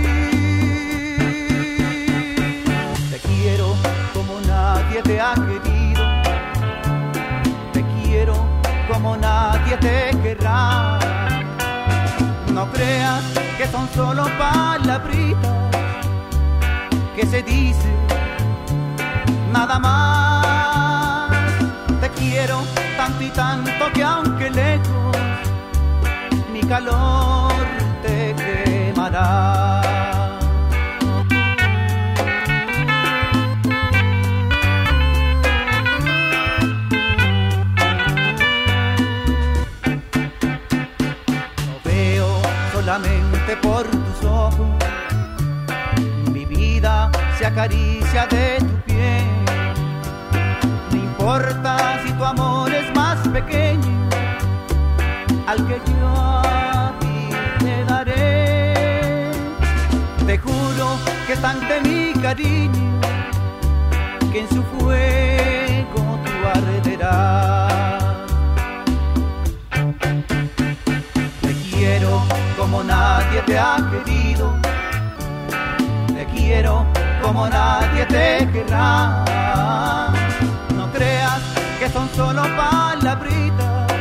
Te 3.12 3.20
quiero 3.20 3.76
como 4.12 4.42
nadie 4.42 5.04
te 5.04 5.22
ha 5.22 5.36
querido. 5.36 6.04
Te 7.74 7.84
quiero 7.94 8.34
como 8.92 9.18
nadie 9.18 9.78
te 9.78 10.18
querrá. 10.24 10.98
No 12.52 12.72
creas 12.72 13.24
que 13.60 13.68
son 13.68 13.88
solo 13.94 14.26
palabritas 14.40 15.52
que 17.16 17.24
se 17.28 17.44
dice 17.44 17.92
nada 19.52 19.78
más. 19.78 20.73
Quiero 22.30 22.64
tanto 22.96 23.22
y 23.24 23.30
tanto 23.30 23.92
que 23.94 24.02
aunque 24.02 24.50
lejos, 24.50 25.18
mi 26.52 26.62
calor 26.62 27.54
te 28.02 28.34
quemará. 28.34 29.82
Veo 41.84 42.42
solamente 42.74 43.58
por 43.62 43.86
tus 43.86 44.24
ojos, 44.26 44.68
mi 46.32 46.46
vida 46.46 47.12
se 47.38 47.46
acaricia 47.46 48.26
de 48.28 48.58
tu 48.60 48.73
importa 51.24 52.02
si 52.06 52.12
tu 52.12 52.26
amor 52.26 52.70
es 52.74 52.94
más 52.94 53.18
pequeño 53.30 54.10
al 55.48 55.58
que 55.68 55.80
yo 55.90 56.14
a 56.18 56.92
ti 57.00 57.30
te 57.60 57.86
daré. 57.86 59.32
Te 60.26 60.38
juro 60.38 60.86
que 61.26 61.38
tanto 61.38 61.74
mi 61.86 62.12
cariño 62.22 63.00
que 64.34 64.40
en 64.42 64.50
su 64.50 64.62
fuego 64.64 66.20
tú 66.26 66.34
arderás. 66.56 68.04
Te 71.42 71.54
quiero 71.70 72.22
como 72.58 72.84
nadie 72.84 73.42
te 73.46 73.58
ha 73.58 73.78
querido. 73.92 74.54
Te 76.08 76.26
quiero 76.36 76.86
como 77.22 77.48
nadie 77.48 78.06
te 78.08 78.46
querrá. 78.52 79.24
Son 81.94 82.10
solo 82.16 82.42
palabritas 82.58 83.94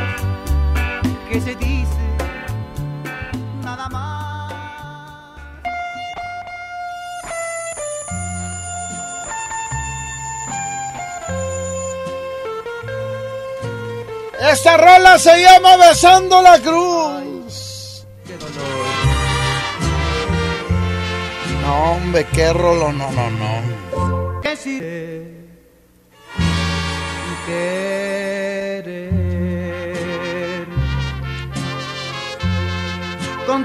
que 1.29 1.39
se 1.39 1.55
dice 1.55 2.17
nada 3.63 3.87
más. 3.89 4.53
Esta 14.51 14.77
rola 14.77 15.19
se 15.19 15.43
llama 15.43 15.77
Besando 15.77 16.41
la 16.41 16.59
Cruz. 16.59 18.07
No, 21.61 21.91
hombre, 21.91 22.25
qué 22.33 22.51
rolo, 22.53 22.91
no, 22.91 23.11
no, 23.11 23.29
no. 23.29 24.41
que 24.41 24.57
si 24.57 24.79
querer 27.45 27.82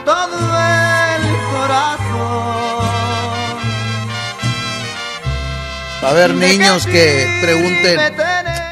todo 0.08 0.24
el 0.24 1.22
corazón. 1.52 2.78
Va 6.02 6.08
a 6.08 6.10
haber 6.12 6.32
niños 6.32 6.86
que 6.86 7.38
pregunten, 7.42 8.16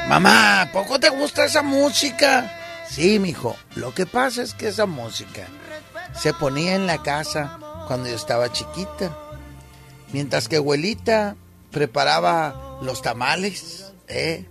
mamá, 0.08 0.62
¿a 0.62 0.72
¿poco 0.72 0.98
te 0.98 1.10
gusta 1.10 1.44
esa 1.44 1.60
música? 1.60 2.50
Sí, 2.88 3.18
mijo. 3.18 3.54
Lo 3.74 3.92
que 3.92 4.06
pasa 4.06 4.42
es 4.42 4.54
que 4.54 4.68
esa 4.68 4.86
música 4.86 5.46
se 6.18 6.32
ponía 6.32 6.74
en 6.74 6.86
la 6.86 7.02
casa 7.02 7.58
cuando 7.86 8.08
yo 8.08 8.16
estaba 8.16 8.50
chiquita. 8.50 9.14
Mientras 10.14 10.48
que 10.48 10.56
abuelita 10.56 11.36
preparaba 11.70 12.78
los 12.80 13.02
tamales, 13.02 13.92
¿eh? 14.08 14.46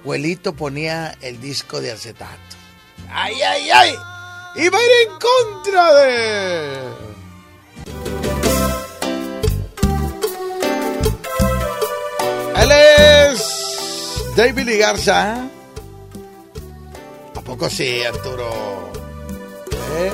Abuelito 0.00 0.54
ponía 0.54 1.14
el 1.20 1.42
disco 1.42 1.82
de 1.82 1.92
acetato. 1.92 2.56
¡Ay, 3.10 3.34
ay, 3.42 3.70
ay! 3.70 4.15
¡Iba 4.58 4.78
a 4.78 4.82
ir 4.82 4.90
en 5.02 5.10
contra 5.18 5.94
de... 5.94 6.76
Él 12.62 12.72
es 12.72 14.34
David 14.34 14.80
Garza. 14.80 15.46
¿A 17.34 17.40
poco 17.42 17.68
sí, 17.68 18.02
Arturo? 18.02 18.90
¿Eh? 19.98 20.12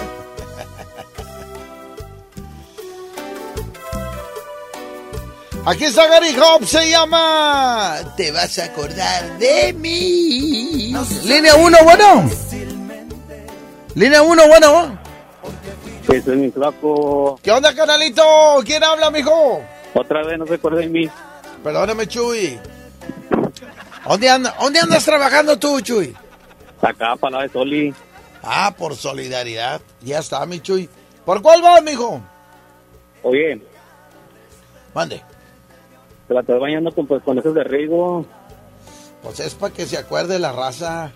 Aquí 5.66 5.84
está 5.84 6.08
Gary 6.08 6.36
Hop, 6.36 6.66
se 6.66 6.90
llama 6.90 8.14
Te 8.16 8.32
vas 8.32 8.58
a 8.58 8.64
acordar 8.64 9.38
de 9.38 9.72
mí. 9.72 10.92
Línea 11.24 11.54
1, 11.54 11.78
bueno. 11.84 12.28
Línea 13.94 14.22
1, 14.22 14.46
bueno. 14.48 14.98
Ese 16.04 16.16
es 16.18 16.26
mi 16.36 16.50
flaco. 16.50 17.38
¿Qué 17.42 17.50
onda, 17.50 17.74
canalito? 17.74 18.22
¿Quién 18.64 18.82
habla, 18.82 19.10
mijo? 19.10 19.62
Otra 19.94 20.24
vez 20.24 20.38
no 20.38 20.46
se 20.46 20.54
acuerda 20.54 20.78
de 20.80 20.88
mí. 20.88 21.08
Perdóname, 21.62 22.06
Chuy. 22.06 22.58
¿Dónde, 24.08 24.28
anda, 24.28 24.54
¿Dónde 24.60 24.80
andas 24.80 25.04
trabajando 25.04 25.58
tú, 25.58 25.80
Chuy? 25.80 26.14
Acá, 26.80 27.14
para 27.16 27.38
la 27.38 27.42
de 27.44 27.48
Soli. 27.50 27.94
Ah, 28.42 28.74
por 28.76 28.96
solidaridad. 28.96 29.80
Ya 30.00 30.18
está, 30.18 30.44
mi 30.46 30.60
Chuy. 30.60 30.88
¿Por 31.24 31.40
cuál 31.40 31.62
vas, 31.62 31.82
mijo? 31.82 32.20
Oye, 33.22 33.60
Mande. 34.92 35.22
te 36.26 36.34
la 36.34 36.40
estás 36.40 36.58
bañando 36.58 36.92
con, 36.92 37.06
pues, 37.06 37.22
con 37.22 37.38
esos 37.38 37.54
de 37.54 37.62
riego. 37.62 38.26
Pues 39.22 39.38
es 39.40 39.54
para 39.54 39.72
que 39.72 39.86
se 39.86 39.96
acuerde 39.96 40.38
la 40.40 40.50
raza. 40.50 41.12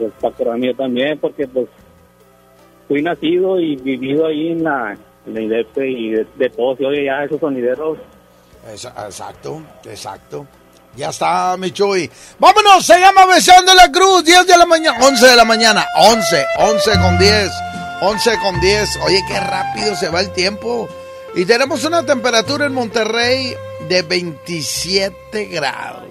Pues 0.00 0.34
para 0.34 0.56
yo 0.56 0.74
también, 0.74 1.18
porque 1.18 1.46
pues 1.46 1.68
fui 2.88 3.02
nacido 3.02 3.60
y 3.60 3.76
vivido 3.76 4.26
ahí 4.26 4.52
en 4.52 4.64
la, 4.64 4.96
en 5.26 5.34
la 5.34 5.40
IDEP 5.42 5.76
y 5.76 6.10
de, 6.12 6.26
de 6.36 6.48
todo 6.48 6.74
se 6.76 6.86
oye 6.86 7.04
ya 7.04 7.24
esos 7.24 7.38
sonideros. 7.38 7.98
Exacto, 8.72 9.62
exacto. 9.84 10.46
Ya 10.96 11.10
está, 11.10 11.54
mi 11.58 11.70
Chuy. 11.70 12.10
Vámonos, 12.38 12.84
se 12.84 12.98
llama 12.98 13.26
Besando 13.26 13.74
la 13.74 13.92
Cruz, 13.92 14.24
10 14.24 14.46
de 14.46 14.56
la 14.56 14.66
mañana, 14.66 14.98
11 15.06 15.26
de 15.26 15.36
la 15.36 15.44
mañana, 15.44 15.86
11, 15.98 16.46
11 16.58 16.90
con 17.00 17.18
10, 17.18 17.50
11 18.00 18.38
con 18.38 18.60
10. 18.60 18.98
Oye, 19.06 19.20
qué 19.28 19.38
rápido 19.38 19.94
se 19.96 20.08
va 20.08 20.20
el 20.20 20.32
tiempo. 20.32 20.88
Y 21.34 21.44
tenemos 21.44 21.84
una 21.84 22.04
temperatura 22.04 22.64
en 22.66 22.72
Monterrey 22.72 23.54
de 23.88 24.02
27 24.02 25.44
grados. 25.44 26.09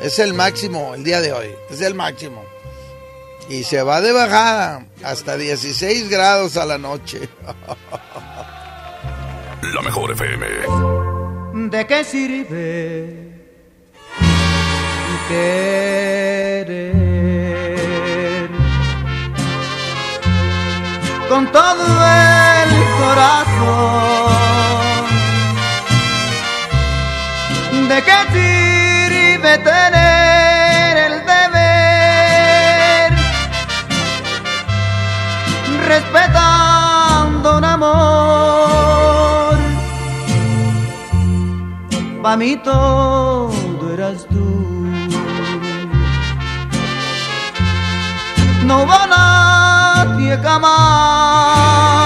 Es 0.00 0.18
el 0.18 0.34
máximo 0.34 0.94
el 0.94 1.04
día 1.04 1.20
de 1.20 1.32
hoy, 1.32 1.54
es 1.70 1.80
el 1.80 1.94
máximo. 1.94 2.44
Y 3.48 3.64
se 3.64 3.82
va 3.82 4.00
de 4.00 4.12
bajada 4.12 4.86
hasta 5.04 5.36
16 5.36 6.08
grados 6.08 6.56
a 6.56 6.64
la 6.64 6.78
noche. 6.78 7.28
La 9.74 9.82
mejor 9.82 10.12
FM. 10.12 10.46
¿De 11.70 11.86
qué 11.86 12.04
sirve 12.04 13.26
querer 15.28 16.96
con 21.28 21.50
todo 21.50 21.84
el 22.62 22.70
corazón. 22.98 24.30
¿De 27.88 28.02
qué 28.02 28.18
sirve 28.32 28.55
tener 29.58 30.96
el 31.06 31.14
deber? 31.32 33.10
Respetando 35.86 37.58
un 37.58 37.64
amor. 37.64 39.56
Pa' 42.22 42.36
mí 42.36 42.56
todo 42.56 43.92
eras 43.94 44.26
tú. 44.28 44.46
No 48.64 48.74
hubo 48.82 49.06
nadie 49.06 50.36
jamás. 50.42 52.05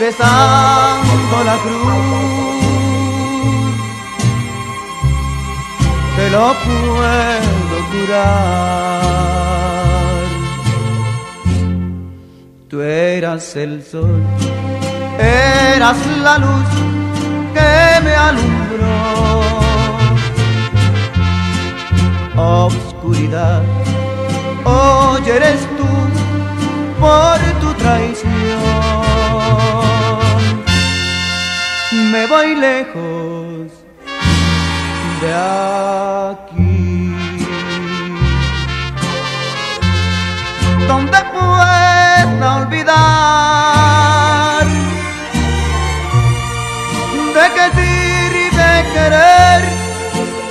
Besando 0.00 1.44
la 1.44 1.56
cruz, 1.64 2.60
te 6.16 6.30
lo 6.30 6.54
puedo 6.64 7.76
curar. 7.90 9.00
Tú 12.68 12.80
eras 12.80 13.56
el 13.56 13.82
sol, 13.84 14.22
eras 15.18 15.98
la 16.22 16.38
luz 16.38 16.70
que 17.54 18.00
me 18.04 18.14
alumbró 18.14 18.60
obscuridad. 22.36 23.62
Hoy 24.64 25.22
eres 25.28 25.60
tú 25.76 25.88
por 27.00 27.38
tu 27.60 27.72
traición. 27.74 28.39
Me 32.20 32.26
voy 32.26 32.54
lejos 32.54 33.70
de 35.22 35.30
aquí. 36.32 37.14
Donde 40.86 41.18
pueda 41.32 42.56
olvidar 42.56 42.96
de 47.36 47.44
qué 47.54 47.66
sirve 47.78 48.70
querer 48.92 49.60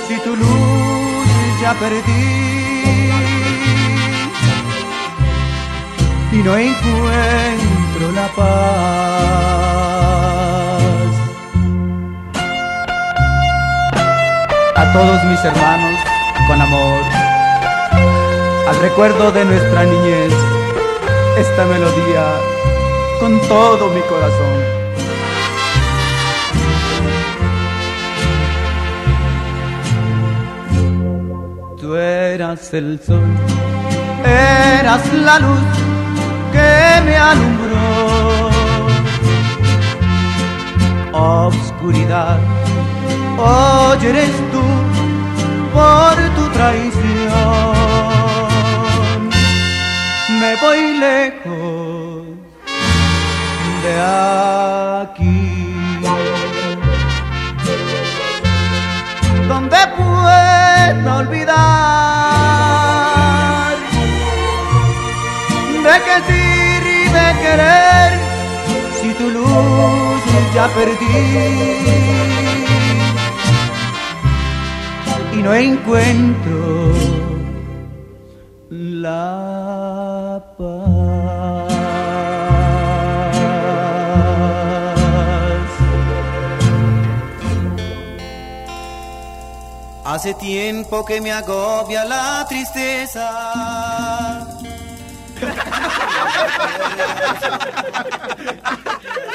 si 0.08 0.16
tu 0.24 0.32
luz 0.34 1.26
ya 1.62 1.72
perdí 1.74 2.32
y 6.32 6.38
no 6.42 6.52
encuentro 6.56 8.04
la 8.12 8.26
paz. 8.34 9.90
A 14.80 14.92
todos 14.94 15.22
mis 15.24 15.44
hermanos, 15.44 16.00
con 16.48 16.58
amor, 16.58 17.02
al 18.66 18.80
recuerdo 18.80 19.30
de 19.30 19.44
nuestra 19.44 19.84
niñez, 19.84 20.32
esta 21.36 21.66
melodía 21.66 22.24
con 23.20 23.38
todo 23.40 23.90
mi 23.90 24.00
corazón. 24.00 24.56
Tú 31.78 31.94
eras 31.94 32.72
el 32.72 32.98
sol, 33.06 33.36
eras 34.24 35.12
la 35.12 35.38
luz 35.40 35.60
que 36.52 37.02
me 37.04 37.16
alumbró. 37.18 38.50
Obscuridad, 41.12 42.38
hoy 43.38 44.06
eres 44.06 44.30
tú 44.49 44.49
por 45.72 46.16
tu 46.36 46.44
traición. 46.50 47.72
Me 50.40 50.56
voy 50.56 50.80
lejos 50.98 52.26
de 53.84 53.94
aquí. 55.02 55.36
Donde 59.48 59.78
pueda 59.98 61.10
olvidar 61.18 61.50
de 65.84 65.94
qué 66.06 66.16
sirve 66.30 67.24
querer 67.42 68.10
si 69.00 69.08
tu 69.14 69.26
luz 69.30 70.20
ya 70.54 70.66
perdí 70.68 72.29
no 75.42 75.54
encuentro 75.54 76.92
la 78.70 80.54
paz. 80.58 81.72
Hace 90.04 90.34
tiempo 90.34 91.04
que 91.04 91.20
me 91.20 91.32
agobia 91.32 92.04
la 92.04 92.46
tristeza. 92.48 93.26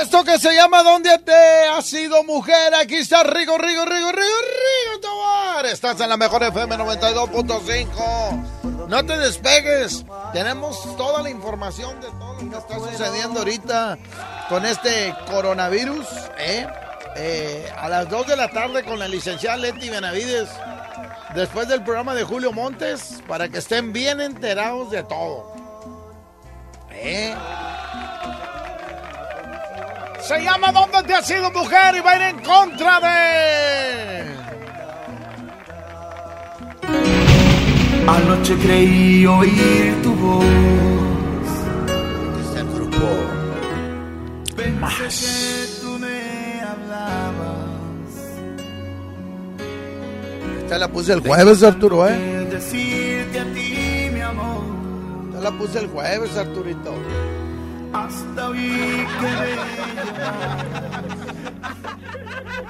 Esto 0.00 0.24
que 0.24 0.38
se 0.38 0.54
llama 0.54 0.82
¿Dónde 0.82 1.18
te 1.20 1.68
has 1.74 1.86
sido 1.86 2.22
mujer? 2.22 2.74
Aquí 2.74 2.96
está 2.96 3.22
Rigo, 3.22 3.56
Rigo, 3.56 3.86
Rigo, 3.86 4.12
Rigo, 4.12 4.12
Rigo 4.12 5.00
Tobar. 5.00 5.64
Estás 5.64 5.98
en 6.00 6.10
la 6.10 6.18
mejor 6.18 6.42
FM 6.42 6.76
92.5. 6.76 8.88
No 8.88 9.06
te 9.06 9.16
despegues. 9.16 10.04
Tenemos 10.34 10.94
toda 10.98 11.22
la 11.22 11.30
información 11.30 11.98
de 12.02 12.08
todo 12.08 12.34
lo 12.34 12.50
que 12.50 12.58
está 12.58 12.78
sucediendo 12.78 13.38
ahorita 13.38 13.96
con 14.50 14.66
este 14.66 15.14
coronavirus. 15.30 16.06
¿eh? 16.38 16.66
Eh, 17.16 17.72
a 17.78 17.88
las 17.88 18.10
2 18.10 18.26
de 18.26 18.36
la 18.36 18.48
tarde 18.48 18.84
con 18.84 18.98
la 18.98 19.08
licenciada 19.08 19.56
Leti 19.56 19.88
Benavides. 19.88 20.50
Después 21.34 21.68
del 21.68 21.82
programa 21.82 22.14
de 22.14 22.24
Julio 22.24 22.52
Montes. 22.52 23.22
Para 23.26 23.48
que 23.48 23.56
estén 23.58 23.94
bien 23.94 24.20
enterados 24.20 24.90
de 24.90 25.02
todo. 25.04 25.54
¿Eh? 26.90 27.34
Se 30.26 30.42
llama 30.42 30.72
¿Dónde 30.72 31.04
te 31.06 31.14
has 31.14 31.24
sido 31.24 31.52
mujer? 31.52 31.94
Y 31.94 32.00
va 32.00 32.10
a 32.10 32.16
ir 32.16 32.22
en 32.22 32.42
contra 32.42 32.98
de. 32.98 34.26
Anoche 38.08 38.56
creí 38.56 39.24
oír 39.24 40.02
tu 40.02 40.12
voz. 40.16 40.44
Este 42.40 42.50
es 42.50 42.56
el 42.56 42.66
grupo. 42.74 43.06
Más. 44.80 44.94
que 44.98 45.80
tú 45.80 45.98
me 46.00 46.60
hablabas. 46.60 47.66
Esta 50.58 50.78
la 50.78 50.88
puse 50.88 51.12
el 51.12 51.20
jueves, 51.20 51.62
Arturo, 51.62 52.08
¿eh? 52.08 52.48
Decirte 52.50 53.38
a 53.38 53.44
ti, 53.54 54.10
mi 54.12 54.20
amor. 54.22 54.64
Esta 55.28 55.40
la 55.40 55.56
puse 55.56 55.78
el 55.78 55.86
jueves, 55.86 56.36
Arturito. 56.36 56.94
Hasta 57.92 58.48
oí 58.48 59.06
que 59.20 59.22
me 59.22 59.56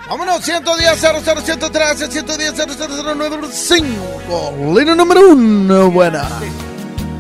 Vámonos, 0.08 0.44
110 0.44 1.00
00 1.00 1.40
113 1.40 2.10
110 2.10 2.54
0095 2.54 4.74
Línea 4.78 4.94
número 4.94 5.20
uno, 5.30 5.90
buena. 5.90 6.28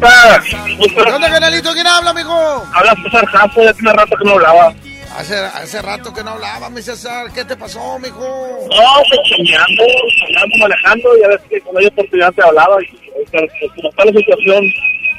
¿Dónde, 0.00 1.28
canalito? 1.28 1.72
¿Quién 1.72 1.86
habla, 1.86 2.10
amigo? 2.10 2.64
Habla 2.72 2.94
César 3.02 3.26
Jasso, 3.26 3.62
ya 3.62 3.72
tiene 3.72 3.92
rato 3.92 4.16
que 4.16 4.24
no 4.24 4.32
hablaba. 4.32 4.74
Hace, 5.16 5.36
hace 5.36 5.82
rato 5.82 6.12
que 6.12 6.22
no 6.22 6.32
hablaba, 6.32 6.68
mi 6.70 6.82
César. 6.82 7.32
¿Qué 7.32 7.44
te 7.44 7.56
pasó, 7.56 7.98
mijo? 7.98 8.20
No, 8.20 9.02
pues 9.08 9.20
soñando, 9.30 9.84
soñando, 10.20 10.56
manejando, 10.60 11.08
ya 11.20 11.28
ves 11.28 11.40
que 11.48 11.60
cuando 11.62 11.80
hay 11.80 11.86
oportunidad 11.86 12.32
te 12.34 12.42
hablaba 12.42 12.76
y 12.82 12.86
pues, 12.86 13.30
como 13.74 13.88
está 13.88 14.04
la 14.04 14.12
situación, 14.12 14.64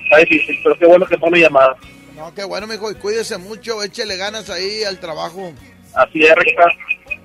está 0.03 0.17
difícil, 0.17 0.59
pero 0.63 0.77
qué 0.77 0.85
bueno 0.85 1.05
que 1.05 1.17
tome 1.17 1.39
llamada. 1.39 1.75
No, 2.17 2.33
qué 2.33 2.43
bueno, 2.43 2.65
mijo. 2.67 2.91
Y 2.91 2.95
cuídese 2.95 3.37
mucho, 3.37 3.83
échele 3.83 4.17
ganas 4.17 4.49
ahí 4.49 4.83
al 4.83 4.99
trabajo. 4.99 5.53
Así 5.93 6.23
es, 6.23 6.35
recta. 6.35 6.65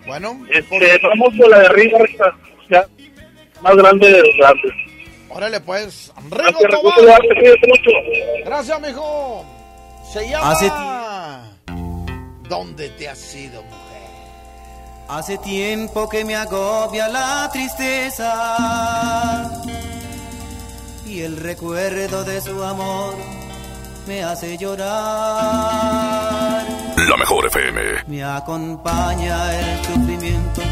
Bueno, 0.07 0.47
Este, 0.51 1.01
vamos 1.03 1.31
con 1.41 1.51
la 1.51 1.61
de 1.61 1.67
arriba, 1.67 1.99
recta. 1.99 2.37
O 2.65 2.69
sea, 2.69 2.87
más 3.63 3.75
grande 3.77 4.09
de 4.11 4.19
los 4.19 4.37
grandes. 4.37 4.73
órale 5.31 5.61
pues. 5.61 6.13
Rigo 6.31 6.59
mucho. 7.69 7.91
Gracias, 8.45 8.81
mijo. 8.81 9.45
Se 10.13 10.29
llama... 10.29 10.51
Hace 10.51 10.71
¿Dónde 12.49 12.91
te 12.91 13.09
has 13.09 13.19
sido, 13.19 13.63
mujer? 13.63 13.79
Hace 15.09 15.39
tiempo 15.39 16.07
que 16.09 16.23
me 16.25 16.37
agobia 16.37 17.09
la 17.09 17.49
tristeza 17.51 18.31
y 21.07 21.21
el 21.23 21.39
recuerdo 21.39 22.25
de 22.25 22.41
su 22.43 22.63
amor 22.63 23.15
me 24.07 24.23
hace 24.23 24.57
llorar. 24.57 24.89
La 26.97 27.17
mejor 27.17 27.47
FM. 27.47 27.81
Me 28.07 28.23
acompaña 28.25 29.55
el 29.55 29.85
sufrimiento 29.85 30.63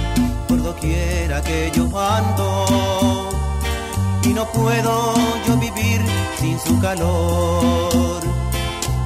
por 0.49 0.63
doquiera 0.63 1.43
que 1.43 1.71
yo 1.75 1.85
ando 1.99 3.29
y 4.23 4.29
no 4.29 4.47
puedo 4.47 5.15
yo 5.47 5.57
vivir 5.57 6.01
sin 6.39 6.59
su 6.61 6.81
calor. 6.81 8.21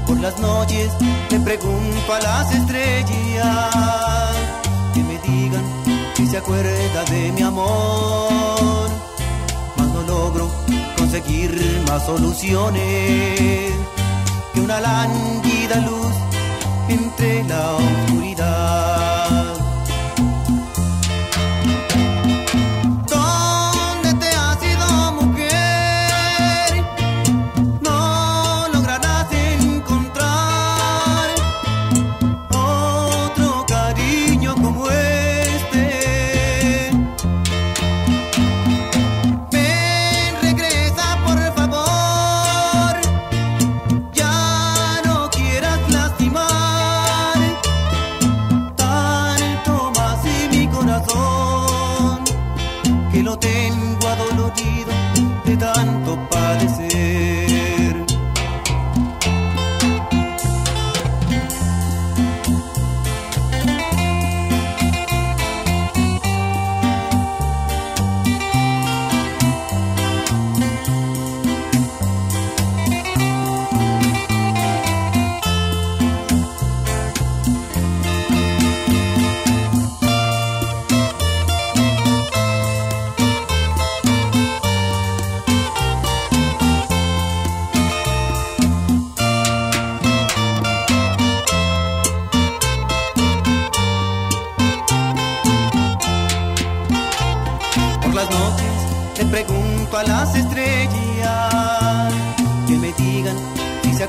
Por 0.06 0.20
las 0.20 0.38
noches 0.38 0.92
le 1.30 1.40
pregunto 1.40 2.14
a 2.14 2.20
las 2.20 2.54
estrellas 2.54 4.34
que 4.94 5.02
me 5.02 5.18
digan 5.18 5.64
si 6.14 6.26
se 6.26 6.38
acuerda 6.38 7.04
de 7.10 7.32
mi 7.32 7.42
amor. 7.42 8.90
Mas 9.76 9.88
no 9.88 10.02
logro 10.02 10.50
conseguir 10.96 11.82
más 11.86 12.04
soluciones 12.06 13.72
una 14.64 14.80
lánguida 14.80 15.76
luz 15.80 16.14
entre 16.88 17.44
la 17.44 17.74
oscuridad. 17.74 19.03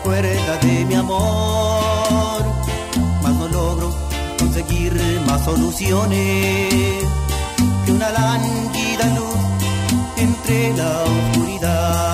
Acuerda 0.05 0.57
de 0.57 0.85
mi 0.85 0.93
amor. 0.93 2.41
Mas 3.23 3.33
no 3.33 3.47
logro 3.47 3.95
conseguir 4.37 4.93
más 5.25 5.43
soluciones 5.43 7.03
que 7.85 7.91
una 7.91 8.11
lánguida 8.11 9.05
luz 9.15 9.35
entre 10.17 10.77
la 10.77 11.03
oscuridad. 11.03 12.04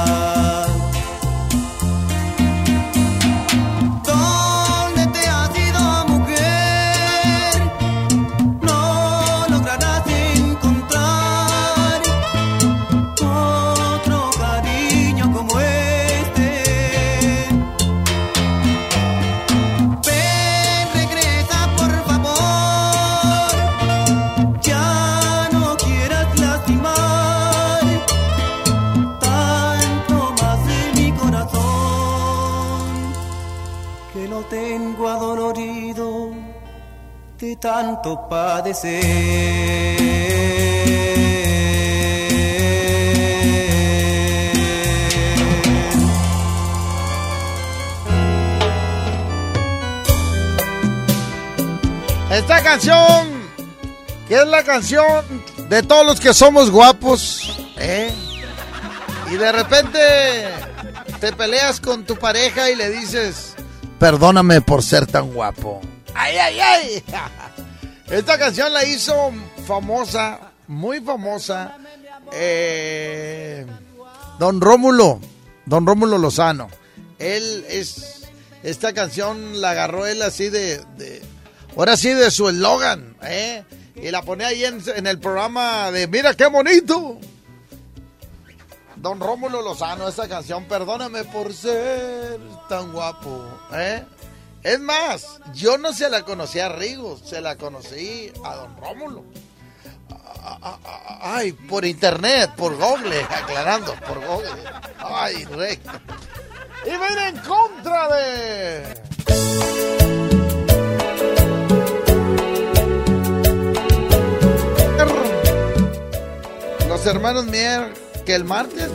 Tanto 37.61 38.27
padecer. 38.27 38.99
Esta 52.31 52.63
canción, 52.63 53.29
que 54.27 54.35
es 54.35 54.47
la 54.47 54.63
canción 54.63 55.23
de 55.69 55.83
todos 55.83 56.05
los 56.05 56.19
que 56.19 56.33
somos 56.33 56.71
guapos, 56.71 57.55
¿eh? 57.77 58.11
Y 59.29 59.35
de 59.35 59.51
repente 59.51 59.99
te 61.19 61.31
peleas 61.33 61.79
con 61.79 62.03
tu 62.05 62.15
pareja 62.15 62.71
y 62.71 62.75
le 62.75 62.89
dices, 62.89 63.53
perdóname 63.99 64.61
por 64.61 64.81
ser 64.81 65.05
tan 65.05 65.31
guapo. 65.31 65.81
¡Ay, 66.15 66.37
ay, 66.37 66.59
ay! 66.59 67.03
Esta 68.11 68.37
canción 68.37 68.73
la 68.73 68.83
hizo 68.83 69.31
famosa, 69.65 70.51
muy 70.67 70.99
famosa, 70.99 71.77
eh, 72.33 73.65
Don 74.37 74.59
Rómulo, 74.59 75.21
Don 75.65 75.87
Rómulo 75.87 76.17
Lozano. 76.17 76.67
Él 77.19 77.65
es, 77.69 78.23
esta 78.63 78.93
canción 78.93 79.61
la 79.61 79.71
agarró 79.71 80.05
él 80.05 80.21
así 80.23 80.49
de, 80.49 80.81
ahora 81.77 81.95
sí 81.95 82.13
de 82.13 82.31
su 82.31 82.49
eslogan, 82.49 83.15
¿eh? 83.23 83.63
Y 83.95 84.11
la 84.11 84.23
pone 84.23 84.43
ahí 84.43 84.65
en, 84.65 84.83
en 84.93 85.07
el 85.07 85.17
programa 85.17 85.89
de 85.91 86.07
Mira 86.09 86.33
qué 86.33 86.47
bonito. 86.47 87.17
Don 88.97 89.21
Rómulo 89.21 89.61
Lozano, 89.61 90.09
esta 90.09 90.27
canción, 90.27 90.65
perdóname 90.65 91.23
por 91.23 91.53
ser 91.53 92.41
tan 92.67 92.91
guapo, 92.91 93.41
¿eh? 93.73 94.03
Es 94.63 94.79
más, 94.79 95.39
yo 95.53 95.77
no 95.77 95.91
se 95.91 96.09
la 96.09 96.23
conocí 96.23 96.59
a 96.59 96.69
Rigo, 96.69 97.17
se 97.17 97.41
la 97.41 97.55
conocí 97.55 98.31
a 98.43 98.55
Don 98.55 98.77
Rómulo. 98.77 99.23
Ay, 101.21 101.51
por 101.51 101.83
internet, 101.83 102.51
por 102.55 102.75
Google, 102.75 103.23
aclarando, 103.29 103.95
por 104.07 104.23
Google. 104.25 104.63
Ay, 104.99 105.45
rey. 105.45 105.79
Y 106.85 106.89
ven 106.89 107.35
en 107.35 107.37
contra 107.37 108.07
de... 108.15 109.01
Los 116.87 117.05
hermanos 117.05 117.45
Mier, 117.45 117.93
que 118.25 118.35
el 118.35 118.43
martes... 118.43 118.91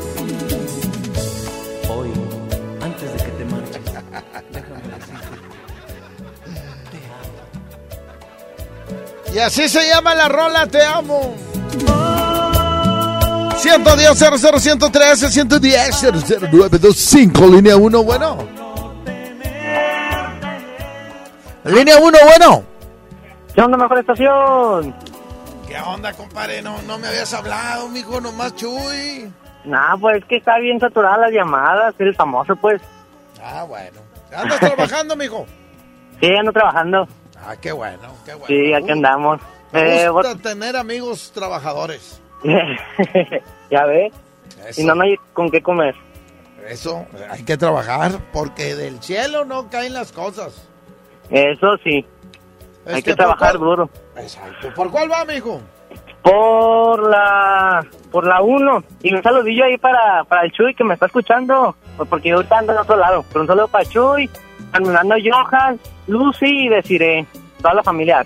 Y 9.37 9.39
así 9.39 9.69
se 9.69 9.87
llama 9.87 10.15
la 10.15 10.29
rola, 10.29 10.67
te 10.67 10.83
amo. 10.83 11.35
110 13.59 14.19
00 14.19 14.59
113 14.59 15.29
110 15.29 16.03
00925 16.51 17.47
línea 17.49 17.77
1, 17.77 18.03
bueno. 18.03 18.39
Línea 21.65 21.99
1, 21.99 22.19
bueno. 22.25 22.65
¿Qué 23.55 23.61
onda, 23.61 23.77
mejor 23.77 23.99
estación? 23.99 24.97
¿Qué 25.69 25.79
onda, 25.81 26.15
compadre? 26.15 26.63
No, 26.63 26.81
no 26.87 26.97
me 26.97 27.09
habías 27.09 27.35
hablado, 27.35 27.91
mijo, 27.91 28.19
nomás 28.23 28.55
chuy. 28.55 29.31
Nah, 29.67 29.99
pues 29.99 30.17
es 30.17 30.25
que 30.25 30.37
está 30.37 30.57
bien 30.61 30.81
saturada 30.81 31.19
las 31.19 31.33
llamadas, 31.33 31.95
el 31.99 32.17
famoso, 32.17 32.57
pues. 32.57 32.81
Ah, 33.45 33.65
bueno. 33.65 34.01
¿Andas 34.35 34.61
trabajando, 34.61 35.15
mijo? 35.15 35.45
Sí, 36.23 36.35
ando 36.35 36.51
trabajando. 36.51 37.07
Ah, 37.47 37.57
qué 37.57 37.73
bueno, 37.73 38.09
qué 38.25 38.33
bueno. 38.35 38.47
Sí, 38.49 38.75
aquí 38.75 38.91
andamos. 38.91 39.41
Me 39.73 40.03
Eh, 40.05 40.09
gusta 40.09 40.35
tener 40.37 40.77
amigos 40.77 41.31
trabajadores. 41.33 42.21
ya 43.71 43.85
ve. 43.87 44.11
Eso. 44.69 44.81
Y 44.81 44.85
no, 44.85 44.95
no 44.95 45.05
hay 45.05 45.17
con 45.33 45.51
qué 45.51 45.63
comer. 45.63 45.95
Eso, 46.69 47.07
hay 47.31 47.45
que 47.45 47.57
trabajar 47.57 48.13
porque 48.33 48.75
del 48.75 49.01
cielo 49.01 49.45
no 49.45 49.71
caen 49.71 49.95
las 49.95 50.11
cosas. 50.11 50.69
Eso 51.31 51.77
sí. 51.85 52.05
hay 52.87 53.03
que 53.03 53.15
trabajar 53.15 53.53
¿por 53.53 53.61
duro. 53.61 53.91
Exacto. 54.17 54.73
¿Por 54.75 54.91
cuál 54.91 55.11
va, 55.11 55.25
mijo? 55.25 55.61
Por 56.23 57.09
la 57.09 57.87
por 58.11 58.27
la 58.27 58.43
1. 58.43 58.83
Y 59.03 59.15
un 59.15 59.23
saludillo 59.23 59.65
ahí 59.65 59.79
para, 59.79 60.25
para 60.25 60.43
el 60.43 60.51
Chuy 60.53 60.75
que 60.75 60.83
me 60.83 60.95
está 60.95 61.07
escuchando. 61.07 61.77
Porque 62.09 62.31
yo 62.31 62.37
ahorita 62.37 62.59
ando 62.59 62.73
en 62.73 62.79
otro 62.79 62.97
lado. 62.97 63.25
Pero 63.29 63.43
un 63.43 63.47
saludo 63.47 63.69
para 63.69 63.85
Chuy, 63.85 64.29
Fernando 64.73 65.15
Johan, 65.23 65.81
Lucy 66.07 66.67
y 66.67 66.69
Desiree. 66.69 67.27
Toda 67.61 67.75
la 67.75 67.83
familia. 67.83 68.25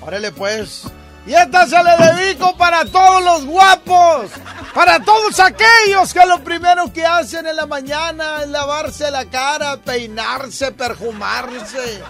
Órale, 0.00 0.32
pues. 0.32 0.90
Y 1.26 1.34
esta 1.34 1.66
se 1.66 1.76
le 1.82 2.14
dedico 2.14 2.56
para 2.56 2.86
todos 2.86 3.22
los 3.22 3.44
guapos, 3.44 4.30
para 4.74 4.98
todos 4.98 5.38
aquellos 5.40 6.14
que 6.14 6.24
lo 6.24 6.42
primero 6.42 6.90
que 6.90 7.04
hacen 7.04 7.46
en 7.46 7.54
la 7.54 7.66
mañana 7.66 8.42
es 8.42 8.48
lavarse 8.48 9.10
la 9.10 9.26
cara, 9.26 9.76
peinarse, 9.76 10.72
perfumarse 10.72 12.02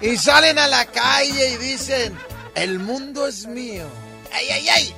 y 0.00 0.16
salen 0.16 0.58
a 0.58 0.68
la 0.68 0.86
calle 0.86 1.50
y 1.50 1.56
dicen, 1.58 2.18
el 2.54 2.78
mundo 2.78 3.26
es 3.26 3.46
mío. 3.46 3.84
¡Ay, 4.32 4.48
ay, 4.50 4.68
ay! 4.70 4.94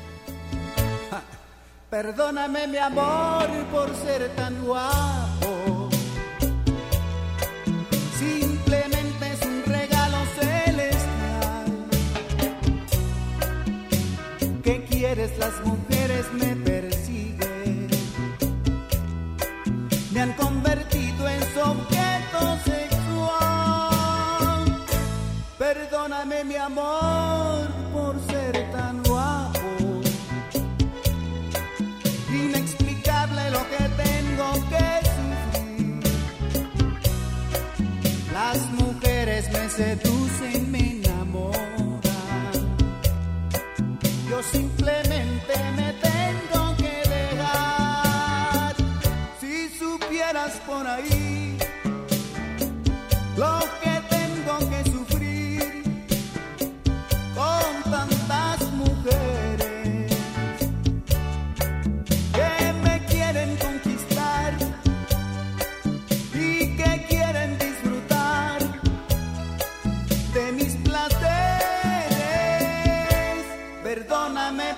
Perdóname 1.91 2.69
mi 2.69 2.79
amor 2.79 3.49
por 3.73 3.93
ser 3.97 4.29
tan 4.37 4.65
guapo. 4.65 5.84
¿Qué 14.65 14.83
quieres? 14.85 15.39
Las 15.39 15.53
mujeres 15.65 16.25
me 16.33 16.57
persiguen. 16.57 17.89
Me 20.13 20.21
han 20.21 20.33
convertido 20.33 21.29
en 21.29 21.41
su 21.53 21.61
objeto 21.61 22.59
sexual. 22.65 22.95
Perdóname 25.59 26.45
mi 26.45 26.57
amor 26.57 27.69
por 27.93 28.19
ser 28.31 28.71
tan 28.73 29.03
guapo 29.03 29.61
inexplicable 32.33 33.51
lo 33.51 33.63
que 33.69 33.85
tengo 34.03 34.53
que 34.71 34.87
sufrir. 35.15 36.03
Las 38.33 38.59
mujeres 38.73 39.53
me 39.53 39.69
seducen, 39.69 40.14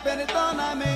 Perdóname, 0.07 0.87
perdóname 0.87 0.87
mi 0.87 0.96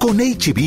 Con 0.00 0.16
hb.com.mx, 0.18 0.64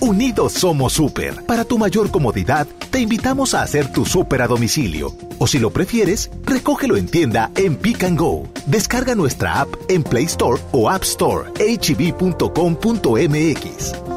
unidos 0.00 0.52
somos 0.52 0.92
super. 0.92 1.46
Para 1.46 1.64
tu 1.64 1.78
mayor 1.78 2.10
comodidad, 2.10 2.66
te 2.90 3.00
invitamos 3.00 3.54
a 3.54 3.62
hacer 3.62 3.90
tu 3.90 4.04
super 4.04 4.42
a 4.42 4.46
domicilio. 4.46 5.14
O 5.38 5.46
si 5.46 5.58
lo 5.58 5.70
prefieres, 5.70 6.30
recógelo 6.44 6.98
en 6.98 7.08
tienda 7.08 7.50
en 7.56 7.76
Pick 7.76 8.04
and 8.04 8.18
Go. 8.18 8.46
Descarga 8.66 9.14
nuestra 9.14 9.62
app 9.62 9.70
en 9.88 10.02
Play 10.02 10.24
Store 10.24 10.60
o 10.72 10.90
App 10.90 11.04
Store. 11.04 11.48
hb.com.mx. 11.52 12.34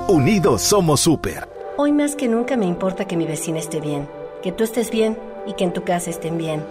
Unidos 0.10 0.62
somos 0.62 1.00
super. 1.00 1.48
Hoy 1.78 1.94
más 1.94 2.18
que 2.18 2.28
nunca 2.28 2.58
me 2.58 2.66
importa 2.66 3.06
que 3.06 3.16
mi 3.16 3.26
vecina 3.26 3.60
esté 3.60 3.80
bien, 3.80 4.10
que 4.44 4.52
tú 4.52 4.66
estés 4.66 4.92
bien 4.92 5.18
y 5.48 5.54
que 5.54 5.64
en 5.64 5.72
tu 5.72 5.86
casa 5.86 6.10
estén 6.10 6.38
bien. 6.38 6.66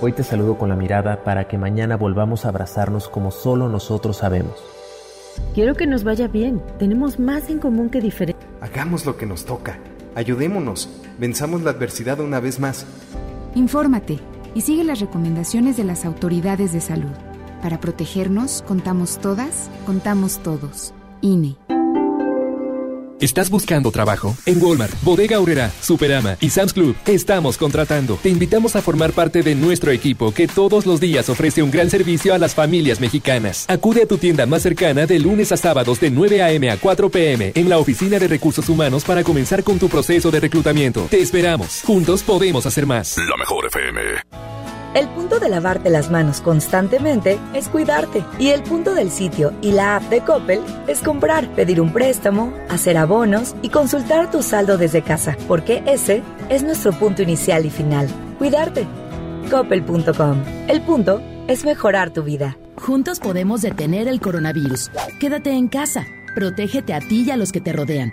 Hoy 0.00 0.14
te 0.14 0.24
saludo 0.24 0.56
con 0.56 0.70
la 0.70 0.76
mirada 0.76 1.22
para 1.24 1.46
que 1.46 1.58
mañana 1.58 1.98
volvamos 1.98 2.46
a 2.46 2.48
abrazarnos 2.48 3.06
como 3.10 3.30
solo 3.30 3.68
nosotros 3.68 4.16
sabemos. 4.16 4.79
Quiero 5.54 5.74
que 5.74 5.86
nos 5.86 6.04
vaya 6.04 6.28
bien. 6.28 6.62
Tenemos 6.78 7.18
más 7.18 7.50
en 7.50 7.58
común 7.58 7.90
que 7.90 8.00
diferente. 8.00 8.46
Hagamos 8.60 9.06
lo 9.06 9.16
que 9.16 9.26
nos 9.26 9.44
toca. 9.44 9.78
Ayudémonos. 10.14 10.88
Venzamos 11.18 11.62
la 11.62 11.70
adversidad 11.70 12.20
una 12.20 12.40
vez 12.40 12.60
más. 12.60 12.86
Infórmate 13.54 14.18
y 14.54 14.62
sigue 14.62 14.84
las 14.84 15.00
recomendaciones 15.00 15.76
de 15.76 15.84
las 15.84 16.04
autoridades 16.04 16.72
de 16.72 16.80
salud. 16.80 17.12
Para 17.62 17.80
protegernos, 17.80 18.62
contamos 18.66 19.18
todas, 19.18 19.70
contamos 19.86 20.38
todos. 20.38 20.94
INE. 21.20 21.56
¿Estás 23.20 23.50
buscando 23.50 23.90
trabajo? 23.90 24.34
En 24.46 24.62
Walmart, 24.62 24.94
Bodega 25.02 25.36
Aurrera, 25.36 25.70
Superama 25.82 26.38
y 26.40 26.48
Sam's 26.48 26.72
Club 26.72 26.96
estamos 27.06 27.58
contratando. 27.58 28.16
Te 28.22 28.30
invitamos 28.30 28.76
a 28.76 28.82
formar 28.82 29.12
parte 29.12 29.42
de 29.42 29.54
nuestro 29.54 29.90
equipo 29.90 30.32
que 30.32 30.48
todos 30.48 30.86
los 30.86 31.00
días 31.00 31.28
ofrece 31.28 31.62
un 31.62 31.70
gran 31.70 31.90
servicio 31.90 32.32
a 32.32 32.38
las 32.38 32.54
familias 32.54 32.98
mexicanas. 32.98 33.66
Acude 33.68 34.04
a 34.04 34.06
tu 34.06 34.16
tienda 34.16 34.46
más 34.46 34.62
cercana 34.62 35.04
de 35.04 35.18
lunes 35.18 35.52
a 35.52 35.58
sábados 35.58 36.00
de 36.00 36.10
9 36.10 36.42
a.m. 36.42 36.70
a 36.70 36.78
4 36.78 37.10
p.m. 37.10 37.52
en 37.54 37.68
la 37.68 37.76
Oficina 37.76 38.18
de 38.18 38.26
Recursos 38.26 38.70
Humanos 38.70 39.04
para 39.04 39.22
comenzar 39.22 39.64
con 39.64 39.78
tu 39.78 39.90
proceso 39.90 40.30
de 40.30 40.40
reclutamiento. 40.40 41.06
Te 41.10 41.20
esperamos. 41.20 41.82
Juntos 41.84 42.22
podemos 42.22 42.64
hacer 42.64 42.86
más. 42.86 43.18
La 43.18 43.36
mejor 43.36 43.66
FM. 43.66 44.59
El 44.92 45.08
punto 45.10 45.38
de 45.38 45.48
lavarte 45.48 45.88
las 45.88 46.10
manos 46.10 46.40
constantemente 46.40 47.38
es 47.54 47.68
cuidarte. 47.68 48.24
Y 48.40 48.48
el 48.48 48.62
punto 48.62 48.94
del 48.94 49.10
sitio 49.10 49.52
y 49.62 49.70
la 49.70 49.96
app 49.96 50.02
de 50.04 50.20
Coppel 50.20 50.60
es 50.88 51.00
comprar, 51.00 51.48
pedir 51.54 51.80
un 51.80 51.92
préstamo, 51.92 52.52
hacer 52.68 52.96
abonos 52.96 53.54
y 53.62 53.68
consultar 53.68 54.32
tu 54.32 54.42
saldo 54.42 54.78
desde 54.78 55.02
casa, 55.02 55.36
porque 55.46 55.82
ese 55.86 56.22
es 56.48 56.64
nuestro 56.64 56.92
punto 56.92 57.22
inicial 57.22 57.66
y 57.66 57.70
final. 57.70 58.08
Cuidarte. 58.38 58.84
Coppel.com. 59.48 60.42
El 60.66 60.80
punto 60.82 61.22
es 61.46 61.64
mejorar 61.64 62.10
tu 62.10 62.24
vida. 62.24 62.56
Juntos 62.76 63.20
podemos 63.20 63.62
detener 63.62 64.08
el 64.08 64.20
coronavirus. 64.20 64.90
Quédate 65.20 65.50
en 65.50 65.68
casa. 65.68 66.04
Protégete 66.34 66.94
a 66.94 67.00
ti 67.00 67.24
y 67.26 67.30
a 67.30 67.36
los 67.36 67.52
que 67.52 67.60
te 67.60 67.72
rodean. 67.72 68.12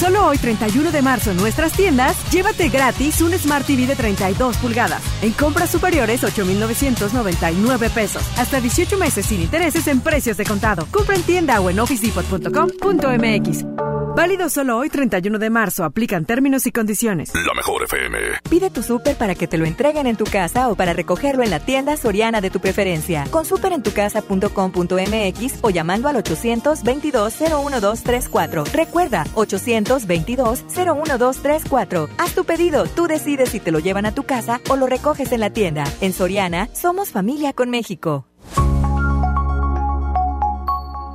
Solo 0.00 0.24
hoy, 0.24 0.38
31 0.38 0.92
de 0.92 1.02
marzo, 1.02 1.30
en 1.30 1.36
nuestras 1.36 1.72
tiendas, 1.72 2.16
llévate 2.32 2.70
gratis 2.70 3.20
un 3.20 3.34
Smart 3.34 3.66
TV 3.66 3.86
de 3.86 3.94
32 3.94 4.56
pulgadas. 4.56 5.02
En 5.20 5.32
compras 5.32 5.68
superiores, 5.68 6.24
8,999 6.24 7.90
pesos. 7.90 8.22
Hasta 8.38 8.62
18 8.62 8.96
meses 8.96 9.26
sin 9.26 9.42
intereses 9.42 9.86
en 9.88 10.00
precios 10.00 10.38
de 10.38 10.46
contado. 10.46 10.86
Compra 10.90 11.16
en 11.16 11.22
tienda 11.22 11.60
o 11.60 11.68
en 11.68 11.80
officedepot.com.mx. 11.80 13.99
Válido 14.20 14.50
solo 14.50 14.76
hoy, 14.76 14.90
31 14.90 15.38
de 15.38 15.48
marzo. 15.48 15.82
Aplican 15.82 16.26
términos 16.26 16.66
y 16.66 16.72
condiciones. 16.72 17.32
La 17.34 17.54
mejor 17.54 17.84
FM. 17.84 18.18
Pide 18.50 18.68
tu 18.68 18.82
súper 18.82 19.16
para 19.16 19.34
que 19.34 19.48
te 19.48 19.56
lo 19.56 19.64
entreguen 19.64 20.06
en 20.06 20.16
tu 20.16 20.24
casa 20.24 20.68
o 20.68 20.74
para 20.74 20.92
recogerlo 20.92 21.42
en 21.42 21.48
la 21.48 21.58
tienda 21.58 21.96
soriana 21.96 22.42
de 22.42 22.50
tu 22.50 22.60
preferencia. 22.60 23.24
Con 23.30 23.46
superentucasa.com.mx 23.46 25.58
o 25.62 25.70
llamando 25.70 26.08
al 26.08 26.16
822-01234. 26.16 28.70
Recuerda, 28.72 29.24
822-01234. 29.36 32.10
Haz 32.18 32.34
tu 32.34 32.44
pedido. 32.44 32.84
Tú 32.88 33.06
decides 33.06 33.48
si 33.48 33.58
te 33.58 33.72
lo 33.72 33.78
llevan 33.78 34.04
a 34.04 34.12
tu 34.12 34.24
casa 34.24 34.60
o 34.68 34.76
lo 34.76 34.86
recoges 34.86 35.32
en 35.32 35.40
la 35.40 35.48
tienda. 35.48 35.84
En 36.02 36.12
Soriana, 36.12 36.68
somos 36.74 37.08
familia 37.08 37.54
con 37.54 37.70
México. 37.70 38.26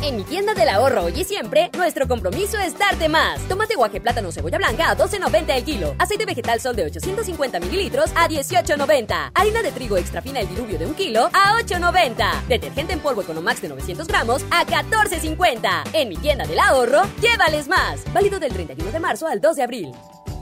En 0.00 0.16
mi 0.16 0.22
tienda 0.22 0.54
del 0.54 0.68
ahorro 0.68 1.04
hoy 1.04 1.12
y 1.16 1.24
siempre, 1.24 1.70
nuestro 1.76 2.06
compromiso 2.06 2.56
es 2.58 2.78
darte 2.78 3.08
más. 3.08 3.40
Tomate 3.48 3.74
guaje 3.74 4.00
plátano 4.00 4.30
cebolla 4.30 4.56
blanca 4.56 4.90
a 4.90 4.96
12.90 4.96 5.56
el 5.56 5.64
kilo. 5.64 5.94
Aceite 5.98 6.24
vegetal 6.24 6.60
sol 6.60 6.76
de 6.76 6.84
850 6.84 7.58
mililitros 7.58 8.10
a 8.14 8.28
18.90. 8.28 9.32
Harina 9.34 9.60
de 9.60 9.72
trigo 9.72 9.96
extra 9.96 10.22
fina 10.22 10.40
el 10.40 10.48
diluvio 10.48 10.78
de 10.78 10.86
un 10.86 10.94
kilo 10.94 11.28
a 11.32 11.60
8.90. 11.60 12.46
Detergente 12.46 12.92
en 12.92 13.00
polvo 13.00 13.22
Economax 13.22 13.60
de 13.60 13.70
900 13.70 14.06
gramos 14.06 14.44
a 14.50 14.64
14.50. 14.64 15.90
En 15.92 16.08
mi 16.08 16.16
tienda 16.16 16.46
del 16.46 16.60
ahorro, 16.60 17.02
llévales 17.20 17.66
más. 17.66 18.00
Válido 18.12 18.38
del 18.38 18.52
31 18.52 18.92
de 18.92 19.00
marzo 19.00 19.26
al 19.26 19.40
2 19.40 19.56
de 19.56 19.62
abril. 19.64 19.92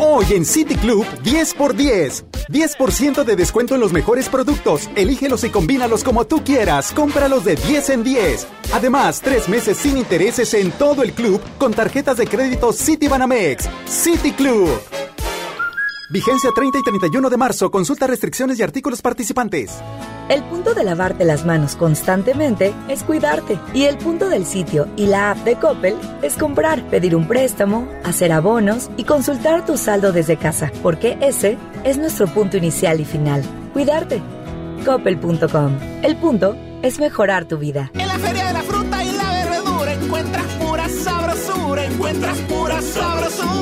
Hoy 0.00 0.26
en 0.30 0.44
City 0.44 0.76
Club 0.76 1.04
10 1.24 1.54
por 1.54 1.74
10. 1.74 2.24
10% 2.48 3.24
de 3.24 3.34
descuento 3.34 3.74
en 3.74 3.80
los 3.80 3.92
mejores 3.92 4.28
productos. 4.28 4.88
Elígelos 4.94 5.42
y 5.42 5.50
combínalos 5.50 6.04
como 6.04 6.24
tú 6.24 6.44
quieras. 6.44 6.92
Cómpralos 6.92 7.44
de 7.44 7.56
10 7.56 7.90
en 7.90 8.04
10. 8.04 8.46
Además, 8.72 9.20
tres 9.20 9.48
meses 9.48 9.76
sin 9.76 9.98
intereses 9.98 10.54
en 10.54 10.70
todo 10.70 11.02
el 11.02 11.12
club 11.12 11.40
con 11.58 11.74
tarjetas 11.74 12.16
de 12.16 12.28
crédito 12.28 12.72
City 12.72 13.08
Banamex. 13.08 13.68
City 13.86 14.30
Club. 14.30 14.68
Vigencia 16.10 16.50
30 16.54 16.78
y 16.78 16.82
31 16.82 17.28
de 17.28 17.36
marzo. 17.36 17.68
Consulta 17.68 18.06
restricciones 18.06 18.56
y 18.60 18.62
artículos 18.62 19.02
participantes. 19.02 19.72
El 20.28 20.42
punto 20.44 20.74
de 20.74 20.84
lavarte 20.84 21.24
las 21.24 21.46
manos 21.46 21.74
constantemente 21.74 22.74
es 22.88 23.02
cuidarte. 23.02 23.58
Y 23.72 23.84
el 23.84 23.96
punto 23.96 24.28
del 24.28 24.44
sitio 24.44 24.86
y 24.96 25.06
la 25.06 25.30
app 25.30 25.38
de 25.38 25.56
Coppel 25.56 25.96
es 26.20 26.36
comprar, 26.36 26.82
pedir 26.90 27.16
un 27.16 27.26
préstamo, 27.26 27.88
hacer 28.04 28.32
abonos 28.32 28.90
y 28.98 29.04
consultar 29.04 29.64
tu 29.64 29.78
saldo 29.78 30.12
desde 30.12 30.36
casa, 30.36 30.70
porque 30.82 31.16
ese 31.22 31.56
es 31.84 31.96
nuestro 31.96 32.26
punto 32.26 32.58
inicial 32.58 33.00
y 33.00 33.06
final. 33.06 33.42
Cuidarte. 33.72 34.20
Coppel.com. 34.84 35.78
El 36.02 36.16
punto 36.16 36.56
es 36.82 36.98
mejorar 36.98 37.46
tu 37.46 37.56
vida. 37.56 37.90
En 37.94 38.06
la 38.06 38.18
Feria 38.18 38.48
de 38.48 38.52
la 38.52 38.62
Fruta 38.62 39.02
y 39.02 39.12
la 39.12 39.48
Verdura 39.50 39.94
encuentras 39.94 40.46
pura 40.60 40.88
sabrosura, 40.88 41.84
encuentras 41.84 42.38
pura 42.40 42.82
sabrosura. 42.82 43.57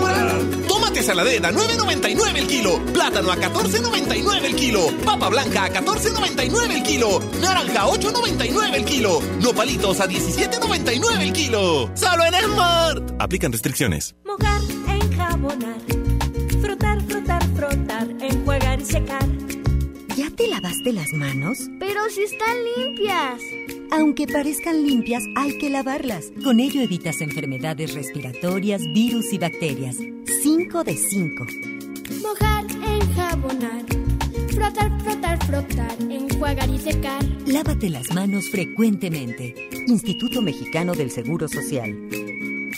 Saladera, 1.07 1.53
9.99 1.53 2.37
el 2.37 2.47
kilo. 2.49 2.85
Plátano 2.93 3.31
a 3.31 3.37
14.99 3.37 4.45
el 4.45 4.57
kilo. 4.57 4.89
Papa 5.05 5.29
blanca 5.29 5.63
a 5.63 5.71
14.99 5.71 6.75
el 6.75 6.83
kilo. 6.83 7.21
Naranja 7.41 7.83
a 7.83 7.87
8.99 7.87 8.75
el 8.75 8.85
kilo. 8.85 9.21
Nopalitos 9.41 10.01
a 10.01 10.09
17.99 10.09 11.21
el 11.21 11.33
kilo. 11.33 11.89
Solo 11.95 12.25
en 12.25 12.35
Smart. 12.35 13.13
Aplican 13.21 13.53
restricciones. 13.53 14.17
Mojar, 14.25 14.61
enjabonar. 14.89 15.77
Frotar, 16.61 17.01
frotar, 17.07 17.55
frotar. 17.55 18.09
Enjuagar 18.21 18.81
y 18.81 18.85
secar. 18.85 19.29
Ya 20.17 20.29
te 20.35 20.49
lavaste 20.49 20.93
las 20.93 21.13
manos? 21.13 21.59
Pero 21.79 22.01
si 22.11 22.25
están 22.25 22.57
limpias. 22.77 23.41
Aunque 23.91 24.27
parezcan 24.27 24.87
limpias, 24.87 25.23
hay 25.37 25.59
que 25.59 25.71
lavarlas. 25.71 26.33
Con 26.43 26.61
ello 26.61 26.81
evitas 26.81 27.21
enfermedades 27.21 27.95
respiratorias, 27.95 28.83
virus 28.93 29.33
y 29.33 29.39
bacterias. 29.39 29.97
5 30.43 30.85
de 30.85 30.97
5. 30.97 31.47
Mojar, 32.23 32.65
enjabonar. 32.87 33.85
Frotar, 34.51 35.01
frotar, 35.03 35.47
frotar. 35.47 35.97
Enjuagar 36.11 36.69
y 36.71 36.79
secar. 36.79 37.25
Lávate 37.47 37.91
las 37.91 38.13
manos 38.13 38.49
frecuentemente. 38.51 39.55
Instituto 39.87 40.43
Mexicano 40.43 40.95
del 40.95 41.11
Seguro 41.11 41.49
Social. 41.49 41.97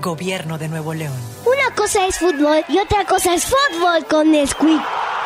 Gobierno 0.00 0.58
de 0.58 0.68
Nuevo 0.68 0.94
León. 0.94 1.16
Una 1.44 1.74
cosa 1.74 2.06
es 2.06 2.18
fútbol 2.18 2.64
y 2.68 2.78
otra 2.78 3.04
cosa 3.06 3.34
es 3.34 3.44
fútbol 3.44 4.04
con 4.08 4.30
Nesquik. 4.30 4.80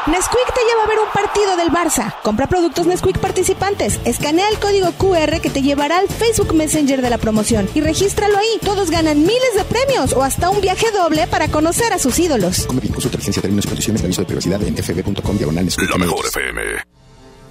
Nesquik 0.06 0.54
te 0.54 0.60
lleva 0.68 0.84
a 0.84 0.86
ver 0.86 0.98
un 0.98 1.10
partido 1.14 1.56
del 1.56 1.70
Barça. 1.70 2.14
Compra 2.22 2.46
productos 2.46 2.86
Nesquik 2.86 3.18
participantes. 3.18 4.00
Escanea 4.04 4.48
el 4.50 4.58
código 4.58 4.92
QR 4.92 5.40
que 5.40 5.48
te 5.48 5.62
llevará 5.62 5.98
al 5.98 6.08
Facebook 6.08 6.52
Messenger 6.54 7.00
de 7.00 7.10
la 7.10 7.18
promoción 7.18 7.68
y 7.74 7.80
regístralo 7.80 8.36
ahí. 8.36 8.58
Todos 8.62 8.90
ganan 8.90 9.20
miles 9.20 9.54
de 9.56 9.64
premios 9.64 10.12
o 10.12 10.22
hasta 10.22 10.50
un 10.50 10.60
viaje 10.60 10.90
doble 10.90 11.26
para 11.26 11.48
conocer 11.48 11.92
a 11.92 11.98
sus 11.98 12.18
ídolos. 12.18 12.66
Come 12.66 12.80
bien, 12.80 12.92
consulta 12.92 13.16
licencia, 13.16 13.40
términos 13.40 13.64
y 13.64 13.68
condiciones 13.68 14.02
de 14.02 14.06
aviso 14.06 14.20
de 14.22 14.26
privacidad 14.26 14.62
en 14.62 14.76
fb.com 14.76 15.36
diagonal 15.38 15.64
Nesquik. 15.64 15.90
La 15.90 15.98
mejor 15.98 16.26
FM. 16.26 16.93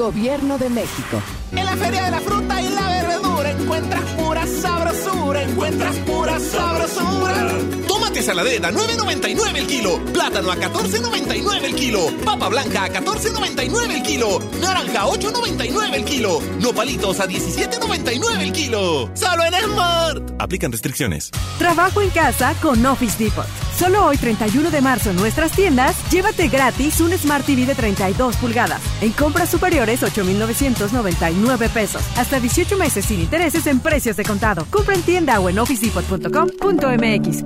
Gobierno 0.00 0.56
de 0.56 0.70
México. 0.70 1.20
En 1.52 1.62
la 1.62 1.76
Feria 1.76 2.04
de 2.04 2.10
la 2.10 2.20
Fruta 2.20 2.62
y 2.62 2.70
la 2.70 2.88
Verdura 2.88 3.50
encuentras 3.50 4.02
pura 4.16 4.46
sabrosura, 4.46 5.42
encuentras 5.42 5.94
pura 6.06 6.40
sabrosura. 6.40 7.58
Tómate 7.86 8.22
saladera 8.22 8.68
a 8.68 8.72
9.99 8.72 9.56
el 9.58 9.66
kilo, 9.66 10.02
plátano 10.14 10.52
a 10.52 10.56
14.99 10.56 11.64
el 11.64 11.74
kilo, 11.74 12.06
papa 12.24 12.48
blanca 12.48 12.84
a 12.84 12.88
14.99 12.88 13.90
el 13.90 14.02
kilo, 14.02 14.38
naranja 14.58 15.02
a 15.02 15.06
8.99 15.06 15.92
el 15.92 16.04
kilo, 16.06 16.40
nopalitos 16.60 17.20
a 17.20 17.28
17.99 17.28 18.40
el 18.40 18.52
kilo. 18.52 19.10
Solo 19.12 19.44
en 19.44 19.52
Smart. 19.52 20.32
Aplican 20.38 20.72
restricciones. 20.72 21.30
Trabajo 21.58 22.00
en 22.00 22.08
casa 22.08 22.54
con 22.62 22.86
Office 22.86 23.22
Depot. 23.22 23.69
Solo 23.80 24.04
hoy 24.04 24.18
31 24.18 24.70
de 24.70 24.82
marzo 24.82 25.08
en 25.08 25.16
nuestras 25.16 25.52
tiendas, 25.52 25.96
llévate 26.10 26.48
gratis 26.48 27.00
un 27.00 27.12
Smart 27.12 27.46
TV 27.46 27.64
de 27.64 27.74
32 27.74 28.36
pulgadas. 28.36 28.78
En 29.00 29.10
compras 29.12 29.48
superiores 29.48 30.02
8,999 30.02 31.70
pesos. 31.70 32.02
Hasta 32.18 32.38
18 32.38 32.76
meses 32.76 33.06
sin 33.06 33.20
intereses 33.20 33.66
en 33.66 33.80
precios 33.80 34.18
de 34.18 34.24
contado. 34.24 34.66
Compra 34.68 34.94
en 34.94 35.00
tienda 35.00 35.40
o 35.40 35.48
en 35.48 35.58
officedepot.com.mx. 35.58 37.44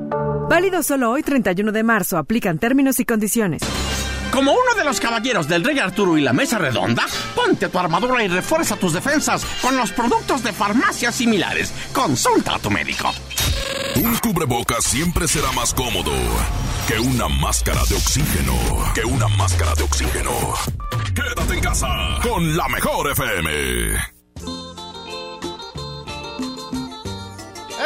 Válido 0.50 0.82
solo 0.82 1.12
hoy 1.12 1.22
31 1.22 1.70
de 1.70 1.82
marzo. 1.84 2.18
Aplican 2.18 2.58
términos 2.58 2.98
y 2.98 3.04
condiciones. 3.04 3.62
Como 4.34 4.50
uno 4.50 4.74
de 4.76 4.82
los 4.82 4.98
caballeros 4.98 5.46
del 5.46 5.62
Rey 5.62 5.78
Arturo 5.78 6.18
y 6.18 6.20
la 6.20 6.32
Mesa 6.32 6.58
Redonda, 6.58 7.06
ponte 7.36 7.68
tu 7.68 7.78
armadura 7.78 8.24
y 8.24 8.26
refuerza 8.26 8.74
tus 8.74 8.92
defensas 8.92 9.46
con 9.62 9.76
los 9.76 9.92
productos 9.92 10.42
de 10.42 10.52
farmacias 10.52 11.14
similares. 11.14 11.72
Consulta 11.92 12.56
a 12.56 12.58
tu 12.58 12.68
médico. 12.68 13.12
Un 13.94 14.16
cubrebocas 14.16 14.82
siempre 14.82 15.28
será 15.28 15.52
más 15.52 15.72
cómodo 15.72 16.10
que 16.88 16.98
una 16.98 17.28
máscara 17.28 17.80
de 17.88 17.94
oxígeno. 17.94 18.54
Que 18.92 19.04
una 19.04 19.28
máscara 19.28 19.72
de 19.76 19.84
oxígeno. 19.84 20.32
Quédate 21.14 21.54
en 21.54 21.60
casa 21.60 21.86
con 22.20 22.56
la 22.56 22.68
mejor 22.68 23.12
FM. 23.12 23.94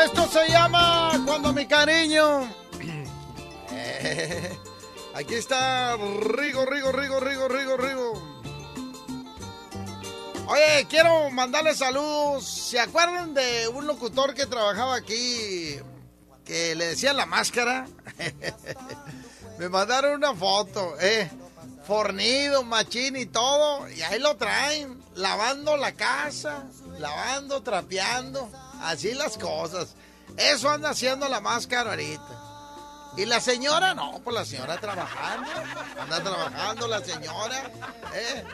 Esto 0.02 0.28
se 0.32 0.50
llama 0.50 1.12
Cuando 1.26 1.52
mi 1.52 1.66
cariño. 1.66 2.48
Aquí 5.18 5.34
está 5.34 5.96
Rigo, 5.96 6.64
Rigo, 6.64 6.92
Rigo, 6.92 7.18
Rigo, 7.18 7.48
Rigo, 7.48 7.76
Rigo. 7.76 8.42
Oye, 10.46 10.86
quiero 10.88 11.28
mandarle 11.30 11.74
saludos. 11.74 12.46
¿Se 12.46 12.78
acuerdan 12.78 13.34
de 13.34 13.66
un 13.66 13.88
locutor 13.88 14.32
que 14.32 14.46
trabajaba 14.46 14.94
aquí? 14.94 15.76
Que 16.44 16.76
le 16.76 16.90
decían 16.90 17.16
la 17.16 17.26
máscara. 17.26 17.88
Me 19.58 19.68
mandaron 19.68 20.14
una 20.14 20.36
foto, 20.36 20.94
eh. 21.00 21.28
Fornido, 21.84 22.62
machín 22.62 23.16
y 23.16 23.26
todo. 23.26 23.88
Y 23.90 24.00
ahí 24.02 24.20
lo 24.20 24.36
traen. 24.36 25.02
Lavando 25.16 25.76
la 25.76 25.94
casa. 25.94 26.68
Lavando, 27.00 27.60
trapeando. 27.64 28.48
Así 28.82 29.14
las 29.14 29.36
cosas. 29.36 29.96
Eso 30.36 30.70
anda 30.70 30.90
haciendo 30.90 31.28
la 31.28 31.40
máscara 31.40 31.90
ahorita. 31.90 32.37
¿Y 33.18 33.26
la 33.26 33.40
señora? 33.40 33.94
No, 33.94 34.20
pues 34.22 34.32
la 34.32 34.44
señora 34.44 34.78
trabajando. 34.78 35.50
Anda 36.00 36.22
trabajando 36.22 36.86
la 36.86 37.04
señora. 37.04 37.68
¿eh? 38.14 38.44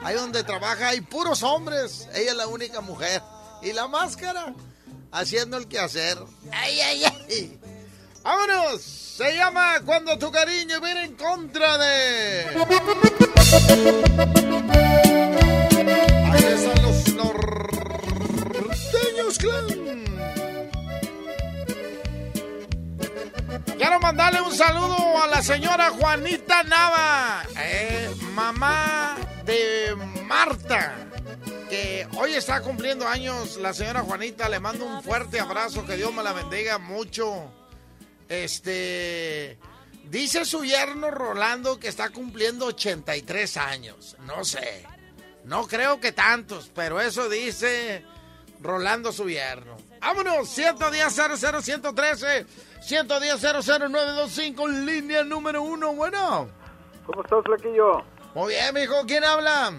Ahí 0.00 0.14
donde 0.14 0.44
trabaja 0.44 0.90
hay 0.90 1.00
puros 1.00 1.42
hombres. 1.42 2.08
Ella 2.14 2.30
es 2.30 2.36
la 2.36 2.46
única 2.46 2.80
mujer. 2.80 3.20
Y 3.62 3.72
la 3.72 3.88
máscara, 3.88 4.54
haciendo 5.10 5.56
el 5.56 5.66
quehacer. 5.66 6.18
¡Ay, 6.52 6.80
ay, 6.80 7.04
ay! 7.04 7.58
¡Vámonos! 8.22 8.80
Se 8.80 9.34
llama 9.34 9.80
Cuando 9.84 10.16
tu 10.16 10.30
cariño 10.30 10.80
viene 10.80 11.02
en 11.04 11.16
contra 11.16 11.76
de... 11.78 12.46
Ahí 16.30 16.44
están 16.44 16.80
los 16.82 17.08
norteños 17.14 19.38
clan. 19.38 19.66
Quiero 23.82 23.98
mandar 23.98 24.32
mandarle 24.32 24.48
un 24.48 24.56
saludo 24.56 25.20
a 25.20 25.26
la 25.26 25.42
señora 25.42 25.90
Juanita 25.90 26.62
Nava, 26.62 27.42
eh, 27.58 28.14
mamá 28.32 29.16
de 29.44 29.96
Marta, 30.24 30.94
que 31.68 32.06
hoy 32.16 32.34
está 32.34 32.62
cumpliendo 32.62 33.08
años. 33.08 33.56
La 33.56 33.74
señora 33.74 34.02
Juanita, 34.02 34.48
le 34.48 34.60
mando 34.60 34.86
un 34.86 35.02
fuerte 35.02 35.40
abrazo, 35.40 35.84
que 35.84 35.96
Dios 35.96 36.14
me 36.14 36.22
la 36.22 36.32
bendiga 36.32 36.78
mucho. 36.78 37.52
Este, 38.28 39.58
dice 40.04 40.44
su 40.44 40.64
yerno 40.64 41.10
Rolando 41.10 41.80
que 41.80 41.88
está 41.88 42.10
cumpliendo 42.10 42.66
83 42.66 43.56
años. 43.56 44.16
No 44.20 44.44
sé, 44.44 44.86
no 45.42 45.66
creo 45.66 45.98
que 45.98 46.12
tantos, 46.12 46.70
pero 46.72 47.00
eso 47.00 47.28
dice 47.28 48.04
Rolando 48.60 49.10
su 49.10 49.28
yerno. 49.28 49.76
Vámonos, 50.00 50.48
110 50.50 51.12
00 51.40 51.62
113 52.82 53.38
110 53.38 53.90
00925, 53.90 54.68
línea 54.68 55.22
número 55.22 55.62
uno. 55.62 55.94
Bueno. 55.94 56.48
¿Cómo 57.06 57.22
estás, 57.22 57.44
Flaquillo? 57.44 58.02
Muy 58.34 58.54
bien, 58.54 58.74
mijo. 58.74 58.94
¿Quién 59.06 59.24
habla? 59.24 59.72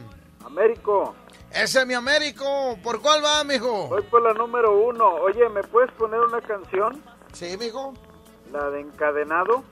Américo. 0.45 1.13
Ese 1.51 1.81
es 1.81 1.87
mi 1.87 1.93
Américo. 1.93 2.77
¿Por 2.81 3.01
cuál 3.01 3.23
va, 3.23 3.43
mijo? 3.43 3.87
Voy 3.87 4.01
por 4.03 4.21
la 4.21 4.33
número 4.33 4.77
uno. 4.85 5.05
Oye, 5.15 5.47
¿me 5.49 5.63
puedes 5.63 5.91
poner 5.91 6.19
una 6.19 6.41
canción? 6.41 7.03
Sí, 7.33 7.57
mijo. 7.57 7.93
La 8.51 8.69
de 8.69 8.81
Encadenado. 8.81 9.63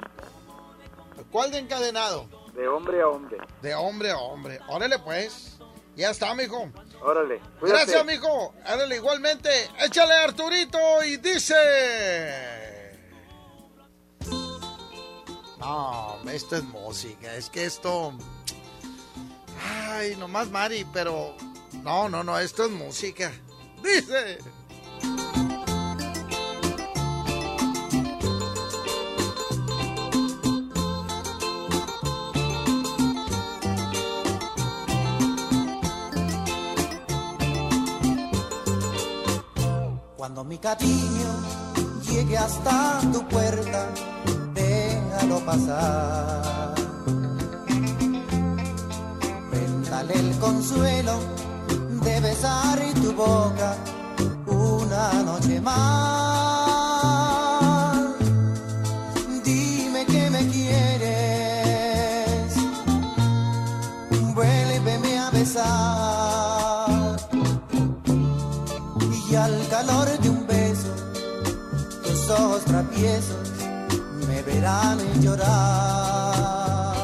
¿Cuál 1.31 1.51
de 1.51 1.59
Encadenado? 1.59 2.27
De 2.53 2.67
hombre 2.67 3.01
a 3.01 3.07
hombre. 3.07 3.37
De 3.61 3.73
hombre 3.75 4.11
a 4.11 4.17
hombre. 4.17 4.59
Órale, 4.67 4.99
pues. 4.99 5.57
Ya 5.95 6.09
está, 6.11 6.33
mijo. 6.35 6.69
Órale. 7.01 7.39
Cuídate. 7.59 7.83
Gracias, 7.83 8.05
mijo. 8.05 8.53
Órale, 8.65 8.95
igualmente. 8.95 9.49
Échale, 9.79 10.13
Arturito, 10.15 10.77
y 11.05 11.17
dice... 11.17 12.70
No, 15.61 16.17
esto 16.31 16.55
es 16.55 16.63
música. 16.63 17.35
Es 17.35 17.51
que 17.51 17.65
esto. 17.65 18.13
Ay, 19.89 20.15
nomás 20.15 20.49
Mari, 20.49 20.87
pero. 20.91 21.35
No, 21.83 22.09
no, 22.09 22.23
no, 22.23 22.39
esto 22.39 22.65
es 22.65 22.71
música. 22.71 23.31
Dice. 23.83 24.39
Cuando 40.17 40.43
mi 40.43 40.57
cariño 40.57 41.29
llegue 42.01 42.35
hasta 42.35 42.99
tu 43.13 43.27
puerta 43.27 43.89
déjalo 45.21 45.39
pasar. 45.45 46.73
Véndale 49.51 50.13
el 50.13 50.39
consuelo 50.39 51.19
de 52.03 52.19
besar 52.19 52.79
tu 53.01 53.13
boca 53.13 53.75
una 54.47 55.23
noche 55.23 55.61
más. 55.61 55.81
Dime 59.43 60.05
que 60.05 60.29
me 60.29 60.47
quieres, 60.47 60.93
vuélveme 64.33 65.19
a 65.19 65.29
besar. 65.31 67.17
Y 69.29 69.35
al 69.35 69.67
calor 69.69 70.07
de 70.19 70.29
un 70.29 70.45
beso, 70.45 70.93
tus 72.03 72.29
ojos 72.29 72.65
traviesos 72.65 73.60
verán 74.41 74.99
llorar. 75.21 76.95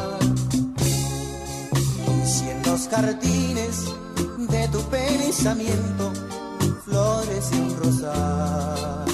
Y 2.23 2.27
si 2.27 2.49
en 2.49 2.63
los 2.63 2.87
jardines 2.87 3.85
de 4.49 4.67
tu 4.69 4.81
pensamiento 4.89 6.13
florece 6.85 7.55
un 7.55 7.77
rosal. 7.77 9.05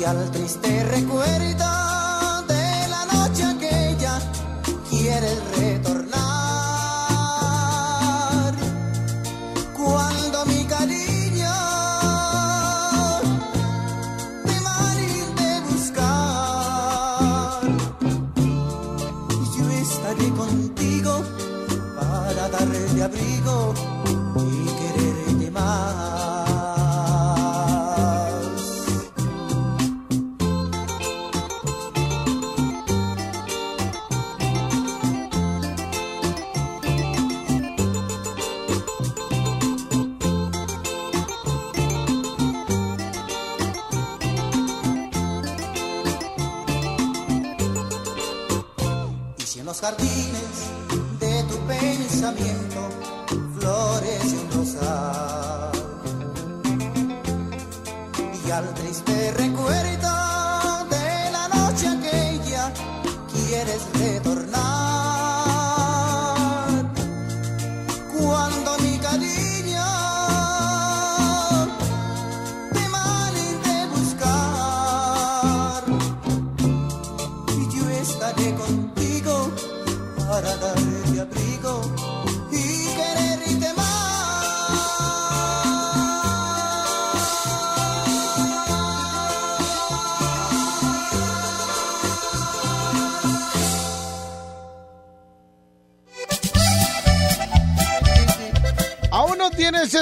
Y 0.00 0.04
al 0.04 0.30
triste 0.30 0.82
recuerdo 0.84 1.79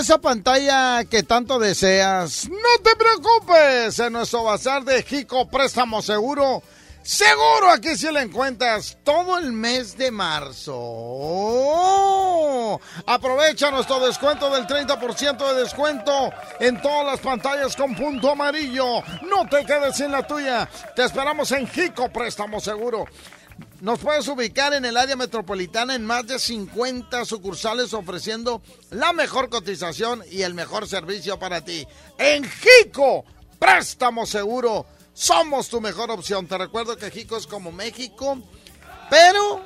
esa 0.09 0.17
pantalla 0.17 1.05
que 1.05 1.23
tanto 1.23 1.59
deseas? 1.59 2.49
No 2.49 2.83
te 2.83 2.97
preocupes, 2.97 3.99
en 3.99 4.15
nuestro 4.15 4.43
bazar 4.43 4.83
de 4.83 5.03
Jico 5.03 5.47
Préstamo 5.51 6.01
Seguro, 6.01 6.63
seguro 7.03 7.71
aquí 7.71 7.95
sí 7.95 8.11
la 8.11 8.23
encuentras 8.23 8.97
todo 9.05 9.37
el 9.37 9.53
mes 9.53 9.99
de 9.99 10.11
marzo. 10.11 10.75
¡Oh! 10.79 12.81
Aprovecha 13.05 13.71
nuestro 13.71 14.01
descuento 14.01 14.49
del 14.49 14.67
30% 14.67 15.53
de 15.53 15.61
descuento 15.61 16.33
en 16.59 16.81
todas 16.81 17.05
las 17.05 17.21
pantallas 17.21 17.77
con 17.77 17.95
punto 17.95 18.31
amarillo. 18.31 19.03
No 19.29 19.47
te 19.47 19.63
quedes 19.67 19.97
sin 19.97 20.11
la 20.11 20.27
tuya. 20.27 20.67
Te 20.97 21.05
esperamos 21.05 21.53
en 21.53 21.69
Jico 21.69 22.09
Préstamo 22.09 22.61
Seguro. 22.61 23.05
Nos 23.81 24.01
puedes 24.01 24.27
ubicar 24.27 24.75
en 24.75 24.85
el 24.85 24.97
área 24.97 25.15
metropolitana 25.15 25.95
en 25.95 26.05
más 26.05 26.27
de 26.27 26.41
50 26.41 27.25
sucursales 27.25 27.95
ofreciendo 27.95 28.61
la 28.91 29.13
mejor 29.13 29.49
cotización 29.49 30.25
y 30.31 30.43
el 30.43 30.55
mejor 30.55 30.89
servicio 30.89 31.39
para 31.39 31.61
ti. 31.61 31.87
En 32.19 32.45
Jico, 32.45 33.25
préstamo 33.59 34.27
seguro. 34.27 34.85
Somos 35.15 35.69
tu 35.69 35.81
mejor 35.81 36.11
opción. 36.11 36.49
Te 36.49 36.59
recuerdo 36.59 36.97
que 36.97 37.11
Jico 37.13 37.37
es 37.37 37.47
como 37.47 37.71
México, 37.71 38.39
pero 39.11 39.63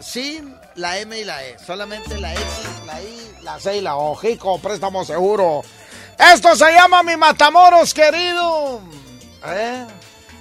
sin 0.00 0.52
la 0.74 0.98
M 0.98 1.16
y 1.16 1.24
la 1.24 1.44
E. 1.44 1.56
Solamente 1.64 2.18
la 2.20 2.32
X, 2.32 2.44
la 2.86 3.02
I, 3.02 3.36
la 3.42 3.60
C 3.60 3.76
y 3.76 3.80
la 3.80 3.96
O. 3.96 4.16
Jico, 4.16 4.58
préstamo 4.58 5.04
seguro. 5.04 5.62
Esto 6.18 6.56
se 6.56 6.72
llama 6.72 7.04
mi 7.04 7.16
Matamoros, 7.16 7.94
querido. 7.94 8.80
¿Eh? 9.46 9.86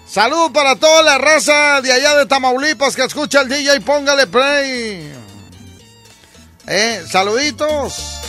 Salud 0.08 0.52
para 0.52 0.76
toda 0.76 1.02
la 1.02 1.18
raza 1.18 1.82
de 1.82 1.92
allá 1.92 2.16
de 2.16 2.26
Tamaulipas 2.26 2.96
que 2.96 3.04
escucha 3.04 3.42
el 3.42 3.50
DJ, 3.50 3.82
póngale 3.82 4.28
play. 4.28 5.12
Eh, 6.68 7.04
saluditos. 7.10 8.22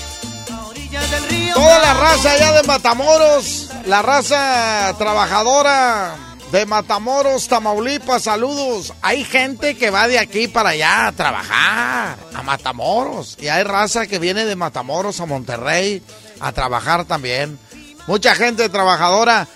Toda 1.53 1.79
la 1.79 1.95
raza 1.95 2.33
allá 2.33 2.53
de 2.53 2.63
Matamoros, 2.65 3.69
la 3.87 4.03
raza 4.03 4.95
trabajadora 4.99 6.17
de 6.51 6.67
Matamoros, 6.67 7.49
Tamaulipas, 7.49 8.23
saludos. 8.23 8.93
Hay 9.03 9.25
gente 9.25 9.77
que 9.77 9.91
va 9.91 10.07
de 10.09 10.19
aquí 10.19 10.47
para 10.49 10.71
allá 10.71 11.09
a 11.09 11.13
trabajar, 11.13 12.17
a 12.33 12.43
Matamoros. 12.43 13.37
Y 13.41 13.49
hay 13.49 13.65
raza 13.65 14.07
que 14.07 14.19
viene 14.19 14.45
de 14.45 14.57
Matamoros 14.57 15.21
a 15.21 15.27
Monterrey 15.27 16.03
a 16.41 16.53
trabajar 16.53 17.05
también. 17.05 17.59
Mucha 18.07 18.35
gente 18.35 18.69
trabajadora, 18.69 19.49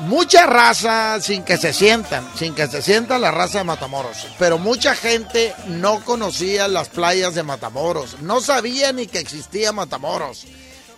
mucha 0.00 0.46
raza 0.46 1.20
sin 1.20 1.42
que 1.42 1.56
se 1.56 1.72
sientan, 1.72 2.28
sin 2.36 2.54
que 2.54 2.66
se 2.66 2.82
sienta 2.82 3.18
la 3.18 3.30
raza 3.30 3.58
de 3.58 3.64
Matamoros. 3.64 4.26
Pero 4.38 4.58
mucha 4.58 4.94
gente 4.94 5.54
no 5.66 6.04
conocía 6.04 6.68
las 6.68 6.88
playas 6.88 7.34
de 7.34 7.42
Matamoros, 7.42 8.20
no 8.20 8.40
sabía 8.40 8.92
ni 8.92 9.06
que 9.06 9.18
existía 9.18 9.72
Matamoros. 9.72 10.46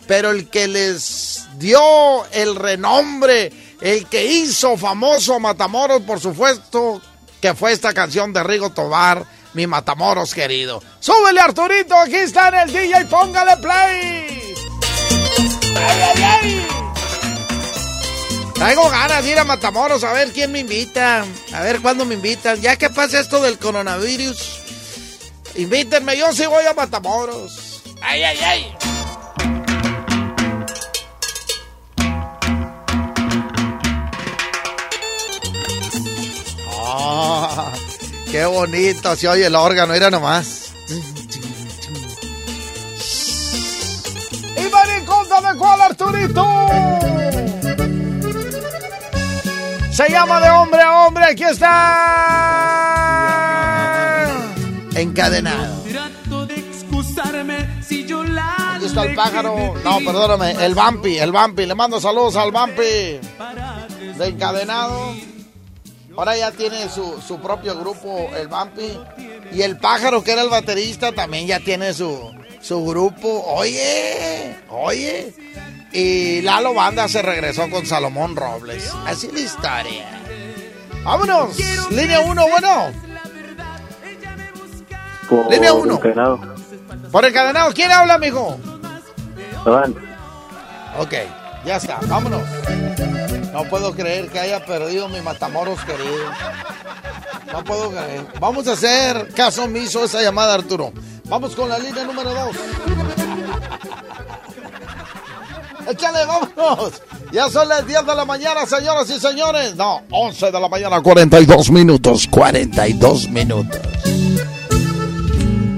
Pero 0.07 0.31
el 0.31 0.49
que 0.49 0.67
les 0.67 1.47
dio 1.59 2.25
el 2.33 2.57
renombre, 2.57 3.53
el 3.81 4.07
que 4.07 4.25
hizo 4.25 4.77
famoso 4.77 5.39
Matamoros, 5.39 6.03
por 6.03 6.21
supuesto, 6.21 7.01
que 7.41 7.55
fue 7.55 7.73
esta 7.73 7.93
canción 7.93 8.33
de 8.33 8.43
Rigo 8.43 8.71
Tobar, 8.71 9.25
mi 9.55 9.67
Matamoros 9.67 10.35
querido. 10.35 10.83
Súbele 10.99 11.41
Arturito, 11.41 11.95
aquí 11.95 12.17
está 12.17 12.49
en 12.49 12.55
el 12.55 12.73
DJ, 12.73 13.05
póngale 13.07 13.57
play. 13.59 14.55
¡Ay, 15.75 16.01
ay, 16.15 16.23
ay! 16.23 16.62
Traigo 18.63 18.89
ganas 18.91 19.25
de 19.25 19.33
ir 19.33 19.39
a 19.41 19.45
Matamoros 19.45 20.05
a 20.05 20.13
ver 20.13 20.31
quién 20.31 20.53
me 20.53 20.61
invita. 20.61 21.25
A 21.53 21.63
ver 21.63 21.81
cuándo 21.81 22.05
me 22.05 22.15
invitan. 22.15 22.61
Ya 22.61 22.77
que 22.77 22.91
pasa 22.91 23.19
esto 23.19 23.43
del 23.43 23.59
coronavirus, 23.59 24.61
invítenme, 25.57 26.17
yo 26.17 26.33
sí 26.33 26.47
voy 26.47 26.65
a 26.67 26.73
Matamoros. 26.73 27.83
¡Ay, 28.01 28.23
ay, 28.23 28.39
ay! 28.39 28.77
Ah, 36.85 37.73
¡Qué 38.31 38.45
bonito 38.45 39.17
se 39.17 39.27
oye 39.27 39.47
el 39.47 39.57
órgano! 39.57 39.93
Mira 39.93 40.09
nomás. 40.09 40.71
¡Y 44.57 44.71
maricón, 44.71 45.29
de 45.29 45.59
cuál, 45.59 45.83
Arturito! 45.83 47.22
Se 49.93 50.09
llama 50.09 50.41
de 50.41 50.49
hombre 50.49 50.81
a 50.81 51.07
hombre, 51.07 51.25
aquí 51.25 51.45
está. 51.45 51.69
Encadenado. 54.95 55.85
Aquí 58.75 58.87
está 58.87 59.05
el 59.05 59.15
pájaro. 59.15 59.75
No, 59.85 59.99
perdóname, 59.99 60.53
el 60.65 60.75
Vampi, 60.75 61.19
el 61.19 61.31
Vampi. 61.31 61.67
Le 61.67 61.75
mando 61.75 62.01
saludos 62.01 62.37
al 62.37 62.53
Vampi. 62.53 62.83
De 62.83 63.21
encadenado. 64.27 65.15
Ahora 66.17 66.39
ya 66.39 66.53
tiene 66.53 66.89
su, 66.89 67.21
su 67.21 67.39
propio 67.41 67.79
grupo, 67.79 68.31
el 68.35 68.49
Vampi. 68.49 68.99
Y 69.53 69.61
el 69.61 69.77
pájaro, 69.77 70.25
que 70.25 70.33
era 70.33 70.41
el 70.41 70.49
baterista, 70.49 71.13
también 71.13 71.47
ya 71.47 71.61
tiene 71.61 71.93
su, 71.93 72.35
su 72.63 72.83
grupo. 72.87 73.45
Oye, 73.47 74.57
oye. 74.71 75.35
Y 75.93 76.41
Lalo 76.43 76.75
Banda 76.75 77.07
se 77.09 77.21
regresó 77.23 77.69
con 77.71 77.85
Salomón 77.87 78.35
Robles. 78.37 78.91
Así 79.07 79.31
la 79.31 79.41
historia. 79.41 80.23
Vámonos. 81.05 81.57
Línea 81.91 82.21
1, 82.21 82.49
bueno. 82.49 82.93
Por 85.29 85.51
Línea 85.51 85.73
uno. 85.73 85.95
encadenado. 85.95 86.41
Por 87.11 87.25
encadenado, 87.25 87.73
¿quién 87.75 87.91
habla, 87.91 88.19
mijo? 88.19 88.59
Ok, 90.99 91.15
ya 91.65 91.77
está, 91.77 91.99
vámonos. 92.07 92.43
No 93.53 93.65
puedo 93.65 93.95
creer 93.95 94.29
que 94.31 94.41
haya 94.41 94.65
perdido 94.65 95.09
mi 95.09 95.21
Matamoros 95.21 95.81
querido. 95.85 96.31
No 97.53 97.65
puedo 97.65 97.91
creer. 97.91 98.27
Vamos 98.41 98.67
a 98.69 98.73
hacer 98.73 99.29
caso 99.35 99.65
omiso 99.65 100.03
a 100.03 100.05
esa 100.07 100.23
llamada, 100.23 100.55
Arturo. 100.55 100.93
Vamos 101.25 101.55
con 101.55 101.69
la 101.69 101.79
línea 101.79 102.05
número 102.05 102.33
2. 102.33 102.57
Échale, 105.89 106.27
vámonos. 106.27 106.93
Ya 107.33 107.49
son 107.49 107.69
las 107.69 107.87
10 107.87 108.07
de 108.07 108.15
la 108.15 108.25
mañana, 108.25 108.67
señoras 108.67 109.09
y 109.11 109.19
señores. 109.19 109.75
No, 109.75 110.03
11 110.11 110.53
de 110.53 110.61
la 110.61 110.69
mañana, 110.69 111.01
42 111.01 111.71
minutos. 111.71 112.29
42 112.31 113.29
minutos. 113.29 113.81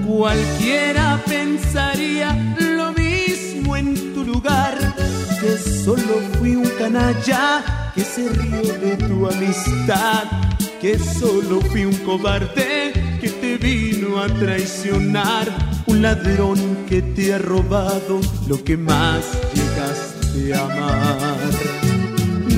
Cualquiera 0.06 1.22
pensaría 1.26 2.56
lo 2.58 2.92
mismo 2.92 3.76
en 3.76 4.14
tu 4.14 4.24
lugar, 4.24 4.76
que 5.40 5.58
solo 5.58 6.20
fui 6.38 6.54
un 6.56 6.68
canalla 6.78 7.92
que 7.94 8.02
se 8.02 8.28
rió 8.28 8.62
de 8.62 8.96
tu 8.96 9.26
amistad, 9.26 10.24
que 10.80 10.98
solo 10.98 11.60
fui 11.70 11.84
un 11.84 11.96
cobarde 11.98 12.92
que 13.20 13.28
te 13.28 13.56
vino 13.56 14.20
a 14.20 14.26
traicionar, 14.26 15.48
un 15.86 16.02
ladrón 16.02 16.84
que 16.88 17.02
te 17.02 17.34
ha 17.34 17.38
robado 17.38 18.20
lo 18.46 18.62
que 18.62 18.76
más 18.76 19.24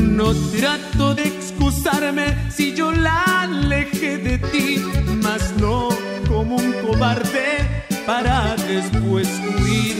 No 0.00 0.34
trato 0.34 1.14
de 1.14 1.24
excusarme 1.24 2.34
si 2.50 2.74
yo 2.74 2.90
la 2.90 3.42
alejé 3.42 4.16
de 4.16 4.38
ti, 4.38 4.82
mas 5.22 5.52
no 5.60 5.90
como 6.26 6.56
un 6.56 6.72
cobarde 6.84 7.84
para 8.06 8.56
después 8.56 9.28
huir. 9.60 9.96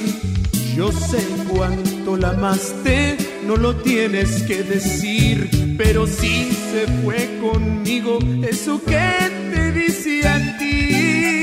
Yo 0.74 0.90
sé 0.90 1.22
cuánto 1.48 2.16
la 2.16 2.30
amaste, 2.30 3.16
no 3.46 3.56
lo 3.56 3.76
tienes 3.76 4.42
que 4.44 4.62
decir, 4.62 5.50
pero 5.76 6.06
si 6.06 6.50
se 6.52 6.86
fue 7.02 7.28
conmigo, 7.40 8.18
eso 8.42 8.82
que 8.84 9.30
te 9.52 9.72
dice 9.72 10.26
a 10.26 10.58
ti. 10.58 11.35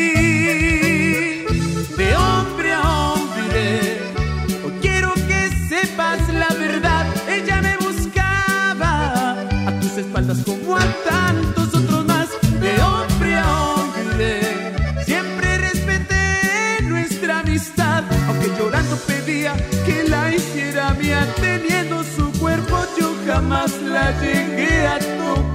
Teniendo 21.39 22.03
su 22.03 22.31
cuerpo 22.39 22.75
yo 22.99 23.13
jamás 23.25 23.81
la 23.81 24.11
llegué 24.19 24.87
a 24.87 24.99
tocar. 24.99 25.52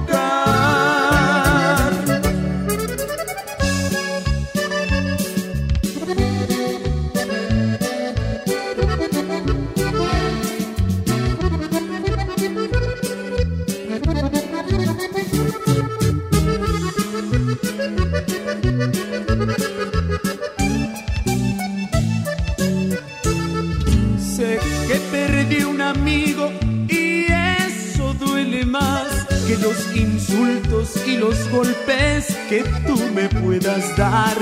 Y 31.05 31.17
los 31.17 31.49
golpes 31.49 32.37
que 32.47 32.63
tú 32.85 32.97
me 33.15 33.27
puedas 33.29 33.97
dar. 33.97 34.37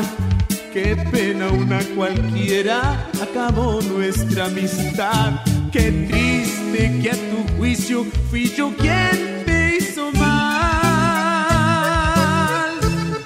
Qué 0.74 0.98
pena 1.12 1.50
una 1.50 1.80
cualquiera 1.96 3.10
acabó 3.22 3.82
nuestra 3.82 4.46
amistad. 4.46 5.40
Qué 5.72 5.92
triste 6.10 7.00
que 7.02 7.12
a 7.12 7.14
tu 7.16 7.48
juicio 7.58 8.06
fui 8.30 8.50
yo 8.50 8.76
quien 8.76 9.44
te 9.46 9.78
hizo 9.78 10.12
mal. 10.12 10.68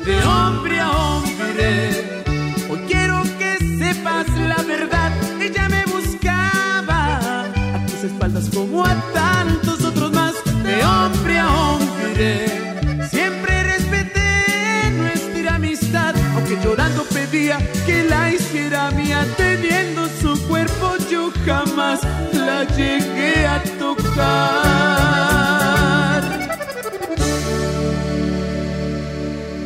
De 0.05 0.23
hombre 0.23 0.70
que 17.85 18.03
la 18.03 18.31
hiciera 18.31 18.91
mía, 18.91 19.25
teniendo 19.37 20.07
su 20.21 20.39
cuerpo, 20.47 20.95
yo 21.09 21.31
jamás 21.45 22.01
la 22.33 22.63
llegué 22.75 23.45
a 23.45 23.61
tocar. 23.79 24.21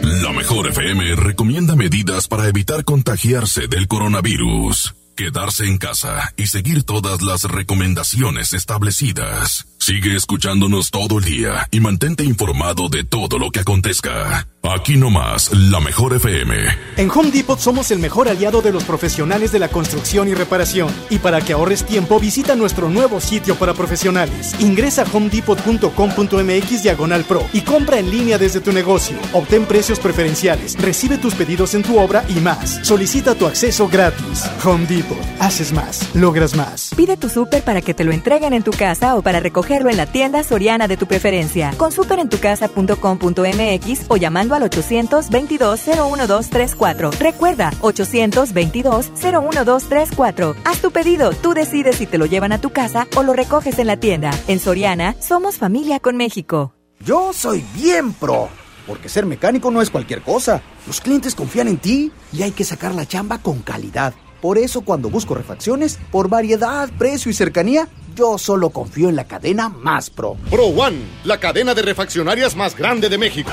La 0.03 0.31
mejor 0.33 0.67
FM 0.67 1.15
recomienda 1.15 1.75
medidas 1.75 2.27
para 2.27 2.47
evitar 2.47 2.83
contagiarse 2.83 3.67
del 3.67 3.87
coronavirus. 3.87 4.95
quedarse 5.15 5.65
en 5.65 5.77
casa 5.77 6.33
y 6.35 6.47
seguir 6.47 6.83
todas 6.83 7.21
las 7.21 7.45
recomendaciones 7.45 8.51
establecidas. 8.51 9.65
Sigue 9.79 10.13
escuchándonos 10.13 10.91
todo 10.91 11.19
el 11.19 11.23
día 11.23 11.69
y 11.71 11.79
mantente 11.79 12.25
informado 12.25 12.89
de 12.89 13.05
todo 13.05 13.39
lo 13.39 13.49
que 13.49 13.61
acontezca. 13.61 14.45
Aquí 14.73 14.97
nomás, 14.97 15.53
la 15.53 15.79
mejor 15.79 16.15
FM. 16.15 16.55
En 16.97 17.11
Home 17.11 17.29
Depot 17.29 17.59
somos 17.59 17.91
el 17.91 17.99
mejor 17.99 18.27
aliado 18.27 18.61
de 18.61 18.71
los 18.71 18.83
profesionales 18.83 19.51
de 19.51 19.59
la 19.59 19.67
construcción 19.67 20.27
y 20.27 20.33
reparación. 20.33 20.89
Y 21.09 21.19
para 21.19 21.39
que 21.41 21.53
ahorres 21.53 21.85
tiempo, 21.85 22.19
visita 22.19 22.55
nuestro 22.55 22.89
nuevo 22.89 23.21
sitio 23.21 23.53
para 23.55 23.75
profesionales. 23.75 24.55
Ingresa 24.59 25.03
a 25.03 25.05
homedepot.com.mx 25.05 26.83
diagonal 26.83 27.23
pro 27.25 27.45
y 27.53 27.61
compra 27.61 27.99
en 27.99 28.09
línea 28.09 28.39
desde 28.39 28.59
tu 28.59 28.71
negocio. 28.71 29.17
Obtén 29.33 29.65
precios 29.65 29.99
preferenciales, 29.99 30.81
recibe 30.81 31.19
tus 31.19 31.35
pedidos 31.35 31.75
en 31.75 31.83
tu 31.83 31.99
obra 31.99 32.25
y 32.27 32.39
más. 32.39 32.79
Solicita 32.81 33.35
tu 33.35 33.45
acceso 33.45 33.87
gratis. 33.87 34.45
Home 34.63 34.87
Depot. 34.87 35.19
Haces 35.39 35.73
más, 35.73 36.15
logras 36.15 36.55
más. 36.55 36.89
Pide 36.95 37.17
tu 37.17 37.29
súper 37.29 37.61
para 37.63 37.81
que 37.81 37.93
te 37.93 38.03
lo 38.03 38.11
entreguen 38.11 38.53
en 38.53 38.63
tu 38.63 38.71
casa 38.71 39.15
o 39.15 39.21
para 39.21 39.39
recogerlo 39.39 39.91
en 39.91 39.97
la 39.97 40.07
tienda 40.07 40.43
soriana 40.43 40.87
de 40.87 40.97
tu 40.97 41.05
preferencia. 41.05 41.71
Con 41.77 41.91
superentucasa.com.mx 41.91 44.05
o 44.07 44.17
llamando 44.17 44.54
al 44.55 44.63
822-01234. 44.63 47.11
Recuerda, 47.19 47.71
822-01234. 47.81 50.55
Haz 50.65 50.81
tu 50.81 50.89
pedido, 50.91 51.29
tú 51.31 51.53
decides 51.53 51.97
si 51.97 52.07
te 52.07 52.17
lo 52.17 52.25
llevan 52.25 52.51
a 52.51 52.59
tu 52.59 52.71
casa 52.71 53.07
o 53.15 53.23
lo 53.23 53.31
recoges 53.33 53.79
en 53.79 53.87
la 53.87 53.95
tienda. 53.97 54.31
En 54.47 54.59
Soriana, 54.59 55.15
somos 55.19 55.57
familia 55.57 55.99
con 55.99 56.17
México. 56.17 56.73
Yo 56.99 57.33
soy 57.33 57.63
bien 57.75 58.13
pro, 58.13 58.49
porque 58.87 59.09
ser 59.09 59.25
mecánico 59.25 59.69
no 59.69 59.81
es 59.81 59.89
cualquier 59.89 60.21
cosa. 60.21 60.61
Los 60.87 61.01
clientes 61.01 61.35
confían 61.35 61.67
en 61.67 61.75
ti 61.77 62.09
y 62.31 62.43
hay 62.43 62.51
que 62.51 62.63
sacar 62.63 62.95
la 62.95 63.05
chamba 63.05 63.39
con 63.39 63.59
calidad. 63.59 64.13
Por 64.41 64.57
eso 64.57 64.79
cuando 64.81 65.09
busco 65.09 65.35
refacciones, 65.35 65.99
por 66.11 66.29
variedad, 66.29 66.89
precio 66.97 67.31
y 67.31 67.33
cercanía, 67.33 67.87
yo 68.15 68.37
solo 68.37 68.69
confío 68.69 69.09
en 69.09 69.15
la 69.15 69.25
cadena 69.25 69.69
más 69.69 70.09
pro. 70.09 70.37
Pro 70.49 70.65
One, 70.65 70.97
la 71.23 71.39
cadena 71.39 71.73
de 71.73 71.81
refaccionarias 71.81 72.55
más 72.55 72.77
grande 72.77 73.09
de 73.09 73.17
México. 73.17 73.51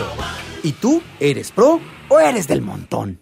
¿Y 0.63 0.73
tú 0.73 1.03
eres 1.19 1.51
pro 1.51 1.81
o 2.09 2.21
eres 2.21 2.47
del 2.47 2.63
montón? 2.63 3.22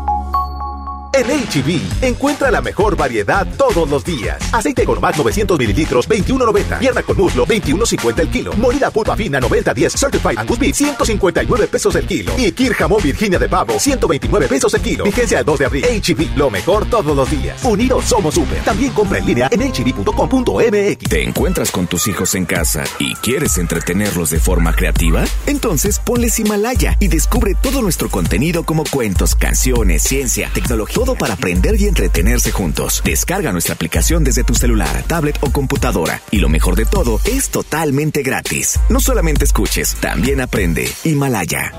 En 1.13 1.25
HB, 1.25 2.05
encuentra 2.05 2.49
la 2.49 2.61
mejor 2.61 2.95
variedad 2.95 3.45
todos 3.57 3.89
los 3.89 4.05
días. 4.05 4.41
Aceite 4.53 4.85
gourmet 4.85 5.13
900 5.13 5.59
mililitros, 5.59 6.07
21.90. 6.07 6.79
Pierna 6.79 7.03
con 7.03 7.17
muslo, 7.17 7.45
21.50 7.45 8.19
el 8.19 8.29
kilo. 8.29 8.53
Molida 8.53 8.89
pulpa 8.91 9.17
fina, 9.17 9.41
90.10. 9.41 9.97
Certified 9.97 10.37
Angus 10.37 10.57
Beef, 10.57 10.73
159 10.73 11.67
pesos 11.67 11.95
el 11.95 12.07
kilo. 12.07 12.31
Y 12.37 12.51
Kir 12.53 12.73
Virginia 13.03 13.37
de 13.37 13.49
pavo, 13.49 13.77
129 13.77 14.47
pesos 14.47 14.73
el 14.73 14.81
kilo. 14.81 15.03
Vigencia 15.03 15.39
el 15.39 15.45
2 15.45 15.59
de 15.59 15.65
abril. 15.65 15.85
HB, 15.85 16.37
lo 16.37 16.49
mejor 16.49 16.85
todos 16.85 17.13
los 17.13 17.29
días. 17.29 17.61
Unidos 17.65 18.05
somos 18.05 18.35
super. 18.35 18.63
También 18.63 18.93
compra 18.93 19.17
en 19.17 19.25
línea 19.25 19.49
en 19.51 19.61
hb.com.mx. 19.61 21.09
¿Te 21.09 21.23
encuentras 21.23 21.71
con 21.71 21.87
tus 21.87 22.07
hijos 22.07 22.35
en 22.35 22.45
casa 22.45 22.85
y 22.99 23.15
quieres 23.15 23.57
entretenerlos 23.57 24.29
de 24.29 24.39
forma 24.39 24.73
creativa? 24.73 25.25
Entonces 25.45 25.99
ponles 25.99 26.39
Himalaya 26.39 26.95
y 27.01 27.09
descubre 27.09 27.53
todo 27.61 27.81
nuestro 27.81 28.09
contenido 28.09 28.63
como 28.63 28.85
cuentos, 28.85 29.35
canciones, 29.35 30.03
ciencia, 30.03 30.49
tecnología 30.53 31.01
para 31.15 31.33
aprender 31.33 31.79
y 31.79 31.87
entretenerse 31.87 32.51
juntos. 32.51 33.01
Descarga 33.03 33.51
nuestra 33.51 33.73
aplicación 33.73 34.23
desde 34.23 34.43
tu 34.43 34.55
celular, 34.55 35.03
tablet 35.07 35.37
o 35.41 35.51
computadora. 35.51 36.21
Y 36.31 36.39
lo 36.39 36.49
mejor 36.49 36.75
de 36.75 36.85
todo, 36.85 37.19
es 37.25 37.49
totalmente 37.49 38.23
gratis. 38.23 38.79
No 38.89 38.99
solamente 38.99 39.45
escuches, 39.45 39.95
también 39.95 40.41
aprende. 40.41 40.89
Himalaya. 41.03 41.71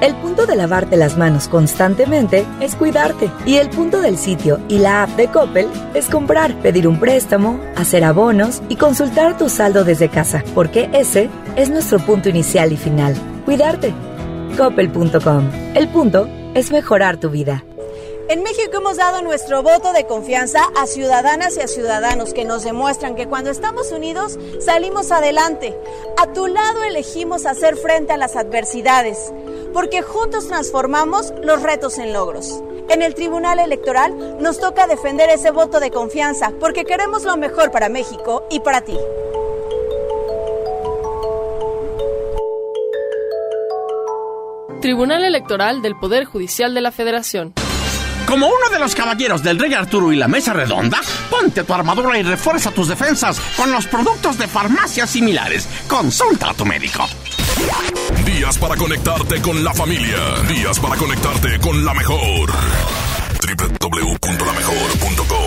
El 0.00 0.14
punto 0.14 0.46
de 0.46 0.54
lavarte 0.54 0.96
las 0.96 1.18
manos 1.18 1.48
constantemente 1.48 2.46
es 2.60 2.76
cuidarte. 2.76 3.30
Y 3.46 3.56
el 3.56 3.68
punto 3.68 4.00
del 4.00 4.16
sitio 4.16 4.60
y 4.68 4.78
la 4.78 5.02
app 5.02 5.10
de 5.16 5.26
Coppel 5.26 5.68
es 5.94 6.06
comprar, 6.06 6.54
pedir 6.62 6.86
un 6.86 7.00
préstamo, 7.00 7.60
hacer 7.76 8.04
abonos 8.04 8.62
y 8.68 8.76
consultar 8.76 9.36
tu 9.36 9.48
saldo 9.48 9.84
desde 9.84 10.08
casa. 10.08 10.44
Porque 10.54 10.88
ese 10.92 11.28
es 11.56 11.68
nuestro 11.68 11.98
punto 11.98 12.28
inicial 12.28 12.72
y 12.72 12.76
final. 12.76 13.16
Cuidarte. 13.44 13.92
Coppel.com. 14.56 15.50
El 15.74 15.88
punto 15.88 16.28
es 16.54 16.70
mejorar 16.70 17.16
tu 17.18 17.30
vida. 17.30 17.64
En 18.28 18.42
México 18.42 18.76
hemos 18.76 18.98
dado 18.98 19.22
nuestro 19.22 19.62
voto 19.62 19.94
de 19.94 20.04
confianza 20.04 20.60
a 20.76 20.86
ciudadanas 20.86 21.56
y 21.56 21.60
a 21.60 21.66
ciudadanos 21.66 22.34
que 22.34 22.44
nos 22.44 22.62
demuestran 22.62 23.14
que 23.14 23.26
cuando 23.26 23.48
estamos 23.48 23.90
unidos 23.90 24.38
salimos 24.60 25.12
adelante. 25.12 25.74
A 26.18 26.30
tu 26.34 26.46
lado 26.46 26.84
elegimos 26.84 27.46
hacer 27.46 27.78
frente 27.78 28.12
a 28.12 28.18
las 28.18 28.36
adversidades, 28.36 29.32
porque 29.72 30.02
juntos 30.02 30.46
transformamos 30.46 31.32
los 31.42 31.62
retos 31.62 31.96
en 31.96 32.12
logros. 32.12 32.62
En 32.90 33.00
el 33.00 33.14
Tribunal 33.14 33.60
Electoral 33.60 34.36
nos 34.38 34.60
toca 34.60 34.86
defender 34.86 35.30
ese 35.30 35.50
voto 35.50 35.80
de 35.80 35.90
confianza, 35.90 36.52
porque 36.60 36.84
queremos 36.84 37.24
lo 37.24 37.38
mejor 37.38 37.70
para 37.70 37.88
México 37.88 38.46
y 38.50 38.60
para 38.60 38.82
ti. 38.82 38.98
Tribunal 44.82 45.24
Electoral 45.24 45.80
del 45.80 45.96
Poder 45.98 46.26
Judicial 46.26 46.74
de 46.74 46.82
la 46.82 46.92
Federación. 46.92 47.54
Como 48.28 48.46
uno 48.46 48.68
de 48.70 48.78
los 48.78 48.94
caballeros 48.94 49.42
del 49.42 49.58
Rey 49.58 49.72
Arturo 49.72 50.12
y 50.12 50.16
la 50.16 50.28
Mesa 50.28 50.52
Redonda, 50.52 51.00
ponte 51.30 51.64
tu 51.64 51.72
armadura 51.72 52.18
y 52.18 52.22
refuerza 52.22 52.70
tus 52.70 52.88
defensas 52.88 53.40
con 53.56 53.72
los 53.72 53.86
productos 53.86 54.36
de 54.36 54.46
farmacias 54.46 55.08
similares. 55.08 55.66
Consulta 55.88 56.50
a 56.50 56.54
tu 56.54 56.66
médico. 56.66 57.08
Días 58.26 58.58
para 58.58 58.76
conectarte 58.76 59.40
con 59.40 59.64
la 59.64 59.72
familia. 59.72 60.18
Días 60.46 60.78
para 60.78 60.96
conectarte 60.96 61.58
con 61.58 61.82
la 61.82 61.94
mejor. 61.94 62.52
www.lamejor.com.mx 63.80 65.37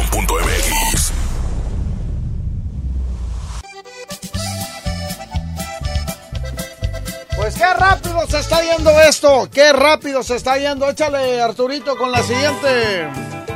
Pues 7.42 7.56
qué 7.56 7.74
rápido 7.74 8.28
se 8.28 8.38
está 8.38 8.62
yendo 8.62 8.92
esto. 9.02 9.50
Qué 9.52 9.74
rápido 9.74 10.22
se 10.22 10.36
está 10.36 10.60
yendo. 10.60 10.88
Échale, 10.88 11.42
Arturito, 11.42 11.98
con 11.98 12.12
la 12.12 12.22
siguiente. 12.22 13.08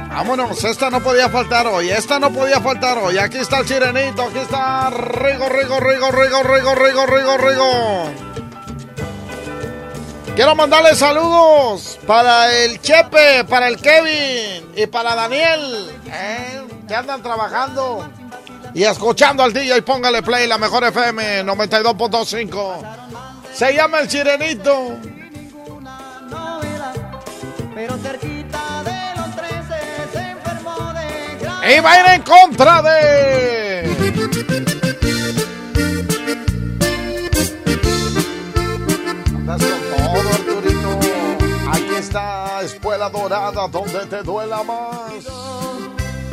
Vámonos, 0.09 0.63
esta 0.63 0.89
no 0.89 1.03
podía 1.03 1.29
faltar 1.29 1.67
hoy. 1.67 1.91
Esta 1.91 2.17
no 2.17 2.31
podía 2.31 2.59
faltar 2.59 2.97
hoy. 2.97 3.19
Aquí 3.19 3.37
está 3.37 3.59
el 3.59 3.67
chirenito. 3.67 4.23
Aquí 4.23 4.39
está 4.39 4.89
Rigo, 4.89 5.49
Rigo, 5.49 5.79
Rigo, 5.79 6.11
Rigo, 6.11 6.41
Rigo, 6.41 6.73
Rigo, 6.73 7.05
Rigo, 7.05 7.37
Rigo. 7.37 8.11
Quiero 10.35 10.55
mandarle 10.55 10.95
saludos 10.95 11.99
para 12.07 12.51
el 12.51 12.81
Chepe, 12.81 13.43
para 13.43 13.67
el 13.67 13.77
Kevin 13.77 14.67
y 14.75 14.87
para 14.87 15.13
Daniel, 15.13 15.91
¿eh? 16.07 16.61
que 16.87 16.95
andan 16.95 17.21
trabajando 17.21 18.09
y 18.73 18.83
escuchando 18.83 19.43
al 19.43 19.53
DJ. 19.53 19.83
Póngale 19.83 20.23
play, 20.23 20.47
la 20.47 20.57
mejor 20.57 20.85
FM 20.85 21.45
92.5. 21.45 23.04
Se 23.55 23.73
llama 23.73 24.01
el 24.01 24.07
Chirenito. 24.09 24.97
Pero 27.73 27.97
cerquita 27.97 28.83
de 28.83 29.15
los 29.15 29.35
13 29.35 29.73
se 30.11 30.29
enfermó 30.31 30.93
de 30.93 31.37
gran... 31.39 31.71
Y 31.71 31.79
va 31.79 31.91
a 31.93 31.99
ir 32.01 32.05
en 32.15 32.21
contra 32.23 32.81
de. 32.81 33.95
Todo, 39.45 40.29
Arturito. 40.33 40.99
Aquí 41.71 41.95
está 41.97 42.61
Espuela 42.61 43.09
Dorada, 43.09 43.67
donde 43.69 44.05
te 44.05 44.21
duela 44.23 44.63
más. 44.63 45.13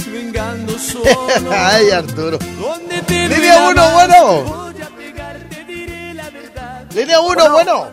Vengando 0.06 0.76
solo. 0.78 1.50
Ay, 1.52 1.90
Arturo. 1.90 2.38
Uno, 3.70 3.90
bueno. 3.92 4.72
Línea 6.94 7.20
uno, 7.20 7.50
bueno. 7.50 7.90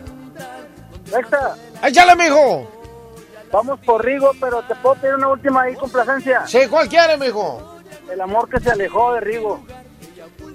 Nexa, 1.12 1.56
Échale, 1.82 2.14
mijo. 2.16 2.70
vamos 3.50 3.80
por 3.80 4.04
Rigo, 4.04 4.30
pero 4.40 4.62
te 4.62 4.74
puedo 4.76 4.94
pedir 4.96 5.14
una 5.14 5.28
última 5.28 5.62
ahí 5.62 5.74
complacencia. 5.74 6.46
Sí, 6.46 6.60
¿cuál 6.68 6.88
quiere, 6.88 7.16
mijo? 7.16 7.78
El 8.10 8.20
amor 8.20 8.48
que 8.48 8.60
se 8.60 8.70
alejó 8.70 9.14
de 9.14 9.20
Rigo. 9.20 9.64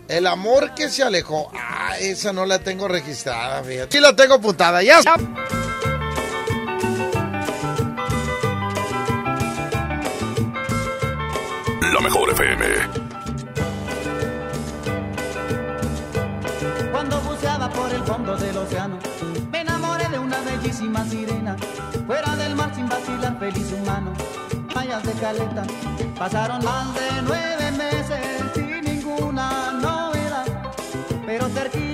El 0.07 0.27
amor 0.27 0.73
que 0.75 0.89
se 0.89 1.03
alejó. 1.03 1.51
Ah, 1.55 1.95
esa 1.99 2.31
no 2.31 2.45
la 2.45 2.59
tengo 2.59 2.87
registrada, 2.87 3.63
fíjate. 3.63 3.91
Sí 3.97 3.99
la 3.99 4.15
tengo 4.15 4.35
apuntada, 4.35 4.81
ya. 4.83 4.99
La 11.93 12.01
mejor 12.01 12.31
FM. 12.31 13.04
Fondo 18.03 18.35
del 18.35 18.57
océano. 18.57 18.97
Me 19.51 19.61
enamoré 19.61 20.07
de 20.09 20.19
una 20.19 20.39
bellísima 20.41 21.03
sirena, 21.05 21.55
fuera 22.05 22.35
del 22.35 22.55
mar 22.55 22.73
sin 22.75 22.87
vacilar, 22.87 23.37
feliz 23.39 23.71
humano. 23.71 24.11
Mayas 24.73 25.03
de 25.03 25.13
caleta, 25.13 25.63
pasaron 26.17 26.63
más 26.63 26.93
de 26.93 27.21
nueve 27.23 27.71
meses 27.71 28.19
sin 28.53 28.81
ninguna 28.81 29.71
novedad, 29.71 30.45
pero 31.25 31.47
cerquita 31.49 31.84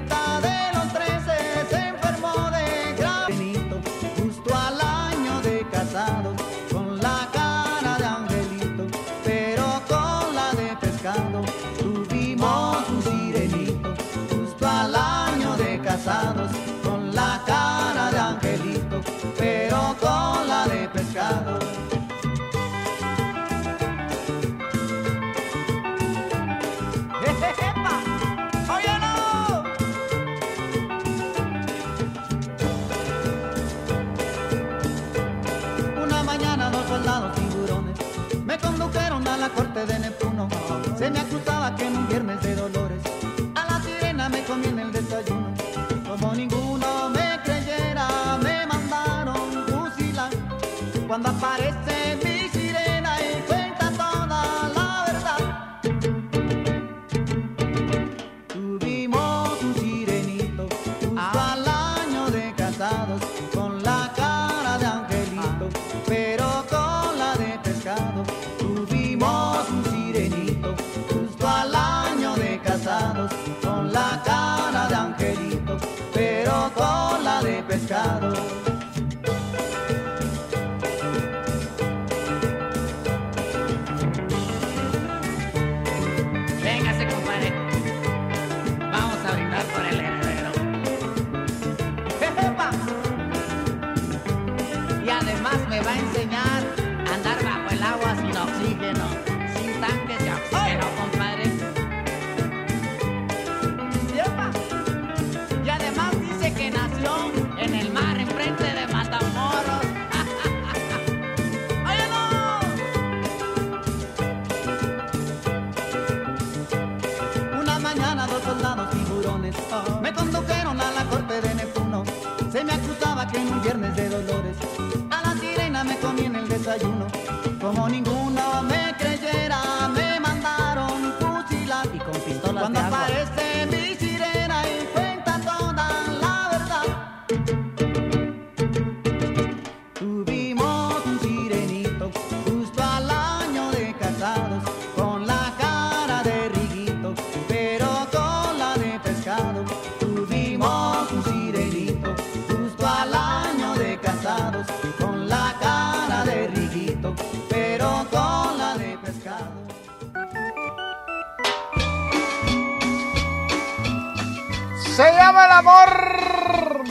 el 165.45 165.51
amor. 165.51 166.83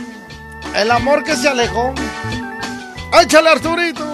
El 0.75 0.91
amor 0.91 1.25
que 1.25 1.37
se 1.37 1.49
alejó. 1.49 1.95
Échale, 3.21 3.51
Arturito. 3.51 4.07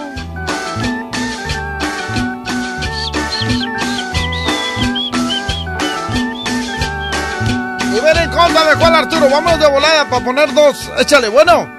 Y 7.94 8.00
ver 8.00 8.16
en 8.18 8.30
contra 8.30 8.64
de 8.64 8.76
cuál 8.76 8.94
Arturo. 8.94 9.28
Vámonos 9.30 9.60
de 9.60 9.66
volada 9.68 10.08
para 10.08 10.24
poner 10.24 10.52
dos. 10.52 10.90
Échale, 10.98 11.28
bueno. 11.28 11.75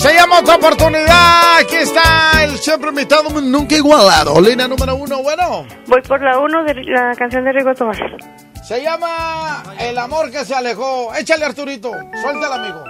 Se 0.00 0.14
llama 0.14 0.38
otra 0.38 0.54
oportunidad. 0.54 1.58
Aquí 1.58 1.76
está 1.76 2.42
el 2.42 2.58
siempre 2.58 2.88
invitado, 2.88 3.28
nunca 3.42 3.74
igualado. 3.74 4.40
Línea 4.40 4.66
número 4.66 4.96
uno, 4.96 5.22
bueno. 5.22 5.66
Voy 5.88 6.00
por 6.00 6.22
la 6.22 6.38
1 6.38 6.64
de 6.64 6.74
la 6.84 7.14
canción 7.16 7.44
de 7.44 7.52
Rigo 7.52 7.74
Tomás. 7.74 7.98
Se 8.66 8.82
llama 8.82 9.62
El 9.78 9.98
amor 9.98 10.30
que 10.30 10.42
se 10.46 10.54
alejó. 10.54 11.14
Échale, 11.14 11.44
Arturito. 11.44 11.92
Suéltala, 12.22 12.54
amigo. 12.54 12.82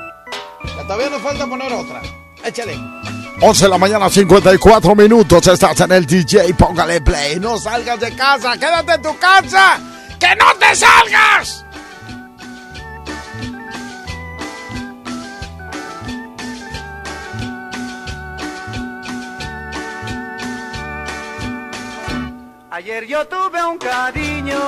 Que 0.63 0.83
todavía 0.85 1.11
nos 1.11 1.21
falta 1.21 1.49
poner 1.49 1.73
otra. 1.73 2.01
Échale. 2.45 2.79
11 3.41 3.65
de 3.65 3.69
la 3.69 3.79
mañana, 3.79 4.09
54 4.09 4.95
minutos. 4.95 5.49
Estás 5.49 5.81
en 5.81 5.91
el 5.91 6.07
DJ. 6.07 6.55
Póngale 6.55 7.01
play. 7.01 7.41
No 7.41 7.59
salgas 7.59 7.99
de 7.99 8.15
casa. 8.15 8.57
Quédate 8.57 8.93
en 8.93 9.03
tu 9.03 9.19
casa. 9.19 9.81
¡Que 10.21 10.37
no 10.37 10.55
te 10.61 10.77
salgas! 10.77 11.65
Ayer 22.81 23.07
yo 23.07 23.29
tuve 23.29 23.63
un 23.63 23.77
cariño, 23.77 24.59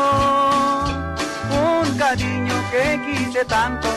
un 1.49 1.97
cariño 1.97 2.55
que 2.71 3.01
quise 3.07 3.43
tanto, 3.47 3.89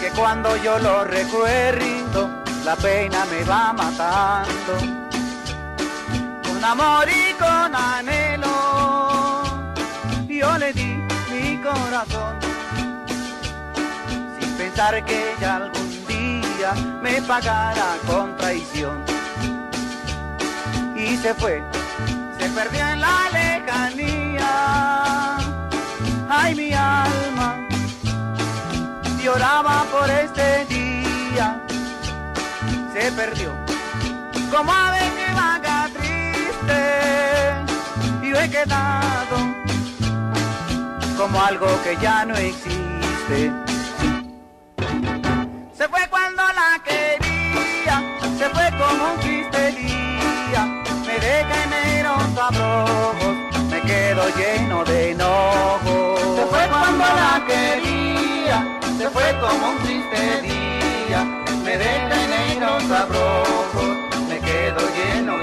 que 0.00 0.08
cuando 0.18 0.56
yo 0.56 0.76
lo 0.80 1.04
recuerdo, 1.04 2.28
la 2.64 2.74
pena 2.74 3.24
me 3.26 3.44
va 3.44 3.72
matando. 3.72 4.72
Con 6.42 6.64
amor 6.64 7.06
y 7.08 7.32
con 7.34 7.76
anhelo, 7.76 9.44
yo 10.26 10.58
le 10.58 10.72
di 10.72 11.00
mi 11.30 11.62
corazón, 11.62 12.34
sin 14.36 14.52
pensar 14.54 15.04
que 15.04 15.34
ella 15.34 15.56
algún 15.58 16.06
día 16.08 16.72
me 17.00 17.22
pagara 17.22 17.96
con 18.04 18.36
traición. 18.36 19.04
Y 20.96 21.16
se 21.16 21.32
fue 21.34 21.62
se 22.40 22.48
perdió 22.48 22.86
en 22.88 23.00
la 23.00 23.28
lejanía. 23.32 24.52
Ay, 26.28 26.54
mi 26.54 26.72
alma 26.72 27.68
lloraba 29.22 29.84
por 29.92 30.08
este 30.10 30.64
día. 30.66 31.60
Se 32.94 33.12
perdió 33.12 33.50
como 34.50 34.72
ave 34.72 35.00
que 35.16 35.34
vaga 35.34 35.88
triste. 35.96 36.80
Yo 38.22 38.40
he 38.40 38.50
quedado 38.50 39.36
como 41.18 41.42
algo 41.42 41.66
que 41.84 41.96
ya 42.00 42.24
no 42.24 42.34
existe. 42.36 43.52
Se 45.76 45.88
fue 45.88 46.08
cuando 46.08 46.42
abrojos, 52.40 53.36
me 53.70 53.80
quedo 53.82 54.22
lleno 54.36 54.84
de 54.84 55.10
enojo. 55.12 56.16
Se 56.36 56.46
fue 56.46 56.68
cuando 56.68 57.04
la 57.04 57.44
quería, 57.46 58.78
se 58.98 59.10
fue 59.10 59.38
como 59.40 59.70
un 59.70 59.78
triste 59.78 60.42
día. 60.42 61.24
Me 61.64 61.76
deja 61.76 62.24
en 62.24 62.30
negro 62.30 62.80
sabroso, 62.88 63.82
me 64.28 64.38
quedo 64.40 64.80
lleno 64.96 65.39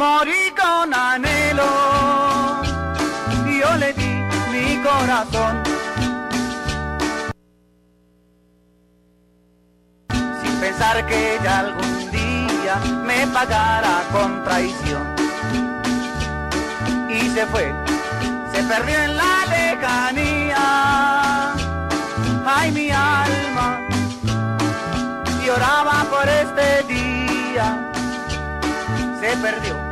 amor 0.00 0.28
y 0.28 0.50
con 0.52 0.94
anhelo. 0.94 1.70
Yo 3.60 3.76
le 3.78 3.92
di 3.94 4.12
mi 4.52 4.80
corazón. 4.80 5.54
Sin 10.40 10.54
pensar 10.60 11.04
que 11.06 11.34
ella 11.34 11.58
algún 11.58 12.10
día 12.12 12.76
me 13.08 13.26
pagara 13.26 14.04
con 14.12 14.44
traición. 14.44 15.04
Y 17.10 17.20
se 17.30 17.44
fue, 17.46 17.74
se 18.52 18.62
perdió 18.62 19.02
en 19.02 19.16
la 19.16 19.34
lejanía. 19.56 20.64
Ay, 22.46 22.70
mi 22.70 22.90
alma 22.90 23.80
lloraba 25.44 26.04
por 26.04 26.28
este 26.28 26.84
día 26.84 27.88
se 29.20 29.36
perdió. 29.38 29.87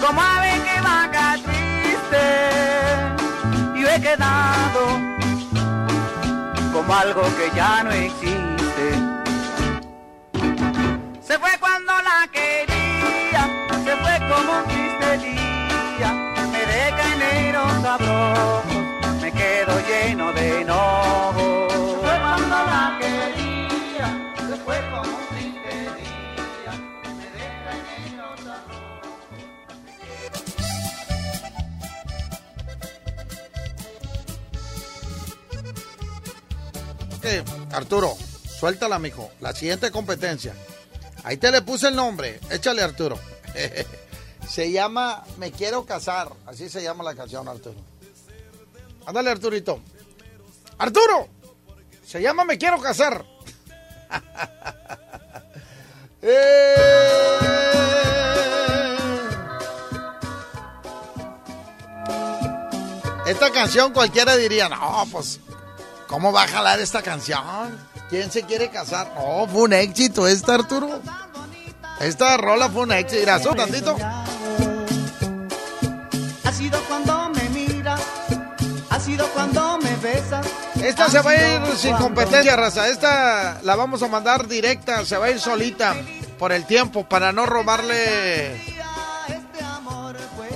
Como 0.00 0.20
ave 0.20 0.62
que 0.62 0.80
vaca 0.80 1.36
triste, 1.44 2.24
yo 3.74 3.88
he 3.88 4.00
quedado 4.00 4.80
como 6.72 6.94
algo 6.94 7.22
que 7.36 7.50
ya 7.54 7.82
no 7.82 7.90
existe. 7.90 8.86
Se 11.20 11.38
fue 11.38 11.50
cuando 11.60 11.92
la 12.02 12.28
quería, 12.32 13.42
se 13.84 13.96
fue 13.96 14.18
como 14.30 14.58
un 14.58 14.64
triste 14.68 15.18
día, 15.18 16.12
me 16.52 16.60
deja 16.60 17.14
enero 17.14 17.62
sabroso, 17.82 18.62
me 19.20 19.32
quedo 19.32 19.80
lleno 19.88 20.32
de 20.32 20.60
enojo. 20.60 21.67
Arturo, 37.72 38.16
suéltala, 38.58 38.98
mijo. 38.98 39.30
La 39.40 39.54
siguiente 39.54 39.90
competencia. 39.90 40.54
Ahí 41.24 41.36
te 41.36 41.50
le 41.50 41.62
puse 41.62 41.88
el 41.88 41.96
nombre. 41.96 42.40
Échale, 42.50 42.82
Arturo. 42.82 43.18
se 44.48 44.70
llama 44.70 45.24
Me 45.38 45.52
quiero 45.52 45.84
casar. 45.84 46.32
Así 46.46 46.68
se 46.68 46.82
llama 46.82 47.04
la 47.04 47.14
canción, 47.14 47.48
Arturo. 47.48 47.76
Ándale, 49.06 49.30
Arturito. 49.30 49.80
Arturo. 50.78 51.28
Se 52.06 52.20
llama 52.20 52.44
Me 52.44 52.58
quiero 52.58 52.80
casar. 52.80 53.24
Eh. 56.20 56.88
Esta 63.28 63.52
canción 63.52 63.92
cualquiera 63.92 64.36
diría, 64.36 64.68
no, 64.68 65.06
pues, 65.12 65.38
¿cómo 66.08 66.32
va 66.32 66.42
a 66.42 66.48
jalar 66.48 66.80
esta 66.80 67.02
canción? 67.02 67.40
¿Quién 68.10 68.32
se 68.32 68.42
quiere 68.42 68.70
casar? 68.70 69.12
No, 69.14 69.46
fue 69.46 69.62
un 69.62 69.72
éxito 69.74 70.26
esta, 70.26 70.54
Arturo. 70.54 71.00
Esta 72.00 72.36
rola 72.36 72.68
fue 72.68 72.82
un 72.82 72.92
éxito. 72.92 73.20
Mira, 73.20 73.38
sube 73.38 73.54
tantito. 73.54 73.96
Ha 76.44 76.52
sido 76.52 76.82
cuando 76.88 77.30
me 77.30 77.48
miras, 77.50 78.00
ha 78.90 79.00
sido 79.00 79.28
cuando 79.28 79.78
me 79.78 79.94
besas. 79.96 80.46
Esta 80.82 81.08
se 81.08 81.20
va 81.20 81.30
a 81.30 81.34
ir 81.36 81.76
sin 81.76 81.96
competencia, 81.96 82.56
raza. 82.56 82.88
Esta 82.88 83.60
la 83.62 83.76
vamos 83.76 84.02
a 84.02 84.08
mandar 84.08 84.48
directa, 84.48 85.04
se 85.04 85.16
va 85.16 85.26
a 85.26 85.30
ir 85.30 85.38
solita 85.38 85.94
por 86.38 86.52
el 86.52 86.64
tiempo 86.64 87.08
para 87.08 87.32
no 87.32 87.46
robarle. 87.46 88.78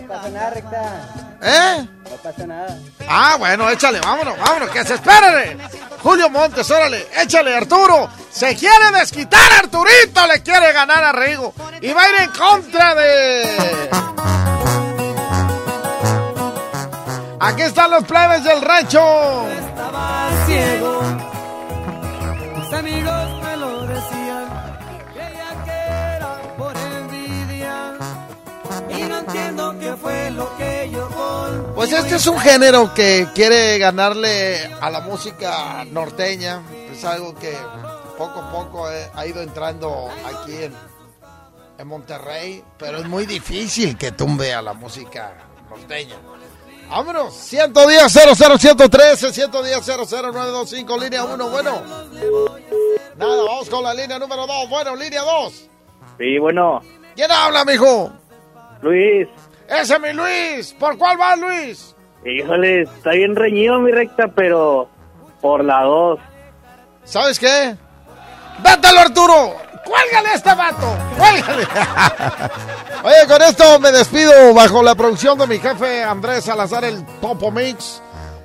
No 0.00 0.08
pasa 0.08 0.28
nada, 0.30 0.50
recta. 0.50 1.31
¿Eh? 1.42 1.88
No 2.08 2.16
pasa 2.18 2.46
nada. 2.46 2.78
Ah, 3.08 3.36
bueno, 3.38 3.68
échale, 3.68 4.00
vámonos, 4.00 4.38
vámonos, 4.38 4.70
que 4.70 4.84
se 4.84 4.94
esperen. 4.94 5.60
Julio 6.02 6.30
Montes, 6.30 6.70
órale, 6.70 7.08
échale, 7.20 7.54
Arturo. 7.56 8.08
Se 8.30 8.54
quiere 8.56 8.92
desquitar, 8.92 9.52
Arturito, 9.52 10.26
le 10.26 10.42
quiere 10.42 10.72
ganar 10.72 11.02
a 11.02 11.12
Rigo. 11.12 11.52
Y 11.80 11.92
va 11.92 12.02
a 12.02 12.08
ir 12.10 12.20
en 12.22 12.30
contra 12.30 12.94
de. 12.94 13.90
Aquí 17.40 17.62
están 17.62 17.90
los 17.90 18.04
plebes 18.04 18.44
del 18.44 18.62
rancho. 18.62 19.48
Estaba 19.50 20.30
ciego. 20.46 21.02
Mis 22.56 22.72
amigos 22.72 23.41
Fue 30.00 30.30
lo 30.30 30.56
que 30.56 30.90
yo. 30.92 31.08
Pues 31.74 31.92
este 31.92 32.16
es 32.16 32.26
un 32.26 32.38
género 32.38 32.92
que 32.92 33.26
quiere 33.34 33.78
ganarle 33.78 34.66
a 34.80 34.90
la 34.90 35.00
música 35.00 35.84
norteña. 35.90 36.62
Es 36.90 37.04
algo 37.04 37.34
que 37.34 37.56
poco 38.18 38.40
a 38.40 38.52
poco 38.52 38.86
ha 38.86 39.26
ido 39.26 39.40
entrando 39.40 40.08
aquí 40.24 40.64
en, 40.64 40.74
en 41.78 41.88
Monterrey, 41.88 42.62
pero 42.78 42.98
es 42.98 43.08
muy 43.08 43.24
difícil 43.24 43.96
que 43.96 44.12
tumbe 44.12 44.52
a 44.52 44.60
la 44.60 44.74
música 44.74 45.32
norteña. 45.70 46.16
Vámonos, 46.90 47.32
110 47.32 48.12
00 48.12 48.58
113 48.58 49.32
110 49.32 49.86
00925 49.86 50.98
línea 50.98 51.24
1, 51.24 51.48
bueno. 51.48 51.82
Nada, 53.16 53.42
vamos 53.44 53.70
con 53.70 53.82
la 53.82 53.94
línea 53.94 54.18
número 54.18 54.46
2, 54.46 54.68
bueno, 54.68 54.94
línea 54.94 55.22
2. 55.22 55.68
Sí, 56.18 56.38
bueno, 56.38 56.82
¿Quién 57.14 57.30
habla, 57.30 57.64
mijo? 57.64 58.10
Luis. 58.82 59.28
Ese 59.68 59.94
es 59.94 60.00
mi 60.00 60.12
Luis. 60.12 60.74
¿Por 60.78 60.98
cuál 60.98 61.18
va, 61.20 61.36
Luis? 61.36 61.94
Híjole, 62.24 62.82
está 62.82 63.10
bien 63.10 63.34
reñido 63.34 63.80
mi 63.80 63.90
recta, 63.90 64.28
pero 64.28 64.88
por 65.40 65.64
la 65.64 65.82
dos. 65.82 66.20
¿Sabes 67.04 67.38
qué? 67.38 67.76
¡Vétalo, 68.58 69.00
Arturo! 69.00 69.56
¡Cuélgale 69.84 70.28
a 70.28 70.34
este 70.34 70.54
vato! 70.54 70.96
¡Cuélgale! 71.16 71.66
Oye, 73.04 73.26
con 73.26 73.42
esto 73.42 73.80
me 73.80 73.90
despido 73.90 74.54
bajo 74.54 74.82
la 74.82 74.94
producción 74.94 75.38
de 75.38 75.46
mi 75.46 75.58
jefe 75.58 76.04
Andrés 76.04 76.44
Salazar, 76.44 76.84
el 76.84 77.04
Topo 77.20 77.50
Mix. 77.50 78.01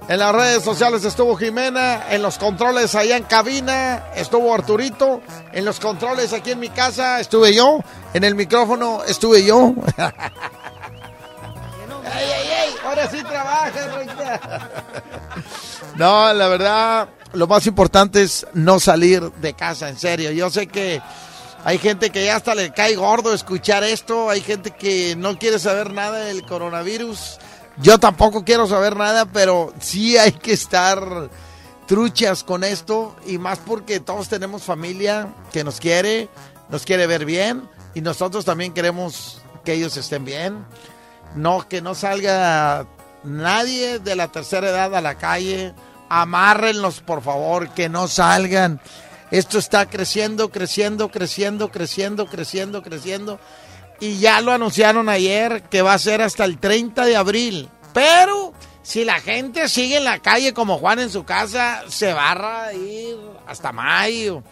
En 0.09 0.19
las 0.19 0.33
redes 0.33 0.63
sociales 0.63 1.03
estuvo 1.03 1.35
Jimena, 1.35 2.05
en 2.09 2.21
los 2.21 2.37
controles 2.37 2.95
allá 2.95 3.17
en 3.17 3.23
cabina 3.23 4.05
estuvo 4.15 4.53
Arturito, 4.53 5.21
en 5.51 5.65
los 5.65 5.81
controles 5.81 6.31
aquí 6.31 6.51
en 6.51 6.59
mi 6.59 6.69
casa 6.69 7.19
estuve 7.19 7.53
yo, 7.53 7.79
en 8.13 8.23
el 8.23 8.33
micrófono 8.35 9.03
estuve 9.03 9.43
yo. 9.43 9.73
¡Ey, 12.05 12.23
ey, 12.23 12.47
ey! 12.47 12.75
Ahora 12.85 13.09
sí 13.09 13.21
trabaja. 13.21 13.71
No, 15.95 16.33
la 16.33 16.47
verdad, 16.47 17.09
lo 17.33 17.47
más 17.47 17.67
importante 17.67 18.21
es 18.21 18.47
no 18.53 18.79
salir 18.79 19.29
de 19.33 19.53
casa, 19.55 19.89
en 19.89 19.97
serio. 19.97 20.31
Yo 20.31 20.49
sé 20.49 20.67
que 20.67 21.01
hay 21.65 21.79
gente 21.79 22.11
que 22.11 22.23
ya 22.23 22.37
hasta 22.37 22.55
le 22.55 22.71
cae 22.71 22.95
gordo 22.95 23.33
escuchar 23.33 23.83
esto, 23.83 24.29
hay 24.29 24.39
gente 24.39 24.71
que 24.71 25.15
no 25.17 25.37
quiere 25.37 25.59
saber 25.59 25.91
nada 25.91 26.19
del 26.19 26.43
coronavirus. 26.43 27.39
Yo 27.81 27.99
tampoco 27.99 28.43
quiero 28.43 28.67
saber 28.67 28.95
nada, 28.95 29.25
pero 29.25 29.73
sí 29.79 30.17
hay 30.17 30.31
que 30.31 30.53
estar 30.53 31.29
truchas 31.85 32.43
con 32.43 32.63
esto 32.63 33.15
y 33.25 33.37
más 33.37 33.59
porque 33.59 33.99
todos 33.99 34.27
tenemos 34.27 34.63
familia 34.63 35.33
que 35.53 35.63
nos 35.63 35.79
quiere, 35.79 36.27
nos 36.69 36.83
quiere 36.83 37.07
ver 37.07 37.23
bien 37.23 37.69
y 37.93 38.01
nosotros 38.01 38.45
también 38.45 38.73
queremos 38.73 39.41
que 39.63 39.73
ellos 39.73 39.95
estén 39.97 40.25
bien. 40.25 40.65
No, 41.35 41.67
que 41.67 41.81
no 41.81 41.93
salga 41.93 42.87
nadie 43.23 43.99
de 43.99 44.15
la 44.15 44.29
tercera 44.29 44.69
edad 44.69 44.95
a 44.95 45.01
la 45.01 45.15
calle. 45.15 45.73
Amárrenlos, 46.09 47.01
por 47.01 47.21
favor, 47.21 47.69
que 47.69 47.89
no 47.89 48.07
salgan. 48.07 48.81
Esto 49.29 49.59
está 49.59 49.87
creciendo, 49.87 50.49
creciendo, 50.49 51.09
creciendo, 51.09 51.69
creciendo, 51.69 52.27
creciendo, 52.27 52.81
creciendo. 52.81 53.39
Y 53.99 54.19
ya 54.19 54.41
lo 54.41 54.51
anunciaron 54.51 55.09
ayer 55.09 55.63
que 55.63 55.81
va 55.81 55.93
a 55.93 55.99
ser 55.99 56.21
hasta 56.21 56.45
el 56.45 56.59
30 56.59 57.05
de 57.05 57.15
abril. 57.15 57.69
Pero 57.93 58.53
si 58.83 59.03
la 59.03 59.19
gente 59.19 59.67
sigue 59.69 59.97
en 59.97 60.03
la 60.03 60.19
calle 60.19 60.53
como 60.53 60.77
Juan 60.77 60.99
en 60.99 61.09
su 61.09 61.25
casa, 61.25 61.83
se 61.87 62.13
va 62.13 62.65
a 62.65 62.73
ir 62.73 63.17
hasta 63.47 63.71
mayo. 63.71 64.43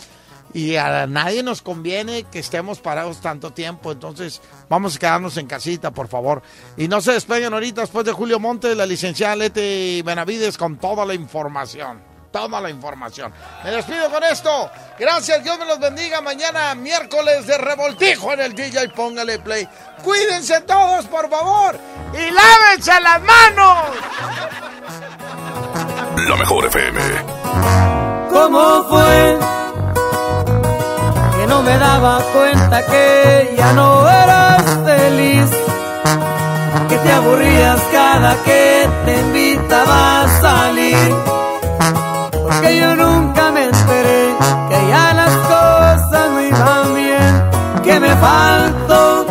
Y 0.54 0.78
a 0.78 1.06
nadie 1.06 1.44
nos 1.44 1.62
conviene 1.62 2.24
que 2.24 2.40
estemos 2.40 2.80
parados 2.80 3.20
tanto 3.20 3.52
tiempo. 3.52 3.92
Entonces, 3.92 4.42
vamos 4.70 4.96
a 4.96 5.00
quedarnos 5.00 5.38
en 5.38 5.48
casita, 5.48 5.92
por 5.92 6.08
favor. 6.08 6.42
Y 6.78 6.88
no 6.88 7.02
se 7.02 7.12
despeguen 7.12 7.54
ahorita 7.54 7.82
después 7.82 8.06
de 8.06 8.14
Julio 8.14 8.40
Montes, 8.40 8.76
la 8.76 8.86
licenciada 8.86 9.36
Leti 9.36 10.02
Benavides, 10.02 10.58
con 10.58 10.78
toda 10.78 11.06
la 11.06 11.14
información. 11.14 12.15
Toda 12.36 12.60
la 12.60 12.70
información. 12.70 13.32
Me 13.64 13.72
despido 13.72 14.10
con 14.12 14.22
esto. 14.22 14.70
Gracias, 15.00 15.42
Dios 15.42 15.58
me 15.58 15.64
los 15.64 15.80
bendiga. 15.80 16.20
Mañana, 16.20 16.76
miércoles 16.76 17.48
de 17.48 17.58
revoltijo 17.58 18.34
en 18.34 18.42
el 18.42 18.54
DJ. 18.54 18.90
Póngale 18.90 19.40
play. 19.40 19.66
Cuídense 20.04 20.60
todos, 20.64 21.06
por 21.06 21.30
favor. 21.30 21.80
Y 22.14 22.32
lávense 22.32 23.00
las 23.00 23.22
manos. 23.22 23.78
La 26.28 26.36
mejor 26.36 26.66
FM. 26.66 27.00
¿Cómo 28.30 28.84
fue? 28.84 29.38
Que 31.38 31.48
no 31.48 31.64
me 31.64 31.78
daba 31.78 32.22
cuenta 32.34 32.86
que 32.86 33.56
ya 33.58 33.72
no 33.72 34.10
eras 34.10 34.62
feliz. 34.84 35.50
Que 36.90 36.98
te 36.98 37.12
aburrías 37.14 37.82
cada 37.94 38.44
que 38.44 38.90
te 39.06 39.20
invitaba 39.22 40.24
a 40.24 40.42
salir. 40.42 41.45
Porque 42.46 42.78
yo 42.78 42.96
nunca 42.96 43.52
me 43.52 43.64
enteré 43.66 44.36
que 44.70 44.88
ya 44.88 45.14
las 45.14 45.34
cosas 45.54 46.30
no 46.32 46.42
iban 46.42 46.94
bien. 46.94 47.34
Que 47.84 48.00
me 48.00 48.16
faltó. 48.16 49.26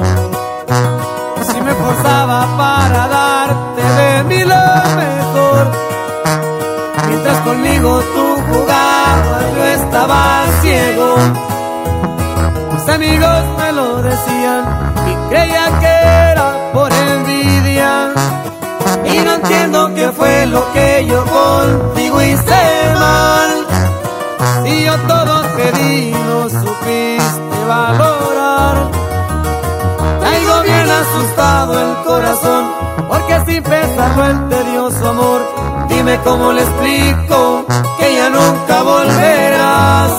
Si 1.48 1.60
me 1.60 1.72
forzaba 1.74 2.38
para 2.56 3.08
darte 3.08 3.82
de 3.82 4.24
mí 4.24 4.40
lo 4.44 4.64
mejor. 5.02 5.62
Mientras 7.08 7.38
conmigo 7.38 8.02
tú 8.14 8.26
jugabas, 8.48 9.44
yo 9.56 9.64
estaba 9.64 10.44
ciego. 10.60 11.14
Mis 12.72 12.88
amigos 12.88 13.42
me 13.58 13.72
lo 13.72 14.02
decían 14.02 14.64
y 15.10 15.28
creía 15.30 15.66
que 15.80 16.03
Y 19.14 19.18
no 19.18 19.34
entiendo 19.34 19.94
qué 19.94 20.10
fue 20.10 20.46
lo 20.46 20.72
que 20.72 21.06
yo 21.06 21.24
contigo 21.24 22.20
hice 22.20 22.62
mal. 22.94 23.50
Si 24.64 24.84
yo 24.84 24.98
todo 25.06 25.42
te 25.56 25.72
di, 25.78 26.10
no 26.10 26.50
supiste 26.50 27.64
valorar. 27.68 28.90
Traigo 30.18 30.62
bien 30.62 30.90
asustado 30.90 31.72
el 31.80 32.04
corazón, 32.04 32.64
porque 33.08 33.40
sin 33.46 33.62
pensarlo 33.62 34.24
el 34.26 34.48
tedioso 34.48 35.08
amor, 35.08 35.40
dime 35.88 36.18
cómo 36.24 36.52
le 36.52 36.62
explico 36.62 37.66
que 37.98 38.16
ya 38.16 38.30
nunca 38.30 38.82
volverás. 38.82 40.10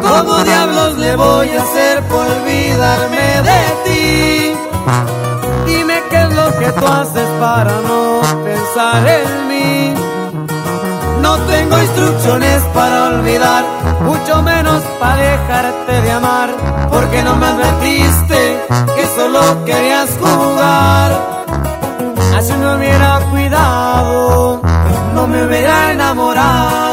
¿Cómo 0.00 0.42
diablos 0.42 0.96
le 0.98 1.16
voy 1.16 1.50
a 1.50 1.62
hacer 1.62 2.02
por 2.04 2.26
olvidarme 2.26 3.42
de 3.42 3.60
ti? 3.84 4.56
Dime 5.66 6.02
qué 6.10 6.22
es 6.22 6.30
lo 6.34 6.58
que 6.58 6.72
tú 6.72 6.86
haces 6.86 7.28
para 7.40 7.72
no 7.88 8.20
pensar 8.44 9.06
en 9.06 9.48
mí. 9.48 9.94
No 11.20 11.38
tengo 11.38 11.78
instrucciones 11.82 12.62
para 12.74 13.04
olvidar, 13.04 13.64
mucho 14.00 14.42
menos 14.42 14.82
para 15.00 15.16
dejarte 15.16 16.00
de 16.02 16.12
amar, 16.12 16.50
porque 16.90 17.22
no 17.22 17.36
me 17.36 17.46
advertiste 17.46 18.66
que 18.96 19.06
solo 19.16 19.64
querías 19.64 20.10
jugar. 20.20 21.10
Así 22.36 22.52
me 22.52 22.76
hubiera 22.76 23.20
cuidado, 23.30 24.60
no 25.14 25.26
me 25.26 25.44
hubiera 25.44 25.92
enamorado. 25.92 26.83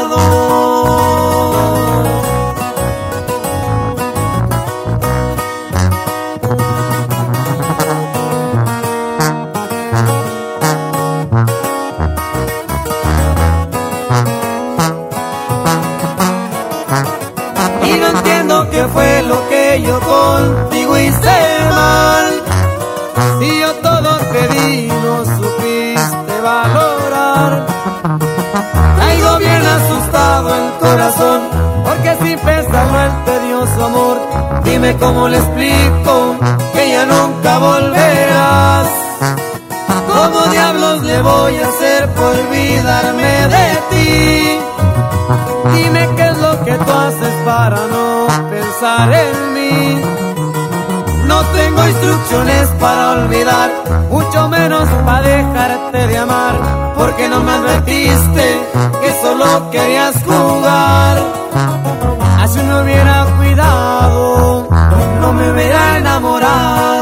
Porque 31.84 32.16
sin 32.22 32.38
pensarlo 32.38 33.00
el 33.00 33.24
tedioso 33.24 33.86
amor, 33.86 34.18
dime 34.62 34.94
cómo 34.98 35.28
le 35.28 35.38
explico 35.38 36.36
que 36.74 36.90
ya 36.90 37.06
nunca 37.06 37.58
volverás. 37.58 38.86
¿Cómo 40.06 40.40
diablos 40.52 41.02
le 41.04 41.22
voy 41.22 41.56
a 41.56 41.66
hacer 41.68 42.08
por 42.10 42.26
olvidarme 42.26 43.48
de 43.48 43.78
ti? 43.90 44.58
Dime 45.76 46.08
qué 46.16 46.28
es 46.28 46.38
lo 46.38 46.64
que 46.64 46.72
tú 46.72 46.92
haces 46.92 47.34
para 47.46 47.86
no 47.86 48.26
pensar 48.50 49.12
en 49.12 49.54
mí. 49.54 50.04
No 51.26 51.40
tengo 51.56 51.88
instrucciones 51.88 52.68
para 52.78 53.12
olvidar, 53.12 53.70
mucho 54.10 54.48
menos 54.48 54.86
para 55.06 55.22
dejarte 55.26 56.06
de 56.06 56.18
amar, 56.18 56.91
porque 57.02 57.28
no 57.28 57.40
me 57.40 57.50
advertiste 57.50 58.46
que 59.02 59.10
solo 59.20 59.70
querías 59.72 60.14
jugar. 60.22 61.18
Así 62.38 62.60
me 62.60 62.80
hubiera 62.80 63.26
cuidado, 63.38 64.68
no 65.20 65.32
me 65.32 65.50
hubiera 65.50 65.98
enamorado. 65.98 67.01